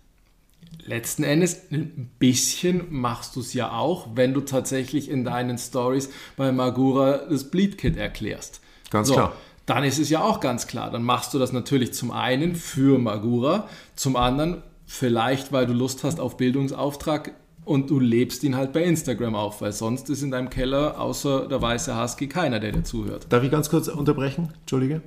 [0.83, 6.09] Letzten Endes, ein bisschen machst du es ja auch, wenn du tatsächlich in deinen Stories
[6.35, 8.61] bei Magura das Bleed Kit erklärst.
[8.89, 9.33] Ganz so, klar.
[9.67, 10.89] Dann ist es ja auch ganz klar.
[10.89, 16.03] Dann machst du das natürlich zum einen für Magura, zum anderen vielleicht, weil du Lust
[16.03, 20.31] hast auf Bildungsauftrag und du lebst ihn halt bei Instagram auf, weil sonst ist in
[20.31, 23.27] deinem Keller außer der weiße Husky keiner, der dir zuhört.
[23.29, 24.49] Darf ich ganz kurz unterbrechen?
[24.61, 25.01] Entschuldige.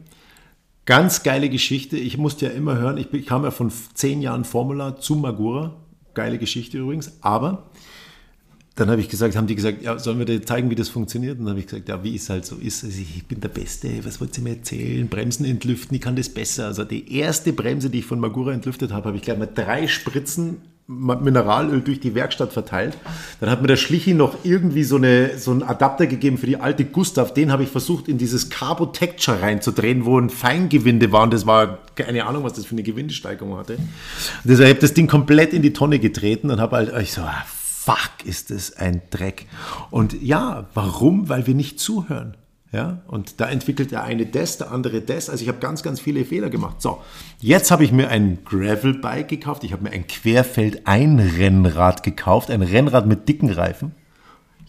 [0.87, 1.97] Ganz geile Geschichte.
[1.97, 5.75] Ich musste ja immer hören, ich kam ja von zehn Jahren Formula zu Magura.
[6.15, 7.19] Geile Geschichte übrigens.
[7.21, 7.65] Aber
[8.75, 11.39] dann habe ich gesagt, haben die gesagt, ja, sollen wir dir zeigen, wie das funktioniert?
[11.39, 12.85] Und dann habe ich gesagt, ja, wie es halt so ist.
[12.85, 15.09] Also ich bin der Beste, was wollt ihr mir erzählen?
[15.09, 16.67] Bremsen entlüften, ich kann das besser.
[16.67, 19.89] Also die erste Bremse, die ich von Magura entlüftet habe, habe ich gleich mal drei
[19.89, 22.99] Spritzen Mineralöl durch die Werkstatt verteilt.
[23.41, 26.57] Dann hat mir der Schlichi noch irgendwie so, eine, so einen Adapter gegeben für die
[26.57, 27.33] alte Gustav.
[27.33, 31.23] Den habe ich versucht in dieses Carbo Texture reinzudrehen, wo ein Feingewinde war.
[31.23, 33.79] Und das war keine Ahnung, was das für eine Gewindesteigerung hatte.
[34.45, 37.23] Deshalb habe ich das Ding komplett in die Tonne getreten und habe halt, ich so,
[37.23, 37.45] ah,
[37.85, 39.47] fuck, ist das ein Dreck.
[39.91, 41.29] Und ja, warum?
[41.29, 42.37] Weil wir nicht zuhören.
[42.71, 45.29] Ja, und da entwickelt der eine das, der andere das.
[45.29, 46.81] Also ich habe ganz, ganz viele Fehler gemacht.
[46.81, 47.03] So,
[47.39, 49.63] jetzt habe ich mir ein Gravel-Bike gekauft.
[49.65, 52.51] Ich habe mir ein Querfeld-Ein-Rennrad gekauft.
[52.51, 53.95] Ein Rennrad mit dicken Reifen.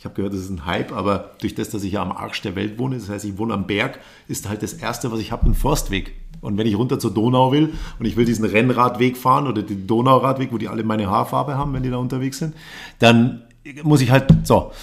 [0.04, 2.42] Ich habe gehört, das ist ein Hype, aber durch das, dass ich ja am Arsch
[2.42, 5.32] der Welt wohne, das heißt, ich wohne am Berg, ist halt das Erste, was ich
[5.32, 6.12] habe, ein Forstweg.
[6.42, 9.88] Und wenn ich runter zur Donau will und ich will diesen Rennradweg fahren oder den
[9.88, 12.54] Donauradweg, wo die alle meine Haarfarbe haben, wenn die da unterwegs sind,
[13.00, 13.44] dann
[13.84, 14.74] muss ich halt, so,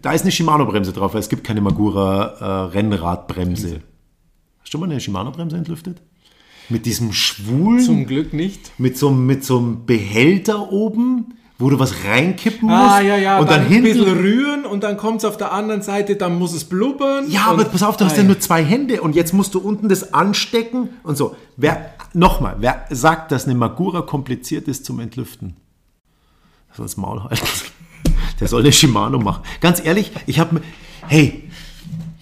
[0.00, 3.82] da ist eine Shimano-Bremse drauf, weil es gibt keine Magura äh, Rennradbremse.
[4.62, 6.00] Hast du mal eine Shimano-Bremse entlüftet?
[6.70, 7.84] Mit diesem schwulen.
[7.84, 8.72] Zum Glück nicht.
[8.78, 13.38] Mit so, mit so einem Behälter oben, wo du was reinkippen musst Ah, ja, ja,
[13.38, 13.84] und dann, ein hinten.
[13.84, 17.30] bisschen rühren und dann kommt es auf der anderen Seite, dann muss es blubbern.
[17.30, 19.60] Ja, aber pass auf, du hast Ah, ja nur zwei Hände und jetzt musst du
[19.60, 21.36] unten das anstecken und so.
[21.56, 25.56] Wer, nochmal, wer sagt, dass eine Magura kompliziert ist zum Entlüften?
[26.76, 27.46] Soll das Maul halten.
[28.40, 29.44] Der soll eine Shimano machen.
[29.60, 30.60] Ganz ehrlich, ich habe,
[31.06, 31.43] hey,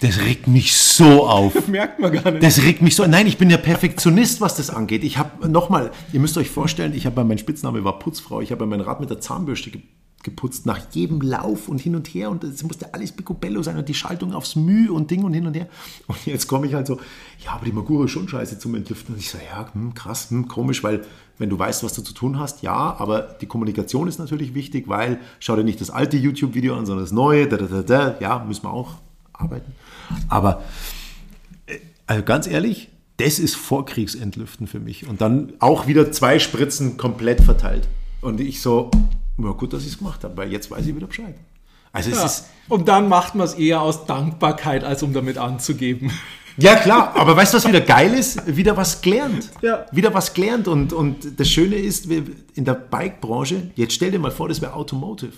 [0.02, 1.68] das regt mich so auf.
[1.68, 2.42] Merkt man gar nicht.
[2.42, 3.06] Das regt mich so.
[3.06, 5.04] Nein, ich bin ja Perfektionist, was das angeht.
[5.04, 8.40] Ich habe nochmal, ihr müsst euch vorstellen, ich habe mein Spitzname war Putzfrau.
[8.40, 9.82] Ich habe mein Rad mit der Zahnbürste ge-
[10.22, 13.88] geputzt nach jedem Lauf und hin und her und es musste alles picobello sein und
[13.88, 15.66] die Schaltung aufs Mühe und Ding und hin und her.
[16.06, 17.00] Und jetzt komme ich halt so,
[17.44, 19.14] ja, aber die Magura ist schon scheiße zum Entlüften.
[19.14, 21.00] Und ich so, ja, hm, krass, hm, komisch, weil
[21.38, 24.86] wenn du weißt, was du zu tun hast, ja, aber die Kommunikation ist natürlich wichtig,
[24.86, 28.16] weil schau dir nicht das alte YouTube-Video an, sondern das neue, da, da, da, da,
[28.20, 28.94] ja, müssen wir auch
[29.32, 29.72] arbeiten.
[30.28, 30.62] Aber
[32.06, 35.06] also ganz ehrlich, das ist Vorkriegsentlüften für mich.
[35.08, 37.88] Und dann auch wieder zwei Spritzen komplett verteilt.
[38.20, 38.90] Und ich so,
[39.38, 41.34] ja gut, dass ich es gemacht habe, weil jetzt weiß ich wieder Bescheid.
[41.92, 42.24] Also es Ja.
[42.24, 46.10] ist, Und dann macht man es eher aus Dankbarkeit, als um damit anzugeben.
[46.56, 48.56] ja klar, aber weißt du, was wieder geil ist?
[48.56, 49.50] Wieder was gelernt.
[49.60, 49.86] Ja.
[49.92, 50.68] Wieder was gelernt.
[50.68, 54.72] Und, und das Schöne ist, in der Bike-Branche, jetzt stell dir mal vor, das wäre
[54.74, 55.32] Automotive.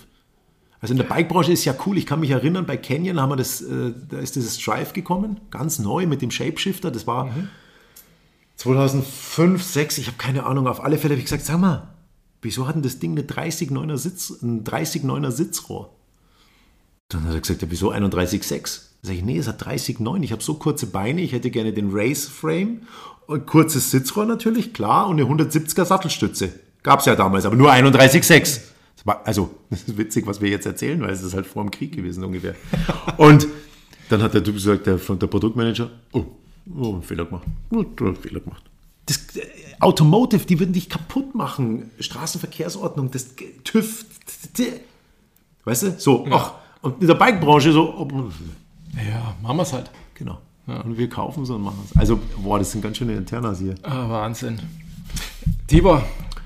[0.85, 1.97] Also in der Bike-Branche ist ja cool.
[1.97, 5.41] Ich kann mich erinnern, bei Canyon haben wir das, äh, da ist dieses Drive gekommen,
[5.51, 6.91] ganz neu mit dem Shapeshifter.
[6.91, 7.35] Das war
[8.57, 10.67] 2005, 2006, ich habe keine Ahnung.
[10.67, 11.95] Auf alle Fälle habe ich gesagt, sag mal,
[12.43, 15.89] wieso hat denn das Ding eine 30,9er Sitz, ein 30,9er Sitzrohr?
[17.09, 18.83] Dann hat er gesagt, ja, wieso 31,6?
[19.01, 20.23] Sag ich, nee, es hat 30,9.
[20.23, 22.83] Ich habe so kurze Beine, ich hätte gerne den Race Frame,
[23.27, 26.53] und kurzes Sitzrohr natürlich, klar, und eine 170er Sattelstütze.
[26.83, 28.74] Gab es ja damals, aber nur 31,6.
[29.05, 31.93] Also, das ist witzig, was wir jetzt erzählen, weil es ist halt vor dem Krieg
[31.93, 32.55] gewesen ungefähr.
[33.17, 33.47] Und
[34.09, 36.25] dann hat der Typ gesagt, der, der Produktmanager, oh,
[36.79, 37.47] oh, einen Fehler gemacht.
[37.71, 38.63] Oh, du hast einen Fehler gemacht.
[39.07, 39.43] Das äh,
[39.81, 41.91] Automotive, die würden dich kaputt machen.
[42.01, 44.07] Straßenverkehrsordnung, das TÜV.
[45.65, 45.95] Weißt du?
[45.99, 46.55] So, ach.
[46.83, 48.09] Und in der Bikebranche so, oh,
[48.97, 49.91] Ja, machen wir es halt.
[50.15, 50.39] genau.
[50.67, 51.97] Und wir kaufen es und machen es.
[51.97, 53.75] Also, boah, das sind ganz schöne Internas hier.
[53.83, 54.59] Ah, Wahnsinn.
[55.67, 56.03] Tibor,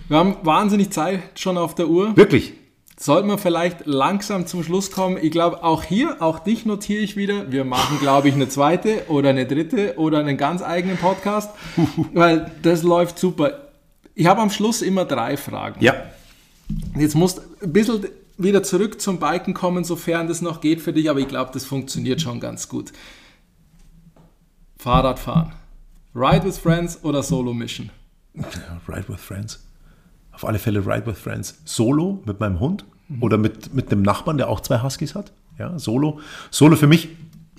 [0.09, 2.17] wir haben wahnsinnig Zeit schon auf der Uhr.
[2.17, 2.55] Wirklich.
[2.99, 5.19] Sollten wir vielleicht langsam zum Schluss kommen?
[5.23, 7.53] Ich glaube, auch hier, auch dich notiere ich wieder.
[7.53, 11.51] Wir machen, glaube ich, eine zweite oder eine dritte oder einen ganz eigenen Podcast,
[12.13, 13.69] weil das läuft super.
[14.17, 15.81] Ich habe am Schluss immer drei Fragen.
[15.81, 15.95] Ja.
[16.97, 20.93] Jetzt musst du ein bisschen wieder zurück zum Biken kommen, sofern das noch geht für
[20.93, 22.93] dich, aber ich glaube, das funktioniert schon ganz gut.
[24.77, 25.53] Fahrradfahren.
[26.15, 27.91] Ride with Friends oder Solo Mission?
[28.89, 29.68] Ride with Friends.
[30.39, 31.61] Auf alle Fälle Ride with Friends.
[31.65, 32.85] Solo mit meinem Hund
[33.21, 35.33] oder mit, mit einem Nachbarn, der auch zwei Huskies hat.
[35.59, 36.21] Ja, Solo.
[36.53, 37.09] Solo für mich.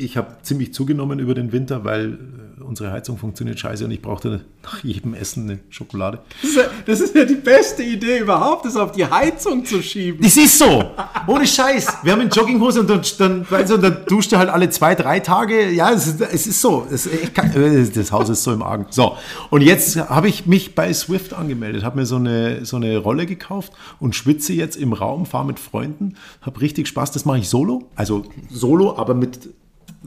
[0.01, 4.01] Ich habe ziemlich zugenommen über den Winter, weil äh, unsere Heizung funktioniert scheiße und ich
[4.01, 6.19] brauchte nach jedem Essen eine Schokolade.
[6.41, 9.81] Das ist, ja, das ist ja die beste Idee überhaupt, das auf die Heizung zu
[9.81, 10.21] schieben.
[10.21, 10.85] Das ist so.
[11.27, 11.97] Ohne Scheiß.
[12.03, 14.95] Wir haben eine Jogginghose und dann, dann, weißt du, dann duscht er halt alle zwei,
[14.95, 15.69] drei Tage.
[15.69, 16.87] Ja, es ist, es ist so.
[16.89, 18.85] Es ist kein, äh, das Haus ist so im Argen.
[18.91, 19.17] So.
[19.49, 23.25] Und jetzt habe ich mich bei Swift angemeldet, habe mir so eine, so eine Rolle
[23.25, 27.11] gekauft und schwitze jetzt im Raum, fahre mit Freunden, habe richtig Spaß.
[27.11, 27.89] Das mache ich solo.
[27.95, 29.49] Also solo, aber mit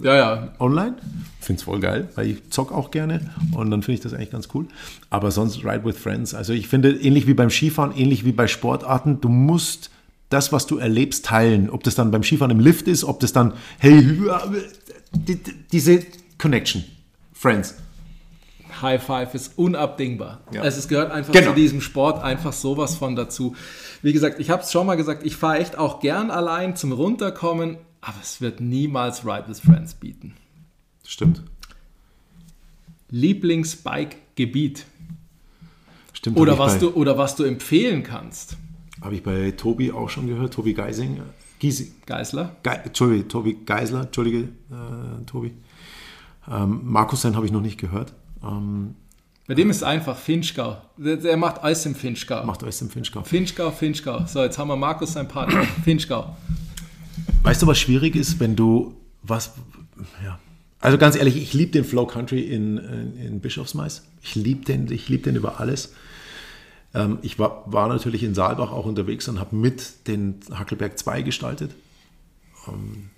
[0.00, 0.48] Ja, ja.
[0.58, 0.94] online.
[1.40, 4.30] Finde es voll geil, weil ich zock auch gerne und dann finde ich das eigentlich
[4.30, 4.66] ganz cool.
[5.10, 6.34] Aber sonst Ride with Friends.
[6.34, 9.90] Also ich finde, ähnlich wie beim Skifahren, ähnlich wie bei Sportarten, du musst
[10.30, 11.68] das, was du erlebst, teilen.
[11.68, 14.00] Ob das dann beim Skifahren im Lift ist, ob das dann, hey,
[15.14, 16.00] die- die- diese
[16.38, 16.84] Connection.
[17.34, 17.74] Friends.
[18.80, 20.40] High Five ist unabdingbar.
[20.52, 20.62] Ja.
[20.62, 21.50] Also es gehört einfach Genau.
[21.50, 23.54] zu diesem Sport einfach sowas von dazu.
[24.00, 26.92] Wie gesagt, ich habe es schon mal gesagt, ich fahre echt auch gern allein zum
[26.92, 30.34] Runterkommen, aber es wird niemals Ride with Friends bieten.
[31.06, 31.42] Stimmt.
[33.10, 34.84] Lieblingsbike-Gebiet
[36.12, 36.36] Stimmt.
[36.36, 38.56] oder was bei, du oder was du empfehlen kannst.
[39.00, 40.54] Habe ich bei Tobi auch schon gehört.
[40.54, 41.20] Tobi Geising.
[41.58, 42.56] Giesi, Geisler?
[42.62, 44.02] Ge Entschuldige, Tobi Geisler.
[44.02, 45.52] Entschuldige, äh, Tobi.
[46.50, 48.14] Ähm, Markus sein habe ich noch nicht gehört.
[48.42, 48.96] Ähm,
[49.46, 50.78] Bei dem ist einfach Finchgau.
[50.96, 52.44] Der, der macht alles im Finchgau.
[52.44, 53.22] macht alles im Finchgau.
[53.22, 54.26] Finchgau, Finchgau.
[54.26, 55.62] So, jetzt haben wir Markus, sein Partner.
[55.84, 56.36] Finchgau.
[57.42, 59.52] Weißt du, was schwierig ist, wenn du was.
[60.24, 60.38] Ja.
[60.80, 64.02] Also ganz ehrlich, ich liebe den Flow Country in, in, in Bischofsmais.
[64.22, 65.94] Ich liebe den, ich liebe den über alles.
[66.94, 71.22] Ähm, ich war, war natürlich in Saalbach auch unterwegs und habe mit den Hackelberg 2
[71.22, 71.70] gestaltet.
[72.66, 73.10] Ähm,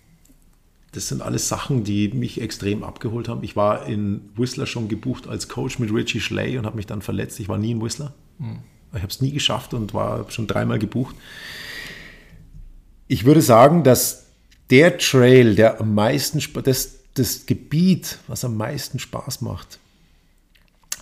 [0.92, 3.42] das sind alles Sachen, die mich extrem abgeholt haben.
[3.42, 7.02] Ich war in Whistler schon gebucht als Coach mit Richie Schley und habe mich dann
[7.02, 7.40] verletzt.
[7.40, 8.14] Ich war nie in Whistler.
[8.92, 11.16] Ich habe es nie geschafft und war schon dreimal gebucht.
[13.08, 14.26] Ich würde sagen, dass
[14.70, 19.78] der Trail, der am meisten, das, das Gebiet, was am meisten Spaß macht,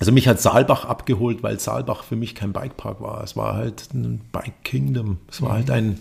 [0.01, 3.23] Also mich hat Saalbach abgeholt, weil Saalbach für mich kein Bikepark war.
[3.23, 5.19] Es war halt ein Bike Kingdom.
[5.31, 6.01] Es war halt ein,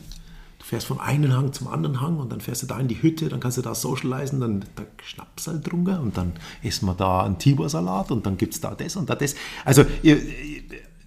[0.57, 3.01] du fährst vom einen Hang zum anderen Hang und dann fährst du da in die
[3.01, 6.33] Hütte, dann kannst du da socialisen, dann da schnappst halt drunter und dann
[6.63, 9.35] isst man da einen Tibor-Salat und dann gibt es da das und da das.
[9.65, 10.17] Also ihr,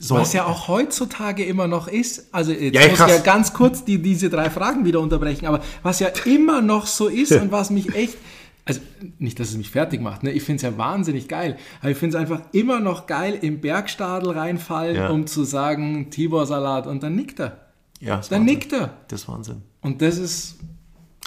[0.08, 0.16] so.
[0.16, 3.84] Was ja auch heutzutage immer noch ist, also jetzt ja, muss ich ja ganz kurz
[3.84, 7.70] die, diese drei Fragen wieder unterbrechen, aber was ja immer noch so ist und was
[7.70, 8.18] mich echt
[8.66, 8.80] also
[9.18, 10.32] nicht, dass es mich fertig macht, ne?
[10.32, 13.60] ich finde es ja wahnsinnig geil, aber ich finde es einfach immer noch geil, im
[13.60, 15.10] Bergstadel reinfallen, ja.
[15.10, 17.58] um zu sagen, Tibor-Salat und dann nickt er.
[18.00, 18.54] Ja, das dann Wahnsinn.
[18.54, 18.94] nickt er.
[19.08, 19.62] Das ist Wahnsinn.
[19.82, 20.56] Und das ist...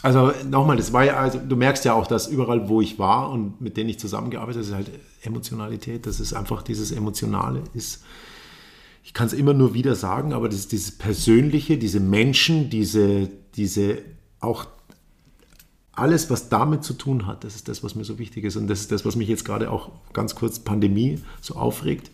[0.03, 3.31] Also nochmal, das war ja, also du merkst ja auch, dass überall, wo ich war
[3.31, 8.03] und mit denen ich zusammengearbeitet habe, ist halt Emotionalität, das ist einfach dieses Emotionale, ist,
[9.07, 13.29] ich kann es immer nur wieder sagen, aber das ist dieses Persönliche, diese Menschen, diese,
[13.55, 13.99] diese
[14.41, 14.67] auch
[15.93, 18.57] alles, was damit zu tun hat, das ist das, was mir so wichtig ist.
[18.57, 22.11] Und das ist das, was mich jetzt gerade auch ganz kurz Pandemie so aufregt.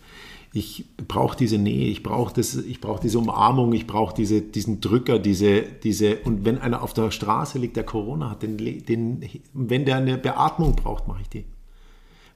[0.53, 2.39] Ich brauche diese Nähe, ich brauche
[2.79, 7.09] brauch diese Umarmung, ich brauche diese, diesen Drücker, diese, diese, und wenn einer auf der
[7.09, 11.45] Straße liegt, der Corona hat, den, den, wenn der eine Beatmung braucht, mache ich die.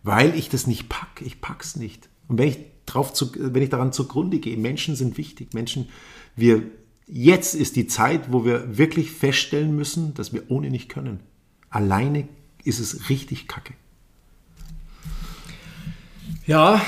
[0.01, 2.09] Weil ich das nicht packe, ich pack's nicht.
[2.27, 2.57] Und wenn ich,
[2.87, 5.89] drauf zu, wenn ich daran zugrunde gehe, Menschen sind wichtig, Menschen,
[6.35, 6.63] wir,
[7.05, 11.19] jetzt ist die Zeit, wo wir wirklich feststellen müssen, dass wir ohne nicht können
[11.69, 12.27] alleine
[12.63, 13.73] ist es richtig kacke.
[16.45, 16.81] Ja,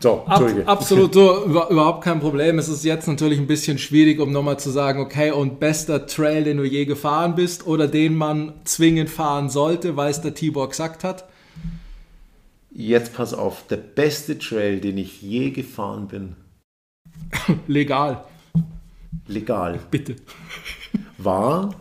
[0.00, 2.58] so, Ab, absolut, so, überhaupt kein Problem.
[2.58, 6.44] Es ist jetzt natürlich ein bisschen schwierig, um nochmal zu sagen, okay, und bester Trail,
[6.44, 10.68] den du je gefahren bist oder den man zwingend fahren sollte, weil es der Tibor
[10.68, 11.26] gesagt hat?
[12.76, 16.34] Jetzt pass auf, der beste Trail, den ich je gefahren bin.
[17.68, 18.24] Legal.
[19.28, 19.78] Legal.
[19.92, 20.16] Bitte.
[21.16, 21.72] War,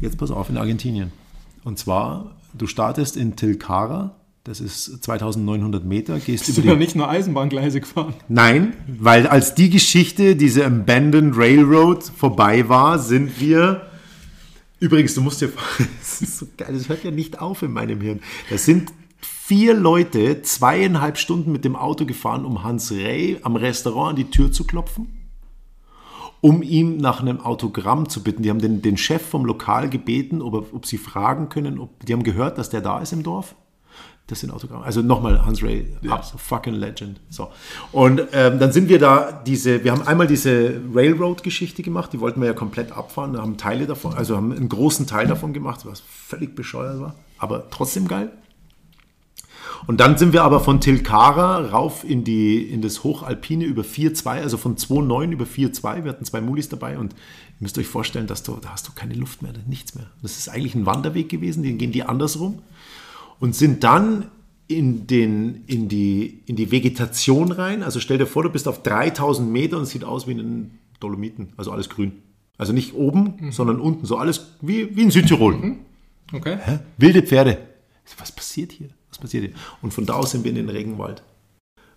[0.00, 1.10] jetzt pass auf, in Argentinien.
[1.64, 4.14] Und zwar, du startest in Tilcara,
[4.44, 6.78] das ist 2900 Meter, gehst Bist über du die...
[6.78, 8.14] nicht nur Eisenbahngleise gefahren?
[8.28, 13.90] Nein, weil als die Geschichte, diese Abandoned Railroad vorbei war, sind wir...
[14.78, 15.50] Übrigens, du musst dir...
[15.98, 18.20] das ist so geil, das hört ja nicht auf in meinem Hirn.
[18.48, 18.92] Das sind
[19.46, 24.30] vier Leute zweieinhalb Stunden mit dem Auto gefahren, um Hans Rey am Restaurant an die
[24.30, 25.20] Tür zu klopfen
[26.40, 28.42] um ihm nach einem Autogramm zu bitten.
[28.42, 32.12] Die haben den, den Chef vom Lokal gebeten, ob, ob sie fragen können, ob, die
[32.12, 33.54] haben gehört, dass der da ist im Dorf.
[34.26, 34.84] Das sind Autogramme.
[34.84, 36.20] Also nochmal Hans Ray, ja.
[36.20, 37.18] fucking Legend.
[37.30, 37.48] So.
[37.92, 42.42] Und ähm, dann sind wir da diese, wir haben einmal diese Railroad-Geschichte gemacht, die wollten
[42.42, 46.00] wir ja komplett abfahren, haben Teile davon, also haben einen großen Teil davon gemacht, was
[46.00, 48.32] völlig bescheuert war, aber trotzdem geil.
[49.86, 54.28] Und dann sind wir aber von Tilcara rauf in, die, in das Hochalpine über 4,2,
[54.40, 56.04] also von 2,9 über 4,2.
[56.04, 57.18] Wir hatten zwei Mulis dabei und ihr
[57.60, 60.06] müsst euch vorstellen, dass du, da hast du keine Luft mehr, nichts mehr.
[60.22, 62.62] Das ist eigentlich ein Wanderweg gewesen, den gehen die andersrum
[63.40, 64.30] und sind dann
[64.68, 67.82] in, den, in, die, in die Vegetation rein.
[67.82, 70.70] Also stell dir vor, du bist auf 3000 Meter und es sieht aus wie in
[71.00, 72.22] Dolomiten, also alles grün.
[72.56, 73.52] Also nicht oben, mhm.
[73.52, 75.56] sondern unten, so alles wie, wie in Südtirol.
[75.56, 75.76] Mhm.
[76.32, 76.56] Okay.
[76.64, 76.78] Hä?
[76.96, 77.58] Wilde Pferde.
[78.18, 78.88] Was passiert hier?
[79.14, 79.54] Was passiert hier?
[79.80, 81.22] Und von da aus sind wir in den Regenwald.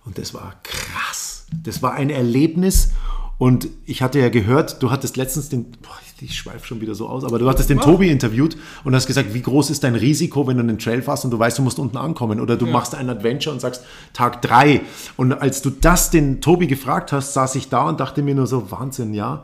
[0.06, 1.48] Und das war krass.
[1.64, 2.91] Das war ein Erlebnis.
[3.39, 7.07] Und ich hatte ja gehört, du hattest letztens den, boah, ich schweife schon wieder so
[7.07, 10.48] aus, aber du hattest den Tobi interviewt und hast gesagt, wie groß ist dein Risiko,
[10.48, 12.72] wenn du einen Trail fährst und du weißt, du musst unten ankommen oder du ja.
[12.72, 13.84] machst ein Adventure und sagst
[14.14, 14.81] Tag drei.
[15.15, 18.48] Und als du das den Tobi gefragt hast, saß ich da und dachte mir nur
[18.48, 19.44] so, Wahnsinn, ja.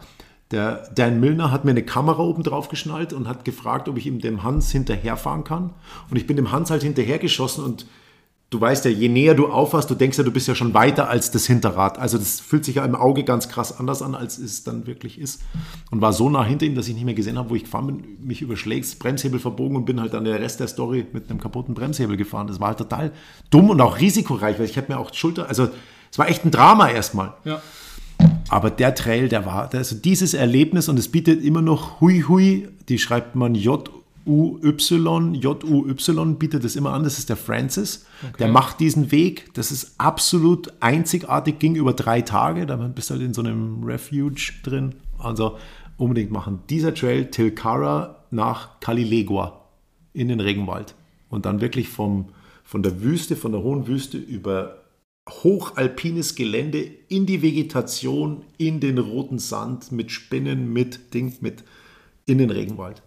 [0.53, 4.05] Der Dan Milner hat mir eine Kamera oben drauf geschnallt und hat gefragt, ob ich
[4.05, 5.71] ihm dem Hans hinterherfahren kann.
[6.11, 7.87] Und ich bin dem Hans halt hinterhergeschossen und
[8.51, 11.09] du weißt ja, je näher du aufhast, du denkst ja, du bist ja schon weiter
[11.09, 11.97] als das Hinterrad.
[11.97, 15.19] Also das fühlt sich ja im Auge ganz krass anders an, als es dann wirklich
[15.19, 15.41] ist.
[15.89, 17.87] Und war so nah hinter ihm, dass ich nicht mehr gesehen habe, wo ich gefahren
[17.87, 21.39] bin, mich überschlägt, Bremshebel verbogen und bin halt dann der Rest der Story mit einem
[21.39, 22.45] kaputten Bremshebel gefahren.
[22.45, 23.11] Das war halt total
[23.49, 25.69] dumm und auch risikoreich, weil ich hätte mir auch Schulter, also
[26.11, 27.33] es war echt ein Drama erstmal.
[27.43, 27.59] Ja.
[28.49, 32.67] Aber der Trail, der war, also dieses Erlebnis und es bietet immer noch Hui Hui,
[32.89, 38.05] die schreibt man J-U-Y, J-U-Y bietet es immer an, das ist der Francis.
[38.21, 38.33] Okay.
[38.39, 43.15] Der macht diesen Weg, das ist absolut einzigartig, ging über drei Tage, da bist du
[43.15, 44.95] halt in so einem Refuge drin.
[45.17, 45.57] Also
[45.97, 46.59] unbedingt machen.
[46.69, 49.61] Dieser Trail Tilcara nach Calilegua
[50.13, 50.95] in den Regenwald.
[51.29, 52.29] Und dann wirklich vom,
[52.63, 54.82] von der Wüste, von der hohen Wüste über
[55.29, 61.63] hochalpines Gelände in die Vegetation, in den roten Sand, mit Spinnen, mit Ding, mit
[62.25, 63.01] in den Regenwald.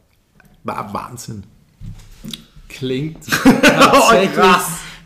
[0.65, 1.45] War Wahnsinn.
[2.69, 3.19] Klingt
[3.63, 4.57] tatsächlich,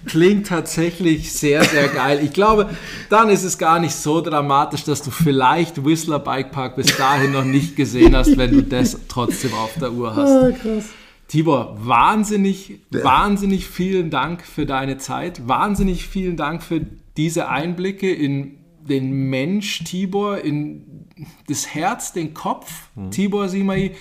[0.06, 2.20] klingt tatsächlich sehr, sehr geil.
[2.24, 2.70] Ich glaube,
[3.10, 7.32] dann ist es gar nicht so dramatisch, dass du vielleicht Whistler Bike Park bis dahin
[7.32, 10.28] noch nicht gesehen hast, wenn du das trotzdem auf der Uhr hast.
[10.28, 10.86] Oh, krass.
[11.30, 13.04] Tibor, wahnsinnig, ja.
[13.04, 15.46] wahnsinnig vielen Dank für deine Zeit.
[15.46, 16.84] Wahnsinnig vielen Dank für
[17.16, 21.06] diese Einblicke in den Mensch Tibor, in
[21.46, 23.12] das Herz, den Kopf mhm.
[23.12, 23.92] Tibor Simai,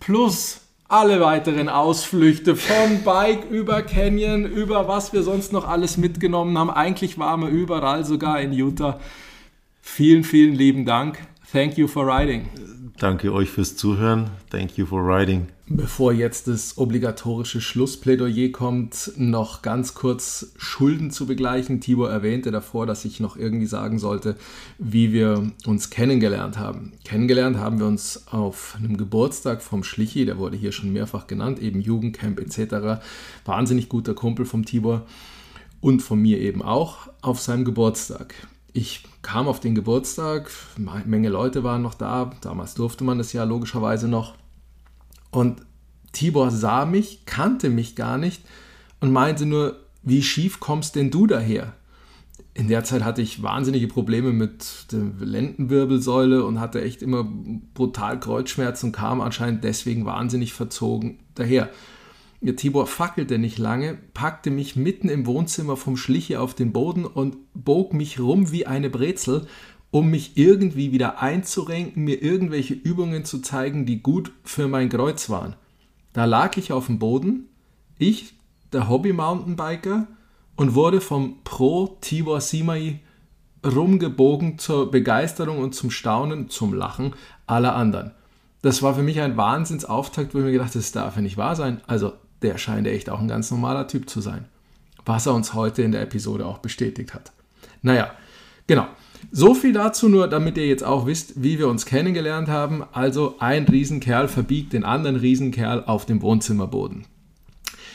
[0.00, 6.58] plus alle weiteren Ausflüchte von Bike über Canyon, über was wir sonst noch alles mitgenommen
[6.58, 6.68] haben.
[6.68, 9.00] Eigentlich waren wir überall, sogar in Utah.
[9.80, 11.18] Vielen, vielen lieben Dank.
[11.50, 12.50] Thank you for riding.
[12.98, 14.30] Danke euch fürs Zuhören.
[14.50, 15.48] Thank you for riding.
[15.68, 21.80] Bevor jetzt das obligatorische Schlussplädoyer kommt, noch ganz kurz Schulden zu begleichen.
[21.80, 24.36] Tibor erwähnte davor, dass ich noch irgendwie sagen sollte,
[24.78, 26.92] wie wir uns kennengelernt haben.
[27.04, 31.60] Kennengelernt haben wir uns auf einem Geburtstag vom Schlichi, der wurde hier schon mehrfach genannt,
[31.60, 33.02] eben Jugendcamp etc.
[33.44, 35.04] Wahnsinnig guter Kumpel vom Tibor
[35.80, 38.34] und von mir eben auch auf seinem Geburtstag.
[38.76, 43.32] Ich kam auf den Geburtstag, eine Menge Leute waren noch da, damals durfte man das
[43.32, 44.34] ja logischerweise noch.
[45.30, 45.62] Und
[46.12, 48.42] Tibor sah mich, kannte mich gar nicht
[49.00, 51.72] und meinte nur, wie schief kommst denn du daher?
[52.52, 57.26] In der Zeit hatte ich wahnsinnige Probleme mit der Lendenwirbelsäule und hatte echt immer
[57.72, 61.70] brutal Kreuzschmerzen und kam anscheinend deswegen wahnsinnig verzogen daher.
[62.42, 67.36] Tibor fackelte nicht lange, packte mich mitten im Wohnzimmer vom Schliche auf den Boden und
[67.54, 69.46] bog mich rum wie eine Brezel,
[69.90, 75.30] um mich irgendwie wieder einzurenken, mir irgendwelche Übungen zu zeigen, die gut für mein Kreuz
[75.30, 75.56] waren.
[76.12, 77.48] Da lag ich auf dem Boden,
[77.98, 78.34] ich,
[78.72, 80.06] der Hobby-Mountainbiker,
[80.56, 83.00] und wurde vom Pro Tibor Simai
[83.64, 87.14] rumgebogen zur Begeisterung und zum Staunen, zum Lachen
[87.46, 88.12] aller anderen.
[88.62, 91.36] Das war für mich ein Wahnsinnsauftakt, wo ich mir gedacht habe, das darf ja nicht
[91.36, 91.80] wahr sein.
[91.86, 94.44] Also der scheint echt auch ein ganz normaler Typ zu sein.
[95.04, 97.32] Was er uns heute in der Episode auch bestätigt hat.
[97.82, 98.10] Naja,
[98.66, 98.86] genau.
[99.32, 102.84] So viel dazu nur, damit ihr jetzt auch wisst, wie wir uns kennengelernt haben.
[102.92, 107.04] Also ein Riesenkerl verbiegt den anderen Riesenkerl auf dem Wohnzimmerboden.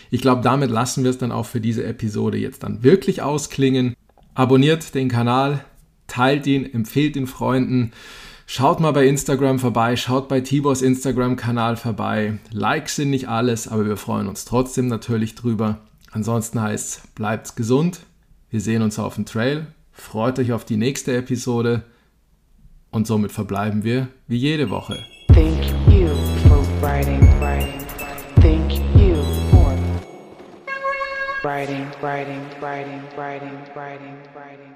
[0.10, 3.96] Ich glaube, damit lassen wir es dann auch für diese Episode jetzt dann wirklich ausklingen.
[4.34, 5.64] Abonniert den Kanal,
[6.08, 7.94] teilt ihn, empfehlt ihn Freunden.
[8.54, 12.38] Schaut mal bei Instagram vorbei, schaut bei Tibors Instagram-Kanal vorbei.
[12.52, 15.78] Likes sind nicht alles, aber wir freuen uns trotzdem natürlich drüber.
[16.12, 18.02] Ansonsten heißt es, bleibt gesund.
[18.50, 19.68] Wir sehen uns auf dem Trail.
[19.94, 21.84] Freut euch auf die nächste Episode.
[22.90, 25.02] Und somit verbleiben wir wie jede Woche.
[25.30, 26.10] Thank you
[26.50, 27.86] for writing, writing.
[28.42, 29.16] Thank you
[29.50, 29.74] for
[31.42, 34.71] writing, writing, writing, writing, writing, writing.